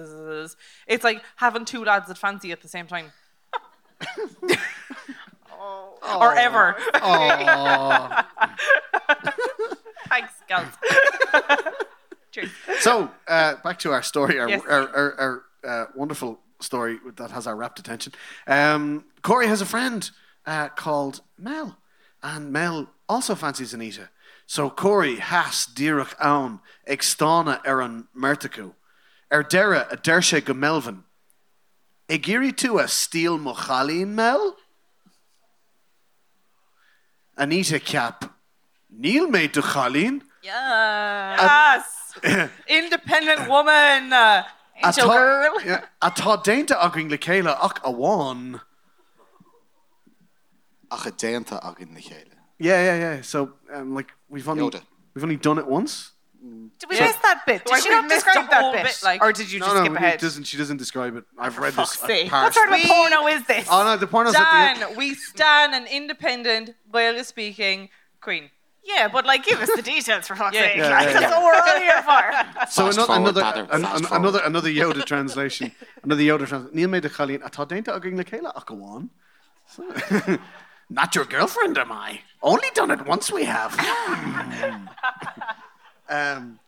It's 0.87 1.03
like 1.03 1.23
having 1.37 1.65
two 1.65 1.83
lads 1.85 2.07
that 2.07 2.17
fancy 2.17 2.51
at 2.51 2.61
the 2.61 2.67
same 2.67 2.87
time. 2.87 3.11
Or 6.19 6.35
ever. 6.35 6.75
Thanks, 10.09 10.33
gals. 10.49 10.67
Cheers. 12.31 12.49
So 12.79 13.09
uh, 13.27 13.55
back 13.63 13.79
to 13.79 13.91
our 13.93 14.01
story, 14.03 14.37
our 14.39 14.49
Yes. 14.49 14.61
our, 14.69 14.89
our, 14.89 15.13
our 15.19 15.43
uh, 15.63 15.85
wonderful 15.95 16.39
story 16.63 16.99
that 17.15 17.31
has 17.31 17.47
our 17.47 17.55
rapt 17.55 17.79
attention. 17.79 18.13
Um, 18.47 19.05
Corey 19.21 19.47
has 19.47 19.61
a 19.61 19.65
friend 19.65 20.09
uh, 20.45 20.69
called 20.69 21.21
Mel, 21.37 21.77
and 22.21 22.51
Mel 22.51 22.89
also 23.07 23.35
fancies 23.35 23.73
Anita. 23.73 24.09
So 24.45 24.69
Corey 24.69 25.15
has 25.17 25.67
Dirach 25.73 26.13
Aun 26.19 26.59
Extana 26.87 27.61
Eran 27.65 28.07
Mertaku 28.17 28.73
Erdera 29.31 29.91
a 29.91 29.97
Dershe 29.97 30.43
go 30.43 30.53
Melvin 30.53 31.03
Egiri 32.09 32.55
to 32.57 32.79
a 32.79 32.87
Steel 32.87 33.39
Mochalin 33.39 34.09
Mel 34.09 34.57
Anita 37.37 37.79
Cap 37.79 38.35
Neil 38.89 39.27
made 39.27 39.53
to 39.53 39.61
Chalin 39.61 40.21
Yes. 40.43 41.85
Independent 42.67 43.49
woman. 43.49 44.13
Angel 44.83 45.07
girl. 45.07 45.55
Yeah, 45.65 45.81
atá 46.01 46.43
dénta 46.43 46.75
agin 46.83 47.09
le 47.09 47.17
chéile 47.17 47.47
ach 47.47 47.79
a 47.83 47.91
bháin. 47.91 48.59
Ach, 50.91 51.05
a 51.07 51.11
déanta 51.11 51.59
agin 51.63 51.93
na 51.93 51.99
chéile. 51.99 52.35
Yeah, 52.59 52.83
yeah, 52.83 52.97
yeah. 53.15 53.21
So, 53.21 53.53
um, 53.73 53.93
like, 53.95 54.11
we've 54.29 54.47
only 54.47 54.63
Yoda. 54.63 54.81
we've 55.15 55.23
only 55.23 55.37
done 55.37 55.57
it 55.57 55.67
once. 55.67 56.11
Did 56.45 56.89
we 56.89 56.99
miss 56.99 57.15
that 57.17 57.43
bit? 57.47 57.63
Did 57.63 57.71
Like, 57.71 57.83
she 57.83 57.89
we 57.89 57.95
not 57.95 58.03
missed 58.07 58.25
describe 58.25 58.45
the 58.45 58.51
that 58.51 58.73
bit? 58.73 58.83
bit, 58.83 58.99
like- 59.03 59.21
or 59.23 59.31
did 59.31 59.49
you 59.49 59.59
No, 59.59 59.65
just 59.67 59.75
no, 59.77 59.83
skip 59.85 59.93
it 59.93 59.97
ahead? 59.97 60.19
doesn't. 60.19 60.43
She 60.43 60.57
doesn't 60.57 60.75
describe 60.77 61.15
it. 61.15 61.23
I've 61.39 61.57
read 61.57 61.73
Fuck's 61.73 61.95
this. 61.97 62.05
sake. 62.07 62.25
I've 62.25 62.31
What 62.33 62.53
parsed 62.53 62.55
sort 62.55 62.67
of 62.69 62.75
it. 62.75 62.87
porno 62.87 63.27
is 63.27 63.43
this? 63.45 63.67
Oh 63.71 63.83
no, 63.85 63.95
the 63.95 64.07
porno's 64.07 64.35
at 64.35 64.39
the 64.75 64.79
Dan, 64.85 64.97
we 64.97 65.13
stand 65.15 65.73
an 65.73 65.87
independent, 65.87 66.71
Gaelic 66.91 67.25
speaking 67.25 67.89
queen. 68.19 68.49
Yeah, 68.85 69.07
but 69.07 69.25
like, 69.25 69.45
give 69.45 69.59
us 69.61 69.69
the 69.75 69.81
details 69.81 70.27
for 70.27 70.35
fuck's 70.35 70.55
Yeah. 70.55 70.61
sake. 70.63 70.77
Yeah, 70.77 70.89
like, 70.89 71.07
yeah, 71.07 71.13
that's 71.13 71.21
yeah. 71.31 71.39
what 71.39 71.43
we're 71.43 71.61
all 71.73 71.79
here 71.79 72.01
for. 72.03 72.67
So 72.69 72.85
Fast 72.91 72.97
another 73.09 73.41
another 73.41 73.67
an, 73.71 73.85
an- 73.85 74.05
another 74.11 74.41
another 74.43 74.69
Yoda 74.69 75.05
translation. 75.05 75.71
Another 76.03 76.21
Yoda 76.21 76.47
translation. 76.47 76.75
Níl 76.77 76.89
méid 76.89 77.05
a 77.05 77.09
chalín 77.09 77.41
atá 77.41 77.65
dénta 77.67 77.95
agin 77.95 78.17
le 78.17 78.23
chéile 78.25 78.51
ach 78.55 78.69
a 78.69 78.73
bháin. 78.75 79.09
So- 79.67 80.39
Not 80.89 81.15
your 81.15 81.25
girlfriend, 81.25 81.77
am 81.77 81.91
I? 81.93 82.19
Only 82.41 82.67
done 82.75 82.91
it 82.91 83.05
once. 83.05 83.31
We 83.31 83.45
have. 83.45 83.73
um. 86.09 86.59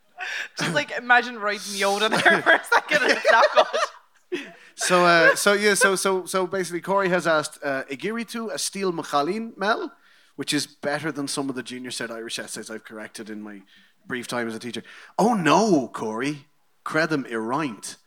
Just 0.58 0.74
like 0.74 0.92
imagine 0.98 1.38
writing 1.38 1.74
Yoda 1.80 2.10
there 2.10 2.42
for 2.42 2.52
a 2.54 2.64
second 2.64 3.04
and 3.04 3.12
it's 3.12 3.32
not 3.32 3.46
good. 3.54 4.46
So, 4.76 5.06
uh, 5.06 5.36
so 5.36 5.54
yeah, 5.54 5.74
so 5.76 5.96
so 5.96 6.26
so 6.26 6.48
basically, 6.48 6.82
Corey 6.82 7.10
has 7.10 7.28
asked 7.28 7.60
uh, 7.64 7.84
Igiritu 7.92 8.52
a 8.52 8.58
steel 8.58 8.92
Machalin 8.94 9.56
Mel, 9.58 9.92
which 10.36 10.54
is 10.54 10.68
better 10.68 11.12
than 11.12 11.28
some 11.28 11.50
of 11.50 11.56
the 11.56 11.64
junior 11.64 11.92
set 11.92 12.12
Irish 12.12 12.40
essays 12.40 12.70
I've 12.70 12.84
corrected 12.84 13.30
in 13.30 13.42
my 13.42 13.62
brief 14.08 14.28
time 14.28 14.48
as 14.48 14.56
a 14.56 14.60
teacher. 14.60 14.84
Oh 15.18 15.34
no, 15.34 15.88
Corey, 15.88 16.48
credum 16.84 17.26
irreint. 17.26 17.98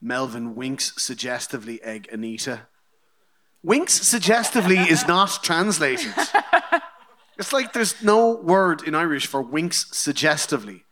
Melvin 0.00 0.54
winks 0.54 0.92
suggestively. 1.02 1.82
Egg 1.82 2.08
Anita. 2.12 2.60
Winks 3.62 3.94
suggestively 4.06 4.78
is 4.90 5.08
not 5.08 5.42
translated. 5.42 6.14
It's 7.38 7.52
like 7.52 7.72
there's 7.72 8.02
no 8.02 8.34
word 8.34 8.82
in 8.82 8.94
Irish 8.94 9.26
for 9.26 9.40
winks 9.40 9.86
suggestively. 9.92 10.84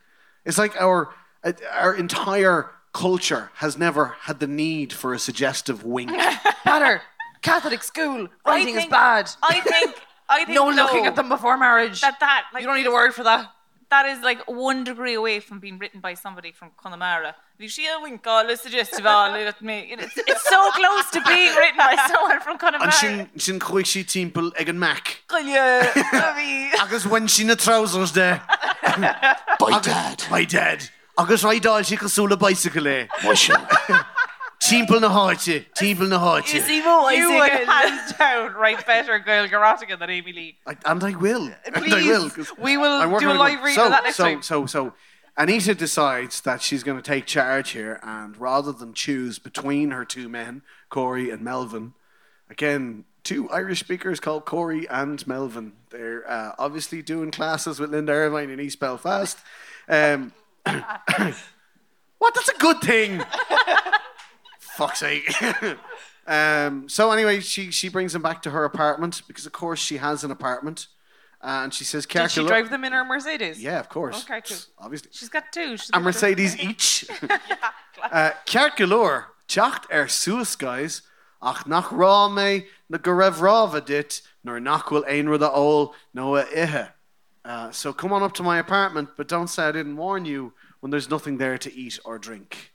It's 0.45 0.59
like 0.59 0.81
our 0.81 1.13
uh, 1.43 1.53
our 1.73 1.95
entire 1.95 2.71
culture 2.93 3.51
has 3.57 3.77
never 3.77 4.17
had 4.23 4.41
the 4.41 4.47
need 4.47 4.93
for 4.93 5.13
a 5.13 5.19
suggestive 5.19 5.85
wink. 5.85 6.11
Better. 6.65 7.03
Catholic 7.43 7.83
school. 7.83 8.29
Writing 8.47 8.77
is 8.77 8.87
bad. 8.87 9.31
I 9.43 9.61
think. 9.61 9.97
I 10.29 10.45
think 10.45 10.57
no 10.57 10.69
looking 10.69 11.07
at 11.07 11.17
them 11.17 11.29
before 11.29 11.57
marriage. 11.57 12.01
That 12.01 12.19
that 12.21 12.45
like 12.53 12.63
you 12.63 12.67
don't 12.67 12.77
need 12.77 12.87
a 12.87 12.93
word 12.93 13.15
for 13.15 13.25
that. 13.25 13.53
that 13.91 14.07
is 14.07 14.23
like 14.23 14.41
one 14.49 14.85
degree 14.85 15.15
away 15.15 15.41
from 15.41 15.61
being 15.61 15.79
written 15.79 16.01
by 16.01 16.15
somebody 16.15 16.53
from 16.53 16.71
Connemara. 16.77 17.37
You 17.59 17.69
see 17.69 17.87
a 17.87 18.01
wink 18.01 18.23
oh, 18.27 18.31
all 18.31 18.51
a 18.51 18.57
suggestive 18.57 19.07
all 19.07 19.33
at 19.35 19.63
me. 19.63 19.95
It's, 19.99 20.19
it's 20.19 20.49
so 20.49 20.71
close 20.73 21.11
to 21.13 21.23
being 21.23 21.55
written 21.55 21.79
by 21.79 21.97
someone 22.13 22.41
from 22.41 22.55
An 22.55 22.59
Connemara. 22.59 22.93
sin 22.93 23.31
sin 23.37 23.61
chuig 23.61 23.87
sí 23.87 24.05
timppel 24.05 24.53
ag 24.59 24.69
an 24.69 24.79
Mac. 24.79 25.23
Yeah, 25.33 25.93
I 25.95 26.35
mean, 26.37 26.73
Agus 26.83 27.07
when 27.07 27.29
sin 27.29 27.47
na 27.47 27.55
trousers 27.55 28.13
de. 28.13 28.41
By 29.61 29.81
dad. 29.81 30.25
My 30.31 30.45
dad. 30.45 30.89
Agus 31.19 31.43
raidal 31.45 31.85
si 31.85 31.97
cosúla 31.97 32.37
bicycle 32.37 32.87
é. 32.87 33.09
Musha. 33.23 33.57
Timppel 34.61 35.01
na 35.01 35.09
háte, 35.11 35.67
timppel 35.75 36.09
na 36.09 36.17
you 36.17 36.43
háte. 36.43 36.61
see 36.63 36.83
more 36.83 37.13
You 37.13 37.31
would 37.31 37.53
again. 37.53 37.67
hands 37.67 38.13
down 38.15 38.55
write 38.55 38.85
better 38.87 39.19
Gail 39.19 39.47
Garottigan 39.49 39.99
than 39.99 40.11
Amy 40.11 40.33
Lee. 40.33 40.59
I- 40.67 40.77
And 40.85 41.05
I 41.05 41.15
will. 41.15 41.53
And 41.65 41.77
I 41.77 41.81
Please, 41.81 42.53
we 42.59 42.77
will 42.77 43.19
do 43.21 43.31
a 43.31 43.35
live 43.35 43.63
read 43.63 43.75
so, 43.75 43.85
of 43.85 43.91
that 43.91 44.05
next 44.05 44.17
so, 44.17 44.25
time. 44.25 44.43
So, 44.43 44.67
so, 44.67 44.95
Anita 45.37 45.75
decides 45.75 46.41
that 46.41 46.63
she's 46.63 46.83
going 46.83 46.97
to 46.97 47.03
take 47.03 47.27
charge 47.27 47.71
here, 47.71 48.01
and 48.03 48.37
rather 48.39 48.73
than 48.73 48.95
choose 48.95 49.39
between 49.39 49.91
her 49.91 50.05
two 50.05 50.29
men, 50.29 50.63
Corey 50.89 51.29
and 51.31 51.43
Melvin, 51.43 51.93
again, 52.49 53.05
two 53.23 53.51
Irish 53.51 53.81
speakers 53.81 54.19
called 54.19 54.47
Corey 54.47 54.89
and 54.89 55.25
Melvin. 55.27 55.75
They're 55.91 56.29
uh, 56.31 56.53
obviously 56.59 57.03
doing 57.03 57.31
classes 57.31 57.79
with 57.79 57.91
Linda 57.91 58.13
Ervine 58.13 58.49
in 58.51 58.59
East 58.61 58.81
Belfast. 58.81 59.39
Um, 59.89 60.33
what? 60.65 62.35
That's 62.35 62.49
a 62.49 62.59
good 62.59 62.81
thing. 62.81 63.23
Fuck's 64.77 65.01
sake. 65.01 65.31
um, 66.27 66.89
so 66.89 67.11
anyway, 67.11 67.41
she 67.41 67.71
she 67.71 67.89
brings 67.89 68.15
him 68.15 68.23
back 68.23 68.43
to 68.43 68.51
her 68.51 68.65
apartment 68.65 69.23
because, 69.27 69.47
of 69.47 69.53
course, 69.53 69.81
she 69.81 69.97
has 69.97 70.25
an 70.25 70.31
apartment, 70.31 70.89
and 71.41 71.73
she 71.73 71.85
says, 71.85 72.07
Did 72.07 72.31
she 72.31 72.45
drive 72.45 72.71
them 72.71 72.85
in 72.85 72.93
her 72.93 73.05
Mercedes? 73.05 73.63
Yeah, 73.63 73.79
of 73.79 73.89
course. 73.89 74.25
Okay, 74.25 74.41
cool. 74.41 74.57
Obviously. 74.79 75.11
She's 75.13 75.29
got 75.29 75.45
two. 75.53 75.77
She's 75.77 75.91
A 75.91 75.93
got 75.93 75.99
two. 75.99 76.05
Mercedes 76.05 76.59
each. 76.59 77.07
uh, 78.03 78.31
Ceart 78.47 78.77
galore, 78.77 79.27
teacht 79.49 79.85
ar 79.91 80.09
suas 80.09 80.57
guys, 80.57 81.03
ach 81.43 81.67
nach 81.67 81.91
rá 81.91 82.29
mé 82.29 82.67
na 82.89 82.99
go 82.99 83.13
raibh 83.13 83.39
ráha 83.39 83.85
dit, 83.85 84.21
nor 84.45 84.59
nachhfuil 84.59 85.05
ein 85.09 85.29
rud 85.29 85.43
a 85.43 85.51
ól 85.51 85.95
nó 86.15 86.41
a 86.41 86.45
ihe. 86.53 86.89
Uh, 87.45 87.71
so 87.71 87.93
come 87.93 88.13
on 88.13 88.25
up 88.25 88.33
to 88.33 88.43
my 88.43 88.59
apartment, 88.59 89.11
but 89.17 89.29
don't 89.29 89.49
say 89.49 89.69
I 89.69 89.73
didn't 89.73 89.97
warn 89.97 90.25
you 90.25 90.53
when 90.81 90.91
there's 90.91 91.09
nothing 91.09 91.39
there 91.39 91.57
to 91.59 91.73
eat 91.73 91.99
or 92.05 92.19
drink. 92.19 92.73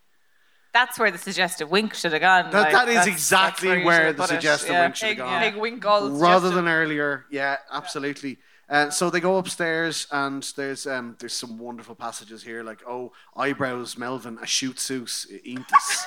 That's 0.73 0.97
where 0.97 1.11
the 1.11 1.17
suggestive 1.17 1.69
wink 1.69 1.93
should 1.93 2.13
have 2.13 2.21
gone. 2.21 2.49
That, 2.51 2.61
like, 2.61 2.71
that 2.71 2.87
is 2.87 3.07
exactly 3.07 3.79
you 3.79 3.85
where 3.85 4.13
the 4.13 4.25
suggestive 4.25 4.71
yeah. 4.71 4.83
wink 4.83 4.95
should 4.95 5.07
have 5.09 5.17
Big, 5.17 5.25
gone. 5.25 5.41
big 5.41 5.55
wink 5.61 5.85
all 5.85 6.09
rather 6.09 6.49
than 6.49 6.67
earlier. 6.67 7.25
Yeah, 7.29 7.57
absolutely. 7.71 8.37
Uh, 8.69 8.89
so 8.89 9.09
they 9.09 9.19
go 9.19 9.35
upstairs, 9.35 10.07
and 10.11 10.43
there's 10.55 10.87
um, 10.87 11.17
there's 11.19 11.33
some 11.33 11.59
wonderful 11.59 11.93
passages 11.93 12.41
here, 12.41 12.63
like 12.63 12.81
oh 12.87 13.11
eyebrows, 13.35 13.97
Melvin, 13.97 14.39
a 14.41 14.47
shoot 14.47 14.77
soos, 14.77 15.27
intas, 15.45 16.05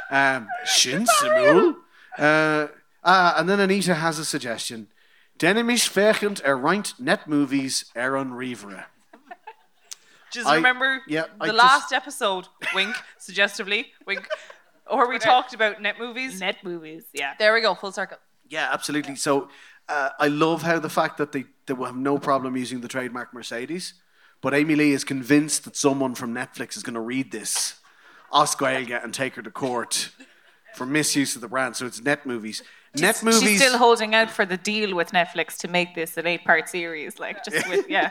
um, 0.10 0.48
shin 0.64 1.06
simul. 1.06 1.76
Uh, 2.18 2.66
uh, 3.04 3.34
and 3.36 3.48
then 3.48 3.60
Anita 3.60 3.94
has 3.94 4.18
a 4.18 4.24
suggestion. 4.24 4.88
Denimish 5.38 5.88
fechend 5.88 6.42
er 6.44 6.56
reint 6.56 6.98
net 6.98 7.28
movies 7.28 7.84
er 7.96 8.16
on 8.16 8.32
Rivera. 8.34 8.86
Just 10.32 10.48
I- 10.48 10.56
remember 10.56 11.02
yeah, 11.06 11.24
I 11.40 11.46
the 11.46 11.52
just- 11.52 11.64
last 11.64 11.92
episode, 11.92 12.48
wink, 12.74 12.96
suggestively, 13.18 13.92
wink, 14.06 14.26
or 14.86 15.08
we 15.08 15.18
talked 15.18 15.54
about 15.54 15.80
net 15.80 15.98
movies. 15.98 16.40
Net 16.40 16.56
movies, 16.64 17.04
yeah. 17.12 17.34
There 17.38 17.52
we 17.54 17.60
go, 17.60 17.74
full 17.74 17.92
circle. 17.92 18.18
Yeah, 18.48 18.68
absolutely. 18.72 19.16
So 19.16 19.48
uh, 19.88 20.10
I 20.18 20.28
love 20.28 20.62
how 20.62 20.78
the 20.78 20.88
fact 20.90 21.18
that 21.18 21.32
they, 21.32 21.44
they 21.66 21.74
will 21.74 21.86
have 21.86 21.96
no 21.96 22.18
problem 22.18 22.56
using 22.56 22.80
the 22.80 22.88
trademark 22.88 23.32
Mercedes, 23.32 23.94
but 24.40 24.54
Amy 24.54 24.74
Lee 24.74 24.92
is 24.92 25.04
convinced 25.04 25.64
that 25.64 25.76
someone 25.76 26.14
from 26.14 26.34
Netflix 26.34 26.76
is 26.76 26.82
going 26.82 26.94
to 26.94 27.00
read 27.00 27.30
this, 27.32 27.80
as 28.34 28.54
Gaeilge, 28.54 29.02
and 29.02 29.12
take 29.14 29.34
her 29.36 29.42
to 29.42 29.50
court 29.50 30.10
for 30.74 30.86
misuse 30.86 31.34
of 31.34 31.40
the 31.40 31.48
brand. 31.48 31.76
So 31.76 31.86
it's 31.86 32.00
Net 32.02 32.24
Movies. 32.26 32.62
Net 32.96 33.22
Movies. 33.22 33.40
She's 33.42 33.60
still 33.62 33.78
holding 33.78 34.14
out 34.14 34.30
for 34.30 34.44
the 34.44 34.56
deal 34.56 34.94
with 34.94 35.12
Netflix 35.12 35.56
to 35.58 35.68
make 35.68 35.94
this 35.94 36.16
an 36.16 36.26
eight-part 36.26 36.68
series, 36.68 37.18
like 37.18 37.44
just 37.44 37.68
with 37.68 37.86
yeah. 37.88 38.10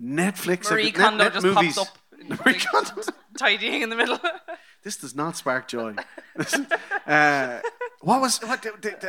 Netflix. 0.00 0.70
Marie 0.70 0.84
Net- 0.84 0.94
Kondo 0.94 1.24
Net 1.24 1.32
just 1.34 1.46
Movies. 1.46 1.74
pops 1.76 1.90
up. 1.90 1.98
Marie 2.46 2.58
Kondo. 2.58 3.02
Tidying 3.38 3.82
in 3.82 3.90
the 3.90 3.96
middle. 3.96 4.18
This 4.84 4.96
does 4.96 5.14
not 5.14 5.36
spark 5.36 5.66
joy. 5.66 5.96
uh, 7.06 7.60
what 8.00 8.20
was 8.20 8.38
what? 8.38 8.64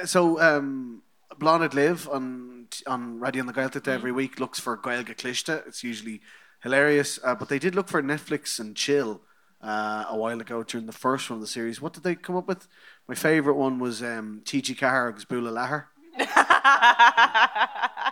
So 0.05 0.39
um, 0.41 1.03
Blonde 1.37 1.73
Live 1.73 2.09
on 2.09 2.67
on 2.87 3.19
Radio 3.19 3.41
on 3.41 3.47
the 3.47 3.53
Gaeltacht 3.53 3.87
every 3.87 4.11
week 4.11 4.39
looks 4.39 4.59
for 4.59 4.75
Gaeilge 4.77 5.15
Clishta. 5.15 5.65
It's 5.67 5.83
usually 5.83 6.21
hilarious, 6.63 7.19
uh, 7.23 7.35
but 7.35 7.49
they 7.49 7.59
did 7.59 7.75
look 7.75 7.87
for 7.87 8.01
Netflix 8.01 8.59
and 8.59 8.75
Chill 8.75 9.21
uh, 9.65 10.05
a 10.09 10.15
while 10.15 10.39
ago 10.39 10.63
during 10.63 10.85
the 10.85 10.93
first 10.93 11.29
one 11.29 11.37
of 11.37 11.41
the 11.41 11.47
series. 11.47 11.81
What 11.81 11.93
did 11.93 12.03
they 12.03 12.13
come 12.15 12.35
up 12.35 12.47
with? 12.47 12.67
My 13.07 13.15
favorite 13.15 13.55
one 13.55 13.79
was 13.79 14.03
um, 14.03 14.41
T.G. 14.45 14.75
Carrag's 14.75 15.25
Bula 15.25 15.51
Lahar. 15.51 15.85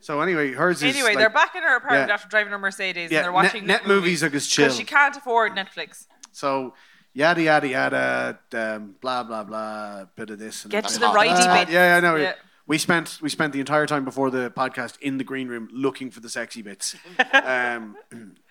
so 0.00 0.20
anyway, 0.20 0.52
hers 0.52 0.82
is 0.82 0.94
anyway, 0.94 1.10
like- 1.10 1.18
they're 1.18 1.30
back 1.30 1.54
in 1.54 1.62
her 1.62 1.76
apartment 1.76 2.08
yeah. 2.08 2.14
after 2.14 2.28
driving 2.28 2.50
her 2.52 2.58
Mercedes 2.58 3.10
Yeah, 3.10 3.18
and 3.18 3.24
they're 3.24 3.32
watching 3.32 3.64
net 3.66 3.86
movies 3.86 4.24
are 4.24 4.28
just 4.28 4.50
chill. 4.50 4.66
Because 4.66 4.76
she 4.76 4.84
can't 4.84 5.16
afford 5.16 5.52
Netflix. 5.52 6.06
So 6.32 6.74
yada 7.14 7.42
yada 7.42 7.68
yada, 7.68 8.38
um, 8.52 8.96
blah 9.00 9.22
blah 9.22 9.44
blah, 9.44 10.06
bit 10.16 10.30
of 10.30 10.38
this. 10.38 10.64
And 10.64 10.72
Get 10.72 10.88
to 10.88 10.98
the 10.98 11.08
righty 11.08 11.30
Uh, 11.30 11.64
bit. 11.64 11.72
Yeah, 11.72 11.94
yeah, 11.94 12.00
know. 12.00 12.16
Yeah. 12.16 12.34
We 12.66 12.78
spent 12.78 13.20
we 13.22 13.28
spent 13.28 13.52
the 13.52 13.60
entire 13.60 13.86
time 13.86 14.04
before 14.04 14.30
the 14.30 14.50
podcast 14.50 15.00
in 15.00 15.18
the 15.18 15.24
green 15.24 15.46
room 15.46 15.68
looking 15.72 16.10
for 16.10 16.18
the 16.20 16.28
sexy 16.28 16.62
bits. 16.62 16.96
um, 17.32 17.96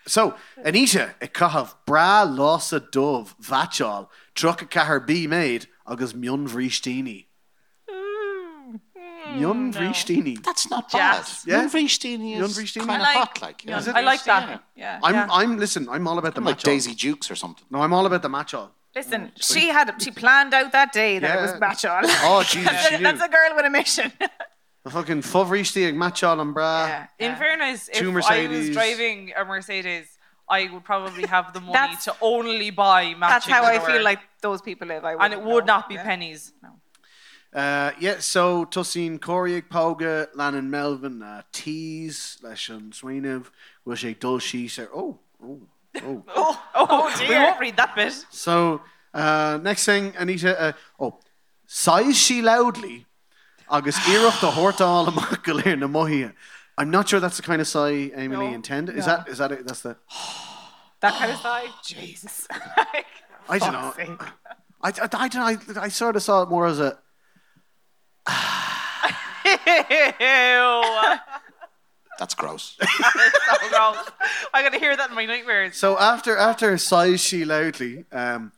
so 0.07 0.35
Anita, 0.63 1.15
a 1.21 1.27
cahav 1.27 1.75
bra 1.85 2.25
losa 2.25 2.79
dove 2.91 3.35
vachal 3.41 4.07
truck 4.33 4.61
a 4.61 4.65
cahar 4.65 4.99
be 4.99 5.27
made 5.27 5.67
agus 5.87 6.13
mion 6.13 6.47
vristini. 6.47 7.25
Mion 9.35 9.71
mm. 9.71 9.73
mm, 9.73 9.73
vristini. 9.73 10.43
That's 10.43 10.69
not 10.69 10.91
bad. 10.91 11.17
Jazz. 11.17 11.43
Yeah. 11.47 11.61
Jon 11.61 11.69
Vriestini 11.69 12.37
Jon 12.37 12.43
is 12.45 12.57
Vriestini? 12.57 12.85
kind 12.85 12.91
I 12.91 12.95
of 12.95 13.01
like- 13.01 13.17
hot, 13.17 13.41
like. 13.41 13.65
Yeah, 13.65 13.83
yeah. 13.85 13.93
I 13.95 14.01
like 14.01 14.23
that. 14.25 14.63
Yeah. 14.75 14.99
I'm 15.03 15.15
yeah. 15.15 15.27
I'm 15.31 15.57
listen. 15.57 15.87
I'm 15.89 16.07
all 16.07 16.17
about 16.17 16.35
the 16.35 16.41
like 16.41 16.57
match. 16.57 16.63
Daisy 16.63 16.93
Jukes 16.93 17.29
or 17.31 17.35
something. 17.35 17.65
No, 17.71 17.81
I'm 17.81 17.93
all 17.93 18.05
about 18.05 18.21
the 18.21 18.29
match 18.29 18.53
all. 18.53 18.71
Listen, 18.95 19.21
mm. 19.23 19.31
she 19.35 19.69
had 19.69 19.93
she 20.01 20.11
planned 20.11 20.53
out 20.53 20.71
that 20.71 20.93
day 20.93 21.19
that 21.19 21.29
it 21.29 21.35
Yeah. 21.35 21.51
was 21.51 21.59
match 21.59 21.83
on. 21.85 22.03
Oh 22.05 22.43
Jesus, 22.47 22.87
she 22.87 22.97
knew. 22.97 23.03
That's 23.03 23.21
a 23.21 23.27
girl 23.27 23.55
with 23.55 23.65
a 23.65 23.69
mission. 23.69 24.11
The 24.85 24.91
fucking 24.91 25.23
fuvristi 25.23 25.87
ag 25.87 25.95
match 25.95 26.23
all 26.23 26.39
and 26.39 26.53
bra. 26.53 26.85
yeah. 26.85 27.07
In 27.17 27.31
yeah. 27.31 27.35
fairness, 27.39 27.89
if 27.89 27.95
Two 27.97 28.09
I 28.09 28.13
Mercedes. 28.13 28.67
was 28.67 28.75
driving 28.75 29.33
a 29.35 29.43
Mercedes, 29.43 30.17
I 30.47 30.69
would 30.71 30.83
probably 30.83 31.25
have 31.25 31.53
the 31.53 31.59
money 31.59 31.73
That's- 31.73 32.05
to 32.05 32.15
only 32.21 32.69
buy 32.69 33.15
matching 33.15 33.19
That's 33.19 33.45
how 33.47 33.63
I 33.63 33.73
underwear. 33.77 33.95
feel 33.95 34.03
like 34.03 34.19
those 34.41 34.61
people 34.61 34.87
live. 34.87 35.03
I 35.03 35.13
And 35.13 35.33
it 35.33 35.37
wouldn't 35.37 35.45
would 35.53 35.65
know. 35.65 35.73
not 35.77 35.89
be 35.89 35.95
Yeah. 35.95 36.03
pennies. 36.03 36.53
Uh, 37.51 37.91
yeah, 37.99 38.19
so 38.19 38.65
Tussin 38.65 39.19
Corey 39.19 39.55
ag 39.55 39.69
Pauga, 39.69 40.27
Lannon 40.35 40.69
Melvin, 40.69 41.23
uh, 41.23 41.41
Tees, 41.51 42.37
leis 42.43 42.69
an 42.69 42.91
Swineh, 42.91 43.43
bhfuil 43.87 43.97
sé 43.97 44.19
dul 44.19 44.39
oh, 44.93 45.17
oh, 45.43 45.61
oh. 46.03 46.23
Oh, 46.35 46.61
oh 46.75 47.15
dear. 47.17 47.29
We 47.29 47.35
won't 47.43 47.59
read 47.59 47.77
that 47.77 47.95
bit. 47.95 48.13
So, 48.29 48.81
uh, 49.13 49.57
next 49.63 49.85
thing, 49.85 50.13
Anita, 50.17 50.59
uh, 50.61 50.71
oh, 50.99 51.17
sighs 51.65 52.17
she 52.17 52.41
loudly, 52.43 53.05
agus 53.69 53.97
iirecht 53.99 54.43
a 54.43 54.51
hortáil 54.51 55.07
amach 55.07 55.43
go 55.43 55.53
léir 55.53 55.77
na 55.77 55.87
mohia. 55.87 56.33
I'm 56.77 56.91
not 56.91 57.07
sure 57.09 57.19
that's 57.19 57.37
the 57.37 57.43
kind 57.43 57.61
of 57.61 57.67
sigh 57.67 58.11
Amy 58.15 58.35
Lee 58.35 58.47
No. 58.49 58.53
intended. 58.53 58.97
Is 58.97 59.05
that, 59.05 59.27
is 59.29 59.37
that 59.37 59.51
it? 59.51 59.65
That's 59.65 59.81
the, 59.81 59.97
That 61.01 61.13
kind 61.19 61.31
of 61.31 61.39
side. 61.39 61.69
Jesus. 61.83 62.47
I 63.49 63.59
don't 63.59 63.73
know. 63.73 63.93
I, 64.81 64.89
I, 64.89 64.91
I, 64.91 65.27
don't 65.27 65.35
know, 65.35 65.81
I, 65.81 65.85
I 65.85 65.87
sort 65.89 66.15
of 66.15 66.23
saw 66.23 66.43
it 66.43 66.49
more 66.49 66.65
as 66.67 66.79
a, 66.79 66.97
Ew. 68.27 68.33
That's 72.17 72.33
gross. 72.33 72.77
so 73.01 73.69
gross. 73.69 73.97
I'm 74.53 74.63
going 74.63 74.71
to 74.71 74.79
hear 74.79 74.95
that 74.95 75.09
in 75.09 75.15
my 75.15 75.25
nightmares. 75.25 75.75
So 75.75 75.99
after 75.99 76.37
after 76.37 76.77
sighs 76.77 77.21
she 77.21 77.43
loudly, 77.43 78.05
um, 78.11 78.53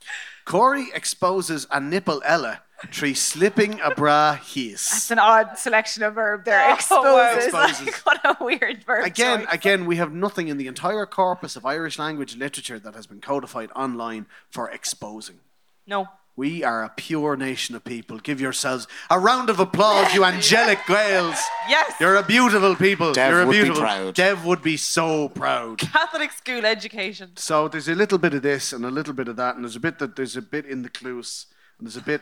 Corey 0.46 0.90
exposes 0.94 1.66
a 1.72 1.80
nipple 1.80 2.22
Ella 2.24 2.62
tree 2.86 3.14
slipping 3.14 3.80
a 3.82 3.94
bra 3.96 4.38
It's 4.56 4.92
That's 4.92 5.12
an 5.12 5.20
odd 5.20 5.58
selection 5.58 6.04
of 6.04 6.14
verb 6.14 6.46
there. 6.46 6.60
Oh, 6.60 7.02
wow. 7.02 7.34
Exposes. 7.34 7.46
Exposes. 7.46 7.86
Like, 7.88 7.96
what 8.06 8.40
a 8.40 8.44
weird 8.44 8.84
verb. 8.84 9.06
Again, 9.06 9.40
choice. 9.40 9.48
again, 9.52 9.86
we 9.86 9.96
have 9.96 10.14
nothing 10.14 10.48
in 10.48 10.58
the 10.58 10.68
entire 10.68 11.06
corpus 11.06 11.56
of 11.56 11.66
Irish 11.66 11.98
language 11.98 12.36
literature 12.36 12.78
that 12.80 12.94
has 12.94 13.08
been 13.08 13.22
codified 13.22 13.72
online 13.76 14.28
for 14.52 14.70
exposing. 14.70 15.40
No. 15.88 16.08
We 16.36 16.64
are 16.64 16.84
a 16.84 16.90
pure 16.90 17.36
nation 17.36 17.76
of 17.76 17.84
people. 17.84 18.20
Give 18.20 18.40
yourselves 18.40 18.88
a 19.10 19.18
round 19.18 19.50
of 19.50 19.60
applause, 19.60 20.14
you 20.14 20.24
angelic 20.24 20.78
Gaels. 20.86 21.40
Yes. 21.68 21.96
You're 22.00 22.16
a 22.16 22.22
beautiful 22.22 22.76
people. 22.76 23.12
Dev 23.12 23.32
You're 23.32 23.42
a 23.42 23.48
would 23.48 23.68
be 23.68 23.72
proud. 23.72 24.14
Dev 24.14 24.46
would 24.46 24.62
be 24.62 24.78
so 24.78 25.30
proud. 25.30 25.80
Catholic 25.80 26.32
school 26.32 26.64
education. 26.64 27.32
So 27.38 27.68
there's 27.68 27.88
a 27.88 27.96
little 27.96 28.20
bit 28.20 28.36
of 28.36 28.44
this 28.44 28.72
and 28.72 28.86
a 28.86 28.92
little 28.92 29.16
bit 29.16 29.28
of 29.28 29.36
that, 29.38 29.56
and 29.56 29.64
there's 29.64 29.76
a 29.76 29.80
bit 29.80 29.98
that 29.98 30.16
there's 30.16 30.38
a 30.38 30.42
bit 30.44 30.68
in 30.68 30.84
the 30.84 30.90
clues, 30.90 31.48
and 31.80 31.88
there's 31.88 31.98
a 31.98 32.02
bit 32.02 32.22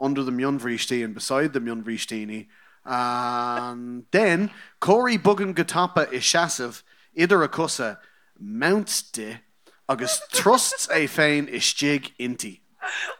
under 0.00 0.22
the 0.22 0.32
Mjunvrishti 0.32 1.04
and 1.04 1.14
beside 1.14 1.52
the 1.52 1.60
Mjunvrishtini. 1.60 2.46
And 2.84 4.04
then 4.12 4.50
Corey 4.80 5.18
Bugan 5.18 5.54
Gatapa 5.54 6.06
Ishasiv 6.06 6.82
Idar 7.18 7.46
Akusa 7.46 7.98
mounts 8.38 9.02
de 9.02 9.40
agus 9.88 10.20
trusts 10.32 10.88
a 10.90 11.06
fein 11.06 11.46
isjig 11.48 12.12
inti. 12.20 12.60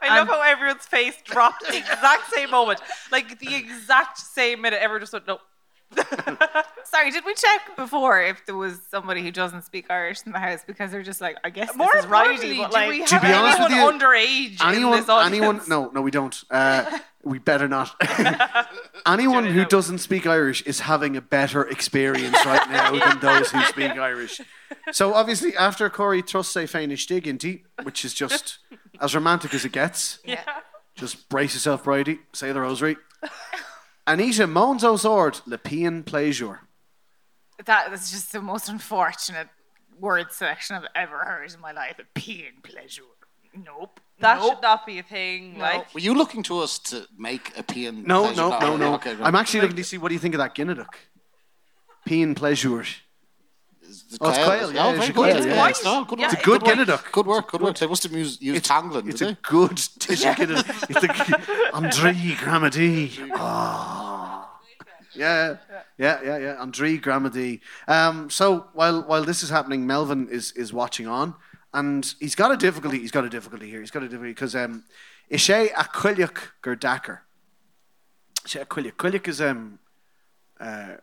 I 0.00 0.18
love 0.18 0.28
how 0.28 0.42
everyone's 0.42 0.84
face 0.84 1.16
dropped 1.24 1.66
the 1.66 1.76
exact 1.76 2.32
same 2.32 2.50
moment. 2.50 2.80
Like 3.10 3.38
the 3.40 3.54
exact 3.56 4.18
same 4.18 4.60
minute. 4.60 4.80
Everyone 4.80 5.00
just 5.00 5.12
went, 5.12 5.26
no. 5.26 5.38
Sorry, 6.84 7.10
did 7.10 7.24
we 7.24 7.34
check 7.34 7.76
before 7.76 8.22
if 8.22 8.44
there 8.46 8.54
was 8.56 8.80
somebody 8.90 9.22
who 9.22 9.30
doesn't 9.30 9.62
speak 9.62 9.86
Irish 9.90 10.18
in 10.24 10.32
the 10.32 10.38
house 10.38 10.60
because 10.66 10.90
they're 10.90 11.02
just 11.02 11.20
like, 11.20 11.36
I 11.44 11.50
guess 11.50 11.74
More 11.76 11.88
this 11.92 12.00
is 12.00 12.04
importantly, 12.04 12.48
righty, 12.48 12.58
but 12.58 12.70
do 12.70 12.74
like, 12.76 12.88
we 12.90 13.04
To 13.04 13.14
have 13.14 13.22
be 13.22 13.32
honest 13.32 13.58
with 13.60 13.72
anyone 13.72 13.94
you, 13.94 14.00
underage 14.00 14.60
in 14.62 14.74
Anyone, 14.74 15.00
this 15.00 15.08
audience? 15.08 15.36
anyone, 15.36 15.60
no, 15.68 15.90
no, 15.90 16.00
we 16.02 16.10
don't. 16.10 16.44
Uh, 16.50 16.98
we 17.24 17.38
better 17.38 17.66
not. 17.68 17.94
anyone 19.06 19.44
who 19.46 19.62
know. 19.62 19.68
doesn't 19.68 19.98
speak 19.98 20.26
Irish 20.26 20.62
is 20.62 20.80
having 20.80 21.16
a 21.16 21.20
better 21.20 21.64
experience 21.68 22.44
right 22.46 22.68
now 22.70 22.92
than 22.98 23.18
those 23.20 23.50
who 23.50 23.62
speak 23.64 23.92
Irish. 23.92 24.40
So 24.92 25.14
obviously, 25.14 25.56
after 25.56 25.88
Corey 25.90 26.22
trusts 26.22 26.56
a 26.56 26.66
fein 26.66 26.96
stig 26.96 27.24
inti, 27.24 27.64
which 27.82 28.04
is 28.04 28.14
just 28.14 28.58
as 29.00 29.14
romantic 29.14 29.54
as 29.54 29.64
it 29.64 29.72
gets, 29.72 30.18
Yeah. 30.24 30.40
just 30.94 31.28
brace 31.28 31.54
yourself, 31.54 31.84
Brady. 31.84 32.20
Say 32.32 32.52
the 32.52 32.60
rosary. 32.60 32.96
Anita 34.06 34.46
moans 34.46 34.84
o 34.84 34.96
sword, 34.96 35.40
le 35.46 35.58
pean 35.58 36.02
pleasure. 36.02 36.60
that 37.64 37.92
is 37.92 38.10
just 38.10 38.32
the 38.32 38.40
most 38.40 38.68
unfortunate 38.68 39.48
word 39.98 40.30
selection 40.30 40.76
I've 40.76 40.88
ever 40.94 41.18
heard 41.18 41.52
in 41.52 41.60
my 41.60 41.72
life. 41.72 41.98
A 41.98 42.04
pee 42.14 42.46
in 42.46 42.62
pleasure. 42.62 43.02
Nope. 43.54 44.00
That 44.20 44.38
nope. 44.38 44.54
should 44.54 44.62
not 44.62 44.86
be 44.86 44.98
a 44.98 45.02
thing. 45.02 45.58
Like, 45.58 45.92
Were 45.94 46.00
you 46.00 46.14
looking 46.14 46.42
to 46.44 46.58
us 46.60 46.78
to 46.90 47.06
make 47.18 47.56
a 47.58 47.62
peon? 47.62 48.04
No, 48.04 48.24
pleasure? 48.24 48.36
no, 48.36 48.48
no, 48.50 48.58
no. 48.58 48.76
no. 48.76 48.94
Okay, 48.94 49.16
I'm 49.20 49.34
actually 49.34 49.62
looking 49.62 49.76
to 49.76 49.84
see 49.84 49.98
what 49.98 50.08
do 50.08 50.14
you 50.14 50.20
think 50.20 50.34
of 50.34 50.38
that 50.38 50.54
Guinnaduk? 50.54 50.94
Pean 52.04 52.34
pleasure. 52.34 52.84
It's 53.88 54.18
Oh, 54.20 54.28
it's 54.30 54.38
quail, 54.38 54.72
yeah, 54.72 54.92
very 54.92 55.04
a 55.04 55.06
good. 55.06 55.14
quail, 55.14 55.46
yeah, 55.46 55.54
yeah. 55.54 55.68
It's, 55.68 55.84
no, 55.84 56.04
good 56.04 56.18
Yeah, 56.18 56.26
work. 56.26 56.32
it's 56.34 56.42
a 56.42 56.44
good 56.44 56.62
work. 56.62 56.76
Guinnaduk. 56.78 57.12
Good 57.12 57.26
work, 57.26 57.50
good 57.50 57.60
work. 57.62 57.78
They 57.78 57.86
must 57.86 58.02
have 58.04 58.12
used, 58.12 58.42
used 58.42 58.64
Tangland, 58.64 59.08
It's 59.08 59.18
did 59.20 59.28
a 59.28 59.32
they? 59.32 59.38
good 59.42 59.80
dish 59.98 60.24
of 60.24 60.36
Guinness. 60.36 60.62
It's 60.88 61.04
a 61.04 61.74
Andre 61.74 62.12
Gramady. 62.12 63.30
Oh. 63.34 64.42
Yeah, 65.14 65.56
yeah, 65.96 66.20
yeah, 66.22 66.36
yeah. 66.38 66.54
Andre 66.58 66.98
Gramady. 66.98 67.60
Um, 67.88 68.28
so 68.28 68.66
while 68.74 69.00
while 69.04 69.24
this 69.24 69.42
is 69.42 69.48
happening, 69.48 69.86
Melvin 69.86 70.28
is 70.28 70.52
is 70.52 70.74
watching 70.74 71.06
on, 71.06 71.34
and 71.72 72.14
he's 72.20 72.34
got 72.34 72.50
a 72.52 72.56
difficulty. 72.58 72.98
He's 72.98 73.12
got 73.12 73.24
a 73.24 73.30
difficulty 73.30 73.70
here. 73.70 73.80
He's 73.80 73.90
got 73.90 74.02
a 74.02 74.08
difficulty 74.08 74.32
because 74.34 74.54
um, 74.54 74.84
Ishe 75.32 75.72
Aquiliuk 75.72 76.36
Gerdakar. 76.62 77.20
Ishe 78.44 78.62
Aquiliuk. 78.66 78.92
Aquiliuk 78.96 79.26
is 79.26 79.40
um, 79.40 79.78
uh, 80.60 80.96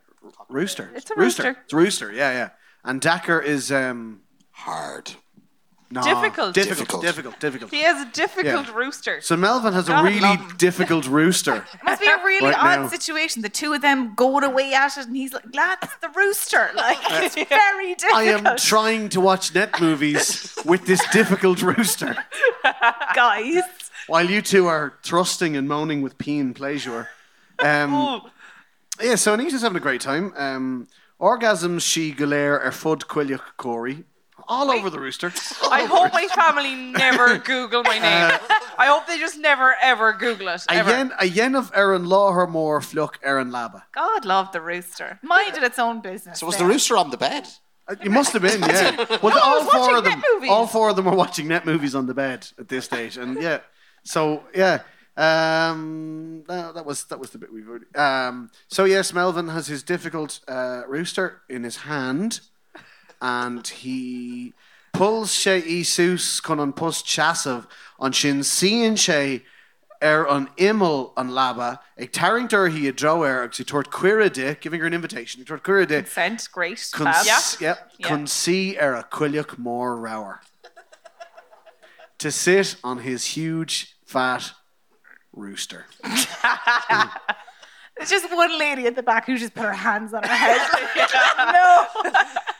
rooster. 0.48 0.92
It's 0.94 1.10
a 1.10 1.14
rooster. 1.16 1.56
It's 1.64 1.72
a 1.72 1.76
rooster. 1.76 2.12
Yeah, 2.12 2.30
yeah. 2.32 2.48
And 2.84 3.00
Dakar 3.00 3.40
is 3.40 3.72
um, 3.72 4.20
Hard. 4.50 5.12
no, 5.90 6.02
Difficult. 6.02 6.54
difficult, 6.54 6.54
Difficult. 6.54 7.02
difficult, 7.02 7.40
difficult. 7.40 7.70
he 7.70 7.80
has 7.82 8.06
a 8.06 8.10
difficult 8.10 8.66
Yeah. 8.66 8.74
rooster. 8.74 9.20
So 9.20 9.36
Melvin 9.36 9.72
has 9.72 9.88
a 9.88 9.92
God 9.92 10.04
really 10.04 10.20
love 10.20 10.38
him. 10.40 10.56
difficult 10.58 11.06
rooster. 11.06 11.64
It 11.74 11.84
must 11.84 12.00
be 12.00 12.08
a 12.08 12.16
really 12.24 12.46
Right 12.48 12.56
odd 12.58 12.80
now. 12.82 12.88
situation. 12.88 13.42
The 13.42 13.48
two 13.48 13.72
of 13.72 13.80
them 13.80 14.14
going 14.14 14.44
away 14.44 14.74
at 14.74 14.96
it, 14.98 15.06
and 15.06 15.16
he's 15.16 15.32
like, 15.32 15.44
"Lad, 15.54 15.78
it's 15.82 15.96
the 15.96 16.08
rooster." 16.10 16.70
Like, 16.76 16.98
it's 17.10 17.34
very 17.34 17.94
difficult. 17.94 18.18
I 18.20 18.24
am 18.24 18.56
trying 18.58 19.08
to 19.10 19.20
watch 19.20 19.54
net 19.54 19.80
movies 19.80 20.54
with 20.64 20.84
this 20.86 21.00
difficult 21.12 21.62
rooster 21.62 22.16
guys. 23.14 23.62
while 24.06 24.28
you 24.28 24.42
two 24.42 24.66
are 24.66 24.94
thrusting 25.02 25.56
and 25.56 25.66
moaning 25.68 26.02
with 26.02 26.18
pain 26.18 26.52
pleasure. 26.54 27.08
Um, 27.58 28.20
yeah, 29.00 29.14
so 29.14 29.32
Anita's 29.32 29.62
having 29.62 29.76
a 29.76 29.80
great 29.80 30.00
time. 30.00 30.32
Um, 30.36 30.88
orgasms 31.20 31.82
she 31.82 32.12
galer 32.12 32.54
er 32.64 32.70
fud 32.70 33.02
quilliach 33.06 33.56
Corey. 33.56 34.04
All 34.46 34.70
over 34.70 34.90
the 34.90 35.00
rooster. 35.00 35.32
I 35.70 35.84
hope 35.84 36.12
my 36.12 36.26
family 36.26 36.74
never 36.74 37.38
Google 37.52 37.82
my 37.82 37.98
name. 37.98 38.38
I 38.76 38.86
hope 38.86 39.06
they 39.06 39.18
just 39.18 39.38
never 39.38 39.74
ever 39.80 40.12
Google 40.12 40.48
it. 40.48 40.66
A 40.68 40.74
Ever. 40.74 40.90
yen, 40.90 41.12
a 41.18 41.26
yen 41.26 41.54
of 41.54 41.72
Erin 41.74 42.04
Lawher 42.04 42.46
more 42.46 42.82
fluck 42.82 43.18
Aaron 43.22 43.50
Laba. 43.50 43.82
God 43.94 44.26
love 44.26 44.52
the 44.52 44.60
rooster. 44.60 45.18
Minded 45.22 45.62
its 45.62 45.78
own 45.78 46.00
business. 46.02 46.40
So 46.40 46.46
was 46.46 46.56
there. 46.58 46.66
the 46.66 46.72
rooster 46.74 46.96
on 46.98 47.08
the 47.10 47.16
bed? 47.16 47.48
Uh, 47.88 47.94
It 48.02 48.10
must 48.10 48.32
have 48.34 48.42
been, 48.42 48.60
yeah. 48.60 49.18
Well, 49.22 49.34
I 49.34 49.40
all 49.40 49.60
was 49.64 49.72
four 49.72 49.80
watching 49.80 49.96
of 49.96 50.04
them, 50.04 50.18
net 50.20 50.24
movies. 50.34 50.50
all 50.50 50.66
four 50.66 50.90
of 50.90 50.96
them 50.96 51.04
were 51.06 51.16
watching 51.16 51.48
net 51.48 51.64
movies 51.64 51.94
on 51.94 52.06
the 52.06 52.14
bed 52.14 52.46
at 52.58 52.68
this 52.68 52.84
stage, 52.84 53.16
and 53.16 53.40
yeah. 53.40 53.60
So 54.02 54.44
yeah, 54.54 54.82
um, 55.16 56.42
that, 56.48 56.74
that 56.74 56.84
was 56.86 57.04
that 57.04 57.18
was 57.18 57.30
the 57.30 57.38
bit 57.38 57.52
we've 57.52 57.68
already. 57.68 57.86
Um, 57.94 58.50
so 58.68 58.84
yes, 58.84 59.12
Melvin 59.12 59.48
has 59.48 59.66
his 59.68 59.82
difficult 59.82 60.40
uh, 60.48 60.82
rooster 60.88 61.42
in 61.48 61.64
his 61.64 61.76
hand, 61.78 62.40
and 63.22 63.66
he 63.66 64.52
pulls 64.92 65.32
she 65.34 65.80
isus 65.80 66.40
con 66.42 66.60
an 66.60 66.72
post 66.72 67.06
chasav 67.06 67.66
on 67.98 68.12
shin 68.12 68.42
sian 68.42 68.96
she 68.96 69.42
er 70.02 70.26
an 70.28 70.48
imel 70.58 71.12
an 71.16 71.30
laba 71.30 71.78
ag 71.98 72.12
taringter 72.12 72.70
he 72.70 72.86
a 72.88 72.92
dro 72.92 73.22
er 73.22 73.42
ag 73.44 73.54
si 73.54 73.64
tort 73.64 73.90
queer 73.90 74.28
de 74.28 74.54
giving 74.56 74.80
her 74.80 74.86
an 74.86 74.94
invitation 74.94 75.40
he 75.40 75.44
tort 75.44 75.62
queer 75.64 75.86
de 75.86 76.04
Scent, 76.06 76.48
great. 76.52 76.88
Kun, 76.92 77.06
fab. 77.06 77.26
s- 77.26 77.60
yep, 77.60 77.90
Yeah. 77.98 78.08
kun 78.08 78.26
see 78.26 78.76
er 78.78 78.94
a 78.94 79.04
quilliach 79.04 79.58
more 79.58 79.96
rower. 79.96 80.40
to 82.18 82.30
sit 82.30 82.76
on 82.84 82.98
his 82.98 83.24
huge 83.36 83.96
fat 84.04 84.52
rooster. 85.34 85.86
There's 87.96 88.10
just 88.10 88.28
one 88.34 88.58
lady 88.58 88.86
at 88.86 88.96
the 88.96 89.04
back 89.04 89.26
who 89.26 89.38
just 89.38 89.54
put 89.54 89.62
her 89.64 89.72
hands 89.72 90.12
on 90.12 90.24
her 90.24 90.28
head. 90.34 90.60
no. 91.54 91.86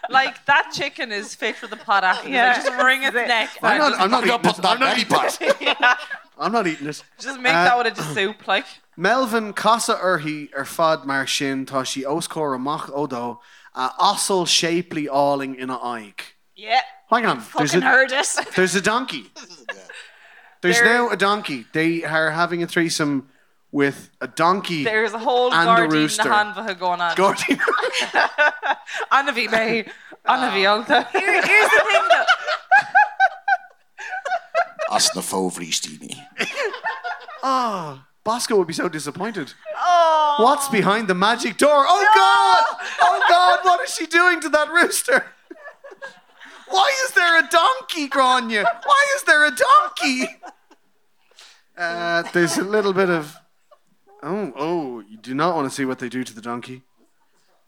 like 0.08 0.44
that 0.46 0.70
chicken 0.72 1.10
is 1.10 1.34
fit 1.34 1.56
for 1.56 1.66
the 1.66 1.76
pot 1.76 2.04
after. 2.04 2.28
Yeah. 2.28 2.54
Just 2.54 2.70
wring 2.82 3.02
its 3.02 3.16
it. 3.16 3.26
neck. 3.26 3.50
I'm 3.60 3.78
not, 3.78 4.00
I'm 4.00 4.10
not 4.12 4.24
eating 4.24 4.38
putting 4.38 4.50
it. 4.50 4.62
that 4.62 4.66
I'm 4.66 4.78
not, 4.80 4.96
belly 4.96 5.00
eating, 5.00 5.74
part. 5.74 5.98
I'm 6.38 6.52
not 6.52 6.66
eating 6.68 6.86
it. 6.86 7.02
Just 7.18 7.40
make 7.40 7.52
Uh, 7.52 7.64
that 7.64 7.84
with 7.84 7.98
a 7.98 8.14
soup. 8.14 8.46
Like 8.46 8.66
Melvin 8.96 9.52
casa 9.54 9.96
urhi 9.96 10.50
er 10.56 10.64
fad 10.64 11.04
mar 11.04 11.26
sin 11.26 11.66
tá 11.66 11.84
si 11.84 12.02
oscór 12.02 12.56
amach 12.56 12.88
odo 12.94 13.40
a 13.74 13.88
osel 13.98 14.46
shapely 14.46 15.08
alling 15.08 15.56
in 15.56 15.68
a 15.68 15.78
aig. 15.78 16.20
Yeah. 16.54 16.80
Hang 17.10 17.26
on, 17.26 17.38
there's 17.58 17.72
Fucking 17.72 17.82
a, 17.82 17.86
heard 17.86 18.12
it. 18.12 18.26
there's 18.54 18.74
a 18.76 18.80
donkey. 18.80 19.26
There's 20.64 20.80
There- 20.80 20.86
now 20.86 21.10
a 21.10 21.16
donkey. 21.16 21.66
They 21.74 22.04
are 22.04 22.30
having 22.30 22.62
a 22.62 22.66
threesome 22.66 23.28
with 23.70 24.08
a 24.22 24.26
donkey 24.26 24.82
there's 24.84 25.12
a 25.12 25.18
whole 25.18 25.52
and 25.52 25.60
a 25.62 25.64
garden 25.64 25.90
rooster. 25.90 26.22
Nahanvaha 26.22 26.78
going 26.78 27.02
on. 27.02 27.14
Gordy. 27.16 27.52
Anna 29.12 29.32
bhí 29.32 29.46
mé. 29.48 29.90
Anna 30.24 30.48
bhí 30.50 30.64
alta. 30.66 31.06
Here- 31.12 31.42
here's 31.42 31.70
the 31.70 31.82
thing 31.92 32.02
though. 32.08 32.24
As 34.96 35.10
na 35.14 35.20
fóvristini. 35.22 36.16
Ah, 37.46 38.06
Bosco 38.24 38.56
would 38.56 38.66
be 38.66 38.72
so 38.72 38.88
disappointed. 38.88 39.52
Oh. 39.76 40.36
What's 40.38 40.68
behind 40.70 41.08
the 41.08 41.14
magic 41.14 41.58
door? 41.58 41.84
Oh 41.86 42.06
God! 42.14 42.88
Oh 43.02 43.20
God! 43.28 43.58
What 43.64 43.80
is 43.86 43.92
she 43.94 44.06
doing 44.06 44.40
to 44.40 44.48
that 44.48 44.70
rooster? 44.72 45.26
Why 46.74 46.90
is 47.04 47.12
there 47.12 47.38
a 47.38 47.48
donkey, 47.48 48.08
Grania? 48.08 48.64
Why 48.64 49.04
is 49.14 49.22
there 49.22 49.44
a 49.46 49.52
donkey? 49.52 50.26
Uh, 51.78 52.22
there's 52.32 52.58
a 52.58 52.64
little 52.64 52.92
bit 52.92 53.10
of. 53.10 53.36
Oh, 54.24 54.52
oh! 54.56 55.00
You 55.08 55.16
do 55.18 55.34
not 55.34 55.54
want 55.54 55.68
to 55.68 55.74
see 55.74 55.84
what 55.84 56.00
they 56.00 56.08
do 56.08 56.24
to 56.24 56.34
the 56.34 56.40
donkey. 56.40 56.82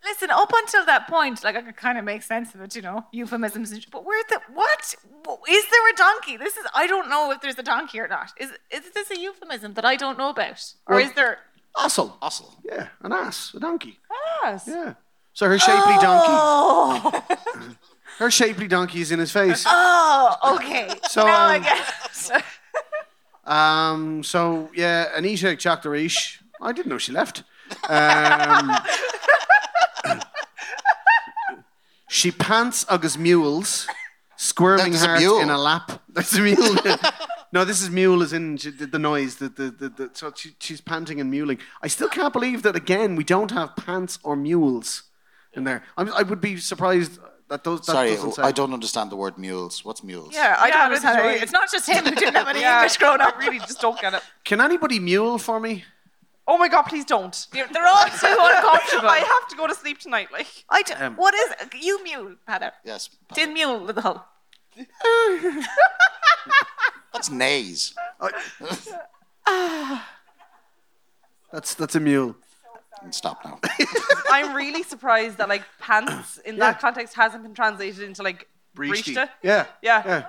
Listen, 0.05 0.31
up 0.31 0.53
until 0.55 0.85
that 0.87 1.07
point, 1.07 1.45
like 1.45 1.55
I 1.55 1.63
could 1.63 1.77
kind 1.77 1.99
of 1.99 2.05
make 2.05 2.23
sense 2.23 2.53
of 2.55 2.61
it, 2.61 2.75
you 2.75 2.83
know, 2.83 3.07
euphemisms. 3.13 3.71
And, 3.71 3.87
but 3.93 4.05
where 4.05 4.23
the 4.29 4.41
what? 4.53 4.95
Is 5.49 5.65
there 5.71 5.91
a 5.93 5.97
donkey? 5.97 6.37
This 6.37 6.57
is 6.57 6.67
I 6.75 6.89
don't 6.89 7.09
know 7.09 7.31
if 7.31 7.41
there's 7.41 7.59
a 7.59 7.63
donkey 7.63 8.01
or 8.01 8.09
not. 8.09 8.33
Is 8.39 8.51
is 8.71 8.91
this 8.93 9.11
a 9.13 9.19
euphemism 9.19 9.75
that 9.75 9.85
I 9.85 9.95
don't 9.95 10.19
know 10.19 10.31
about, 10.31 10.75
or 10.89 10.97
Well- 10.97 11.05
is 11.05 11.13
there? 11.13 11.39
Ossel. 11.77 12.19
Osel. 12.21 12.55
Yeah, 12.65 12.89
an 13.03 13.13
ass, 13.13 13.53
a 13.55 13.61
donkey. 13.61 13.99
Yes. 14.43 14.65
Yeah. 14.67 14.95
So 15.33 15.47
her 15.47 15.59
shapely 15.59 15.97
donkey. 16.01 17.19
Her 18.19 18.31
shapely 18.31 18.67
donkey 18.69 19.01
is 19.01 19.13
in 19.13 19.19
his 19.19 19.31
face. 19.33 19.65
oh, 19.67 20.57
okay. 20.57 20.89
So, 21.09 21.25
now 21.27 21.55
um, 21.57 21.63
get 21.63 21.79
it. 22.31 22.45
Um, 23.45 24.25
so 24.25 24.71
yeah, 24.75 25.11
Anita 25.15 25.47
Chakdarish. 25.57 26.43
I 26.61 26.73
didn't 26.73 26.91
know 26.91 26.99
she 26.99 27.13
left. 27.13 27.45
Um, 27.89 28.73
she 32.09 32.33
pants 32.33 32.85
agus 32.89 33.17
mules, 33.17 33.87
squirming 34.37 34.93
That's 34.93 35.05
a 35.05 35.07
hard 35.07 35.21
mule. 35.21 35.41
in 35.41 35.51
a 35.51 35.59
lap. 35.59 36.03
That's 36.09 36.35
a 36.37 36.41
mule. 36.41 36.77
No, 37.53 37.65
this 37.65 37.81
is 37.81 37.89
mule 37.91 38.21
as 38.23 38.33
in 38.33 38.57
she- 38.57 38.71
the, 38.71 38.87
the 38.87 38.99
noise. 38.99 39.37
The, 39.37 39.49
the, 39.49 39.71
the, 39.71 39.89
the, 39.91 40.11
so 40.13 40.33
she, 40.35 40.57
she's 40.59 40.81
panting 40.81 41.21
and 41.21 41.31
muling. 41.31 41.59
I 41.83 41.87
still 41.87 42.09
can't 42.09 42.33
believe 42.33 42.63
that, 42.63 42.75
again, 42.75 43.15
we 43.15 43.23
don't 43.23 43.53
have 43.53 43.77
pants 43.77 44.19
or 44.25 44.35
mules 44.35 45.05
in 45.53 45.63
there. 45.63 45.85
I'm, 45.97 46.13
I 46.13 46.23
would 46.23 46.41
be 46.41 46.57
surprised 46.57 47.21
that 47.49 47.63
those. 47.65 47.81
That 47.81 47.93
Sorry, 47.93 48.11
doesn't 48.11 48.33
say. 48.35 48.43
I 48.43 48.53
don't 48.53 48.73
understand 48.73 49.11
the 49.11 49.17
word 49.17 49.39
mules. 49.39 49.85
What's 49.85 50.03
mules? 50.03 50.33
Yeah, 50.35 50.57
I 50.59 50.69
Yeah, 50.69 50.75
don't 50.75 50.83
understand 50.85 51.19
it. 51.19 51.23
right. 51.23 51.43
It's 51.43 51.53
not 51.53 51.71
just 51.71 51.89
him 51.89 52.05
who 52.09 52.15
didn't 52.15 52.35
have 52.35 52.49
any 52.49 52.61
Yeah, 52.61 52.79
English 52.79 52.97
growing 52.99 53.21
up. 53.21 53.35
I 53.37 53.39
really 53.47 53.59
just 53.61 53.81
don't 53.81 54.01
get 54.01 54.15
it. 54.15 54.23
Can 54.45 54.61
anybody 54.61 54.99
mule 55.01 55.39
for 55.39 55.61
me? 55.61 55.85
Oh 56.49 56.57
my 56.59 56.69
god, 56.69 56.83
please 56.83 57.05
don't. 57.05 57.35
They're 57.53 57.67
they're 57.73 57.87
all 57.87 58.05
too 58.07 58.27
uncomfortable. 58.41 59.09
I 59.09 59.19
have 59.19 59.49
to 59.51 59.57
go 59.57 59.67
to 59.67 59.75
sleep 59.75 59.99
tonight. 59.99 60.29
Like, 60.33 60.47
I 60.71 60.83
d- 60.83 60.95
Um, 60.95 61.17
what 61.17 61.35
is 61.35 61.51
it? 61.61 61.75
You 61.81 62.03
mule, 62.05 62.37
Heather. 62.47 62.73
Yes. 62.85 63.11
Din 63.35 63.53
mule 63.53 63.81
with 63.85 63.97
the 63.97 64.03
hull. 64.03 64.27
That's 67.13 67.31
nays. 67.31 67.95
That's 71.53 71.75
that's 71.75 71.95
a 71.95 72.01
mule. 72.01 72.37
Stop 73.11 73.45
now. 73.45 73.59
I'm 74.31 74.55
really 74.55 74.83
surprised 74.83 75.39
that 75.39 75.49
like 75.49 75.63
pants 75.79 76.39
in 76.39 76.55
Yeah. 76.57 76.73
that 76.73 76.81
context 76.81 77.15
hasn't 77.15 77.43
been 77.43 77.55
translated 77.55 78.03
into 78.03 78.23
like 78.23 78.49
Breechty. 78.77 79.15
breechta. 79.15 79.29
Yeah. 79.43 79.67
Yeah. 79.83 80.03
Yeah. 80.07 80.27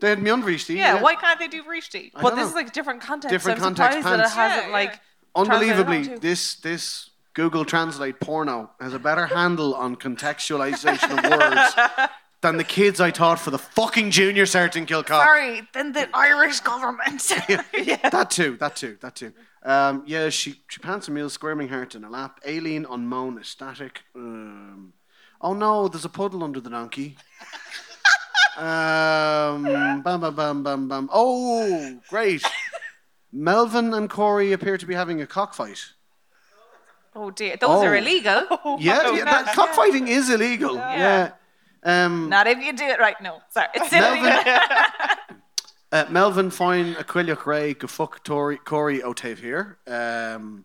They 0.00 0.08
had 0.10 0.22
me 0.22 0.30
on 0.30 0.42
Breechty. 0.42 0.76
Yeah, 0.76 1.02
why 1.02 1.14
can't 1.14 1.38
they 1.38 1.46
do 1.48 1.62
Vrishti? 1.62 2.10
I 2.14 2.22
But 2.22 2.30
don't 2.30 2.38
this 2.38 2.44
know. 2.44 2.48
is 2.48 2.54
like 2.54 2.72
different 2.72 3.02
context. 3.02 3.32
Different 3.32 3.58
so 3.60 3.66
I'm 3.66 3.74
context 3.74 3.98
surprised 3.98 4.18
that 4.20 4.22
pants. 4.24 4.34
it 4.34 4.38
hasn't 4.38 4.66
Yeah, 4.68 4.72
like 4.72 4.90
yeah. 4.92 4.96
Unbelievably, 5.42 5.96
onto- 5.98 6.18
this 6.18 6.54
this 6.56 7.10
Google 7.34 7.64
Translate 7.64 8.18
porno 8.18 8.70
has 8.80 8.94
a 8.94 8.98
better 8.98 9.26
handle 9.26 9.74
on 9.74 9.96
contextualization 9.96 11.10
of 11.16 11.30
words 11.30 12.10
than 12.42 12.56
the 12.56 12.64
kids 12.64 13.00
I 13.00 13.10
taught 13.10 13.38
for 13.38 13.50
the 13.50 13.58
fucking 13.58 14.10
junior 14.10 14.44
cert 14.44 14.76
in 14.76 14.86
Kilcock. 14.86 15.08
Sorry, 15.24 15.62
than 15.74 15.92
the 15.92 16.08
Irish 16.14 16.60
government. 16.60 17.30
yeah 17.74 18.08
That 18.10 18.30
too, 18.30 18.56
that 18.58 18.76
too, 18.76 18.96
that 19.00 19.14
too. 19.16 19.32
Um, 19.62 20.04
yeah, 20.06 20.30
she 20.30 20.60
she 20.68 20.80
pants 20.80 21.08
a 21.08 21.10
meal, 21.10 21.28
squirming 21.28 21.68
heart 21.68 21.94
in 21.94 22.02
her 22.02 22.08
lap. 22.08 22.40
Aileen 22.46 22.86
on 22.86 23.06
moan, 23.06 23.36
ecstatic. 23.38 24.00
Um, 24.16 24.94
oh 25.40 25.52
no, 25.52 25.88
there's 25.88 26.06
a 26.06 26.08
puddle 26.08 26.42
under 26.42 26.60
the 26.60 26.70
donkey. 26.70 27.16
um, 28.56 29.64
bam, 29.64 30.02
bam, 30.02 30.34
bam, 30.34 30.62
bam, 30.62 30.88
bam. 30.88 31.08
Oh, 31.12 32.00
great. 32.08 32.42
Melvin 33.32 33.94
and 33.94 34.08
Corey 34.10 34.52
appear 34.52 34.76
to 34.78 34.86
be 34.86 34.94
having 34.94 35.20
a 35.20 35.26
cockfight. 35.26 35.92
oh 37.14 37.30
dear, 37.30 37.56
those 37.56 37.84
are 37.84 37.94
Oh. 37.94 37.98
illegal. 37.98 38.46
Yeah, 38.80 39.12
yeah 39.12 39.24
that, 39.24 39.54
cockfighting 39.54 40.08
is 40.08 40.30
illegal. 40.30 40.74
Yeah. 40.76 41.32
Um, 41.82 42.28
Not 42.28 42.46
if 42.46 42.58
you 42.58 42.72
do 42.72 42.84
it 42.84 42.98
right. 42.98 43.20
No, 43.20 43.40
sorry, 43.50 43.68
it's 43.74 43.92
Melvin, 43.92 44.26
uh, 45.92 46.04
Melvin 46.10 46.50
Fine, 46.50 46.94
Aquiliach 46.94 47.46
Ray, 47.46 47.74
Gafuk 47.74 48.22
Tory, 48.22 48.58
Corey 48.58 49.00
Otave 49.00 49.38
here. 49.38 49.78
Um, 49.86 50.64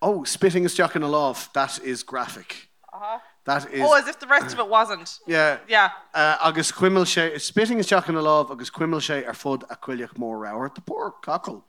oh, 0.00 0.24
spitting 0.24 0.64
is 0.64 0.74
jock 0.74 0.96
in 0.96 1.02
a 1.02 1.08
love. 1.08 1.50
That 1.54 1.78
is 1.84 2.02
graphic. 2.02 2.68
Uh-huh. 2.92 3.18
That 3.44 3.72
is. 3.72 3.80
Oh, 3.82 3.94
as 3.94 4.08
if 4.08 4.18
the 4.20 4.26
rest 4.26 4.52
of 4.52 4.58
it 4.58 4.68
wasn't. 4.68 5.18
yeah. 5.26 5.58
Yeah. 5.68 5.90
Uh, 6.14 6.36
agus 6.42 6.72
Quimel 6.72 7.04
sé, 7.04 7.40
spitting 7.40 7.78
is 7.78 7.86
jock 7.86 8.08
in 8.08 8.14
a 8.14 8.22
love, 8.22 8.50
agus 8.50 8.70
Quimel 8.70 9.00
sé 9.00 9.26
ar 9.26 9.34
fud 9.34 9.68
Aquiliach 9.68 10.16
more 10.18 10.46
hour. 10.46 10.70
The 10.74 10.80
poor 10.80 11.12
cockle. 11.22 11.64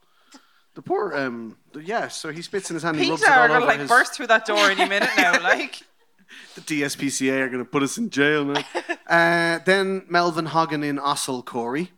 The 0.74 0.82
poor, 0.82 1.14
um, 1.16 1.56
the, 1.72 1.82
yeah, 1.82 2.06
so 2.08 2.30
he 2.30 2.42
spits 2.42 2.70
in 2.70 2.74
his 2.74 2.84
hand, 2.84 2.96
he 2.96 3.10
rubs 3.10 3.22
Peter 3.22 3.32
it 3.32 3.36
all 3.36 3.42
are 3.42 3.48
gonna 3.48 3.64
like 3.64 3.80
his, 3.80 3.88
burst 3.88 4.14
through 4.14 4.28
that 4.28 4.46
door 4.46 4.70
any 4.70 4.88
minute 4.88 5.10
now. 5.16 5.38
Like, 5.42 5.82
the 6.54 6.60
DSPCA 6.60 7.40
are 7.40 7.48
going 7.48 7.64
to 7.64 7.70
put 7.70 7.82
us 7.82 7.98
in 7.98 8.10
jail 8.10 8.44
now. 8.44 8.62
uh, 9.08 9.58
then 9.64 10.04
Melvin 10.08 10.46
Hogan 10.46 10.82
in 10.84 10.98
Ossel 10.98 11.44
Corey. 11.44 11.90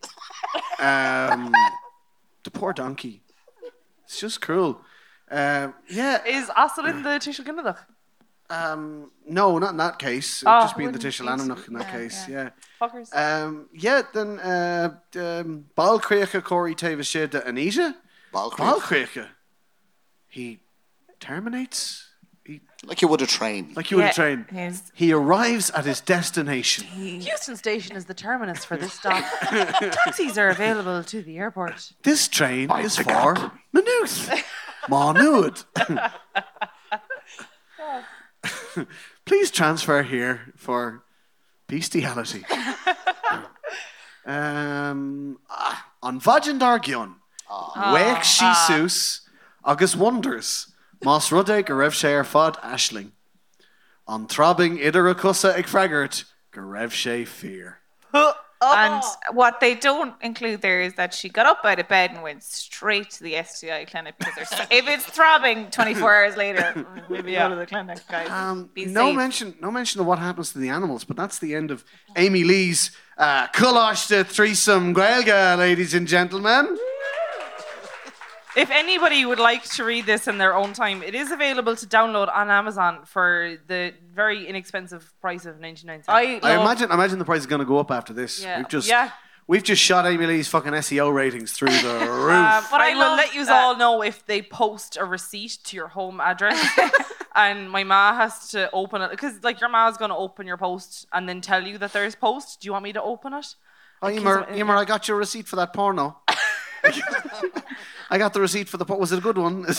Um, 0.79 1.53
the 2.43 2.51
poor 2.51 2.73
donkey. 2.73 3.21
It's 4.05 4.19
just 4.19 4.41
cruel. 4.41 4.81
Uh, 5.31 5.69
yeah. 5.89 6.23
is 6.25 6.47
Asel 6.49 6.89
in 6.89 7.03
the 7.03 7.09
Tishel 7.11 7.45
Ginnadach? 7.45 7.77
Um, 8.49 9.09
no, 9.27 9.57
not 9.57 9.71
in 9.71 9.77
that 9.77 9.97
case. 9.97 10.41
It 10.43 10.45
would 10.45 10.51
Oh. 10.51 10.61
just 10.61 10.77
be 10.77 10.83
in 10.83 10.91
the 10.91 10.99
Tishel 10.99 11.27
Anamnach 11.27 11.67
in 11.67 11.73
that 11.75 11.87
Yeah, 11.87 11.91
case. 11.91 12.27
Yeah. 12.27 12.49
Fuckers. 12.79 13.15
Um, 13.15 13.69
yeah. 13.73 14.01
Then 14.13 14.39
uh, 14.39 14.95
um, 15.15 15.65
Balcreacha 15.75 16.43
Corey 16.43 16.75
Tavis 16.75 17.09
Sheda 17.09 17.45
Anita. 17.47 17.95
Balcreach. 18.33 18.57
Balcreacha. 18.79 19.27
He 20.27 20.59
terminates. 21.19 22.09
He 22.83 22.87
Like 22.89 23.01
you 23.01 23.07
would 23.07 23.21
a 23.21 23.27
train. 23.27 23.71
like 23.75 23.91
you 23.91 23.97
would 23.97 24.03
Yeah, 24.03 24.09
a 24.09 24.13
train. 24.13 24.45
he's- 24.51 24.91
He 24.93 25.13
arrives 25.13 25.69
at 25.71 25.85
his 25.85 26.01
destination. 26.01 26.85
Heuston 27.21 27.57
Station 27.57 27.95
is 27.95 28.05
the 28.05 28.13
terminus 28.13 28.65
for 28.65 28.75
this 28.77 28.93
stop. 28.93 29.23
Taxis 29.41 30.37
are 30.37 30.49
available 30.49 31.03
to 31.03 31.21
the 31.23 31.37
airport. 31.37 31.93
This 32.03 32.27
train 32.27 32.69
is 32.79 32.97
for 32.97 33.51
Maynooth. 33.73 34.43
Maynooth. 34.89 35.65
Please 39.25 39.49
transfer 39.51 40.03
here 40.03 40.53
for 40.57 41.03
bestiality. 41.67 42.43
um, 44.25 45.37
ah, 45.49 45.87
an 46.03 46.19
Vajendar 46.19 46.79
Gion. 46.83 47.15
Wake 47.93 48.23
she 48.23 48.51
sus, 48.67 49.21
agus 49.65 49.95
wonders. 49.95 50.67
Mas 51.03 51.29
rudde 51.31 51.65
go 51.65 51.73
raibh 51.75 51.93
sé 51.93 52.15
ar 52.15 52.23
fad 52.23 52.55
ashling. 52.63 53.11
An 54.07 54.27
throbbing 54.27 54.77
idir 54.79 55.09
a 55.09 55.15
cusa 55.15 55.57
ag 55.57 55.65
fragart, 55.65 56.25
go 56.51 56.61
raibh 56.61 56.91
sé 56.91 57.25
fear. 57.27 57.79
And 58.65 59.03
what 59.33 59.59
they 59.59 59.75
don't 59.75 60.13
include 60.21 60.61
there 60.61 60.79
is 60.79 60.93
that 60.93 61.13
she 61.13 61.27
got 61.27 61.45
up 61.45 61.65
out 61.65 61.79
of 61.79 61.89
bed 61.89 62.11
and 62.11 62.23
went 62.23 62.43
straight 62.43 63.09
to 63.11 63.21
the 63.23 63.35
STI 63.35 63.83
clinic 63.83 64.15
because 64.17 64.35
there's- 64.35 64.67
if 64.71 64.87
it's 64.87 65.03
throbbing 65.03 65.69
24 65.69 66.15
hours 66.15 66.37
later, 66.37 66.85
maybe 67.09 67.33
go 67.33 67.49
to 67.49 67.55
the 67.57 67.65
clinic, 67.65 67.99
guys. 68.09 68.29
Um, 68.29 68.69
Be 68.73 68.85
no 68.85 69.07
safe. 69.07 69.17
mention, 69.17 69.55
no 69.59 69.69
mention 69.69 69.99
of 69.99 70.07
what 70.07 70.17
happens 70.19 70.53
to 70.53 70.59
the 70.59 70.69
animals, 70.69 71.03
but 71.03 71.17
that's 71.17 71.39
the 71.39 71.53
end 71.55 71.71
of 71.71 71.83
Amy 72.15 72.45
Lee's 72.45 72.91
uh, 73.17 73.47
Kulash 73.49 74.07
the 74.07 74.23
threesome 74.23 74.95
Gaelga, 74.95 75.57
ladies 75.57 75.93
and 75.93 76.07
gentlemen. 76.07 76.77
If 78.55 78.69
anybody 78.69 79.25
would 79.25 79.39
like 79.39 79.63
to 79.75 79.83
read 79.83 80.05
this 80.05 80.27
in 80.27 80.37
their 80.37 80.55
own 80.55 80.73
time, 80.73 81.01
it 81.01 81.15
is 81.15 81.31
available 81.31 81.75
to 81.75 81.87
download 81.87 82.33
on 82.35 82.51
Amazon 82.51 82.99
for 83.05 83.57
the 83.67 83.93
very 84.13 84.45
inexpensive 84.47 85.11
price 85.21 85.45
of 85.45 85.59
99 85.59 86.03
cents. 86.03 86.05
I, 86.09 86.39
I 86.43 86.55
love- 86.57 86.61
imagine, 86.61 86.91
I 86.91 86.93
imagine 86.95 87.17
the 87.19 87.25
price 87.25 87.41
is 87.41 87.47
going 87.47 87.59
to 87.59 87.65
go 87.65 87.77
up 87.79 87.89
after 87.89 88.13
this. 88.13 88.43
Yeah. 88.43 88.57
We've 88.59 88.67
just, 88.69 88.87
Yeah. 88.87 89.09
we've 89.47 89.63
just 89.63 89.81
shot 89.81 90.05
Amy 90.05 90.25
Lee's 90.27 90.47
fucking 90.47 90.71
SEO 90.73 91.11
ratings 91.13 91.53
through 91.53 91.69
the 91.69 91.93
roof. 91.99 92.35
Um, 92.35 92.63
but 92.69 92.79
I 92.81 92.91
I, 92.91 92.95
will 92.95 93.15
let 93.15 93.33
you 93.33 93.43
that- 93.45 93.53
all 93.63 93.75
know 93.75 94.03
if 94.03 94.25
they 94.27 94.41
post 94.43 94.97
a 94.99 95.05
receipt 95.05 95.57
to 95.65 95.75
your 95.75 95.87
home 95.87 96.21
address, 96.21 96.63
and 97.35 97.71
my 97.71 97.83
ma 97.83 98.13
has 98.15 98.49
to 98.49 98.69
open 98.71 99.01
it 99.01 99.09
because 99.09 99.43
like 99.43 99.59
your 99.61 99.69
ma's 99.69 99.97
going 99.97 100.09
to 100.09 100.15
open 100.15 100.45
your 100.45 100.57
post 100.57 101.07
and 101.11 101.27
then 101.27 101.41
tell 101.41 101.65
you 101.65 101.79
that 101.79 101.91
there's 101.91 102.13
post. 102.13 102.61
Do 102.61 102.67
you 102.67 102.71
want 102.73 102.83
me 102.83 102.93
to 102.93 103.01
open 103.01 103.33
it? 103.33 103.55
oh, 104.03 104.07
Eimear, 104.07 104.47
Eimear, 104.49 104.77
I 104.77 104.85
got 104.85 105.07
your 105.07 105.17
receipt 105.17 105.47
for 105.47 105.55
that 105.55 105.73
porno. 105.73 106.19
I 108.13 108.17
got 108.19 108.31
the 108.33 108.41
receipt 108.41 108.69
for 108.69 108.77
the. 108.77 108.85
por- 108.85 108.97
Was 108.99 109.11
it 109.11 109.17
a 109.17 109.21
good 109.21 109.37
one? 109.37 109.65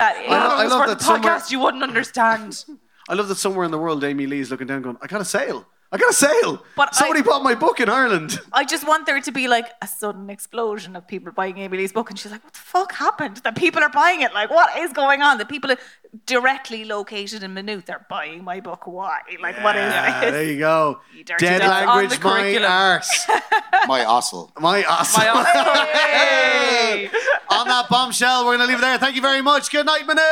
Uh, 0.00 0.10
I 0.10 0.26
lo- 0.28 0.56
I 0.56 0.66
love 0.66 0.82
for 0.82 0.88
that 0.88 1.00
somewhere- 1.00 1.32
podcast, 1.38 1.50
you 1.52 1.58
wouldn't 1.60 1.82
understand. 1.82 2.64
I 3.08 3.14
love 3.14 3.28
that 3.28 3.36
somewhere 3.36 3.64
in 3.64 3.70
the 3.70 3.78
world, 3.78 4.02
Amy 4.02 4.26
Lee's 4.26 4.50
looking 4.50 4.66
down, 4.66 4.82
going, 4.82 4.96
"I 5.00 5.06
got 5.06 5.20
a 5.20 5.24
sale. 5.24 5.66
I 5.94 5.96
got 5.96 6.10
a 6.10 6.12
sale. 6.12 6.62
But 6.76 6.94
Somebody 6.94 7.20
I- 7.20 7.22
bought 7.22 7.42
my 7.44 7.54
book 7.54 7.78
in 7.80 7.88
Ireland." 7.88 8.40
I 8.52 8.64
just 8.64 8.84
want 8.86 9.06
there 9.06 9.20
to 9.20 9.32
be 9.32 9.46
like 9.48 9.68
a 9.80 9.86
sudden 9.86 10.28
explosion 10.28 10.96
of 10.96 11.06
people 11.06 11.30
buying 11.32 11.56
Amy 11.58 11.78
Lee's 11.78 11.92
book, 11.92 12.10
and 12.10 12.18
she's 12.18 12.32
like, 12.32 12.42
"What 12.44 12.52
the 12.52 12.58
fuck 12.58 12.92
happened? 12.92 13.36
That 13.44 13.54
people 13.56 13.80
are 13.82 13.88
buying 14.02 14.20
it? 14.22 14.34
Like, 14.34 14.50
what 14.50 14.76
is 14.76 14.92
going 14.92 15.22
on? 15.22 15.38
The 15.38 15.46
people 15.46 15.70
are 15.70 15.78
directly 16.26 16.84
located 16.84 17.42
in 17.42 17.54
Maynooth 17.54 17.88
are 17.90 18.04
buying 18.10 18.42
my 18.44 18.58
book. 18.60 18.86
Why? 18.86 19.20
Like, 19.40 19.56
what 19.62 19.76
is 19.76 19.92
this?" 19.92 20.30
there 20.32 20.44
you 20.44 20.58
go. 20.58 21.00
You 21.16 21.22
dirty 21.24 21.46
Dead 21.46 21.60
dog. 21.60 21.70
on 21.70 21.86
language, 21.98 22.18
my 22.22 22.40
curriculum. 22.42 22.70
arse. 22.70 23.26
My 23.86 24.00
ossel. 24.04 24.50
My 24.58 24.82
awesome. 24.84 25.44
Hey! 25.92 27.10
On 27.50 27.68
that 27.68 27.86
bombshell, 27.90 28.46
we're 28.46 28.56
going 28.56 28.66
to 28.66 28.72
leave 28.72 28.78
it 28.78 28.80
there. 28.80 28.96
Thank 28.98 29.14
you 29.14 29.20
very 29.22 29.42
much. 29.42 29.70
Good 29.70 29.84
night, 29.84 30.06
Manu. 30.06 30.22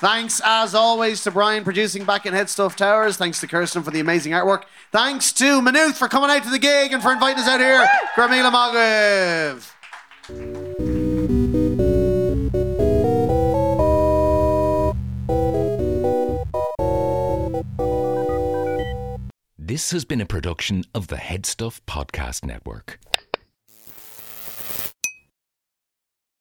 Thanks, 0.00 0.40
as 0.42 0.74
always, 0.74 1.22
to 1.24 1.30
Brian 1.30 1.62
producing 1.62 2.06
back 2.06 2.24
in 2.24 2.32
Headstuff 2.32 2.74
Towers. 2.74 3.18
Thanks 3.18 3.38
to 3.40 3.46
Kirsten 3.46 3.82
for 3.82 3.90
the 3.90 4.00
amazing 4.00 4.32
artwork. 4.32 4.62
Thanks 4.92 5.30
to 5.34 5.60
Maynooth 5.60 5.98
for 5.98 6.08
coming 6.08 6.30
out 6.30 6.42
to 6.44 6.48
the 6.48 6.58
gig 6.58 6.94
and 6.94 7.02
for 7.02 7.12
inviting 7.12 7.42
us 7.42 7.48
out 7.48 7.60
here. 7.60 7.86
Gramila 8.16 8.50
Magriv. 8.50 9.70
This 19.58 19.90
has 19.90 20.06
been 20.06 20.22
a 20.22 20.26
production 20.26 20.84
of 20.94 21.08
the 21.08 21.16
Headstuff 21.16 21.80
Podcast 21.86 22.42
Network. 22.44 22.98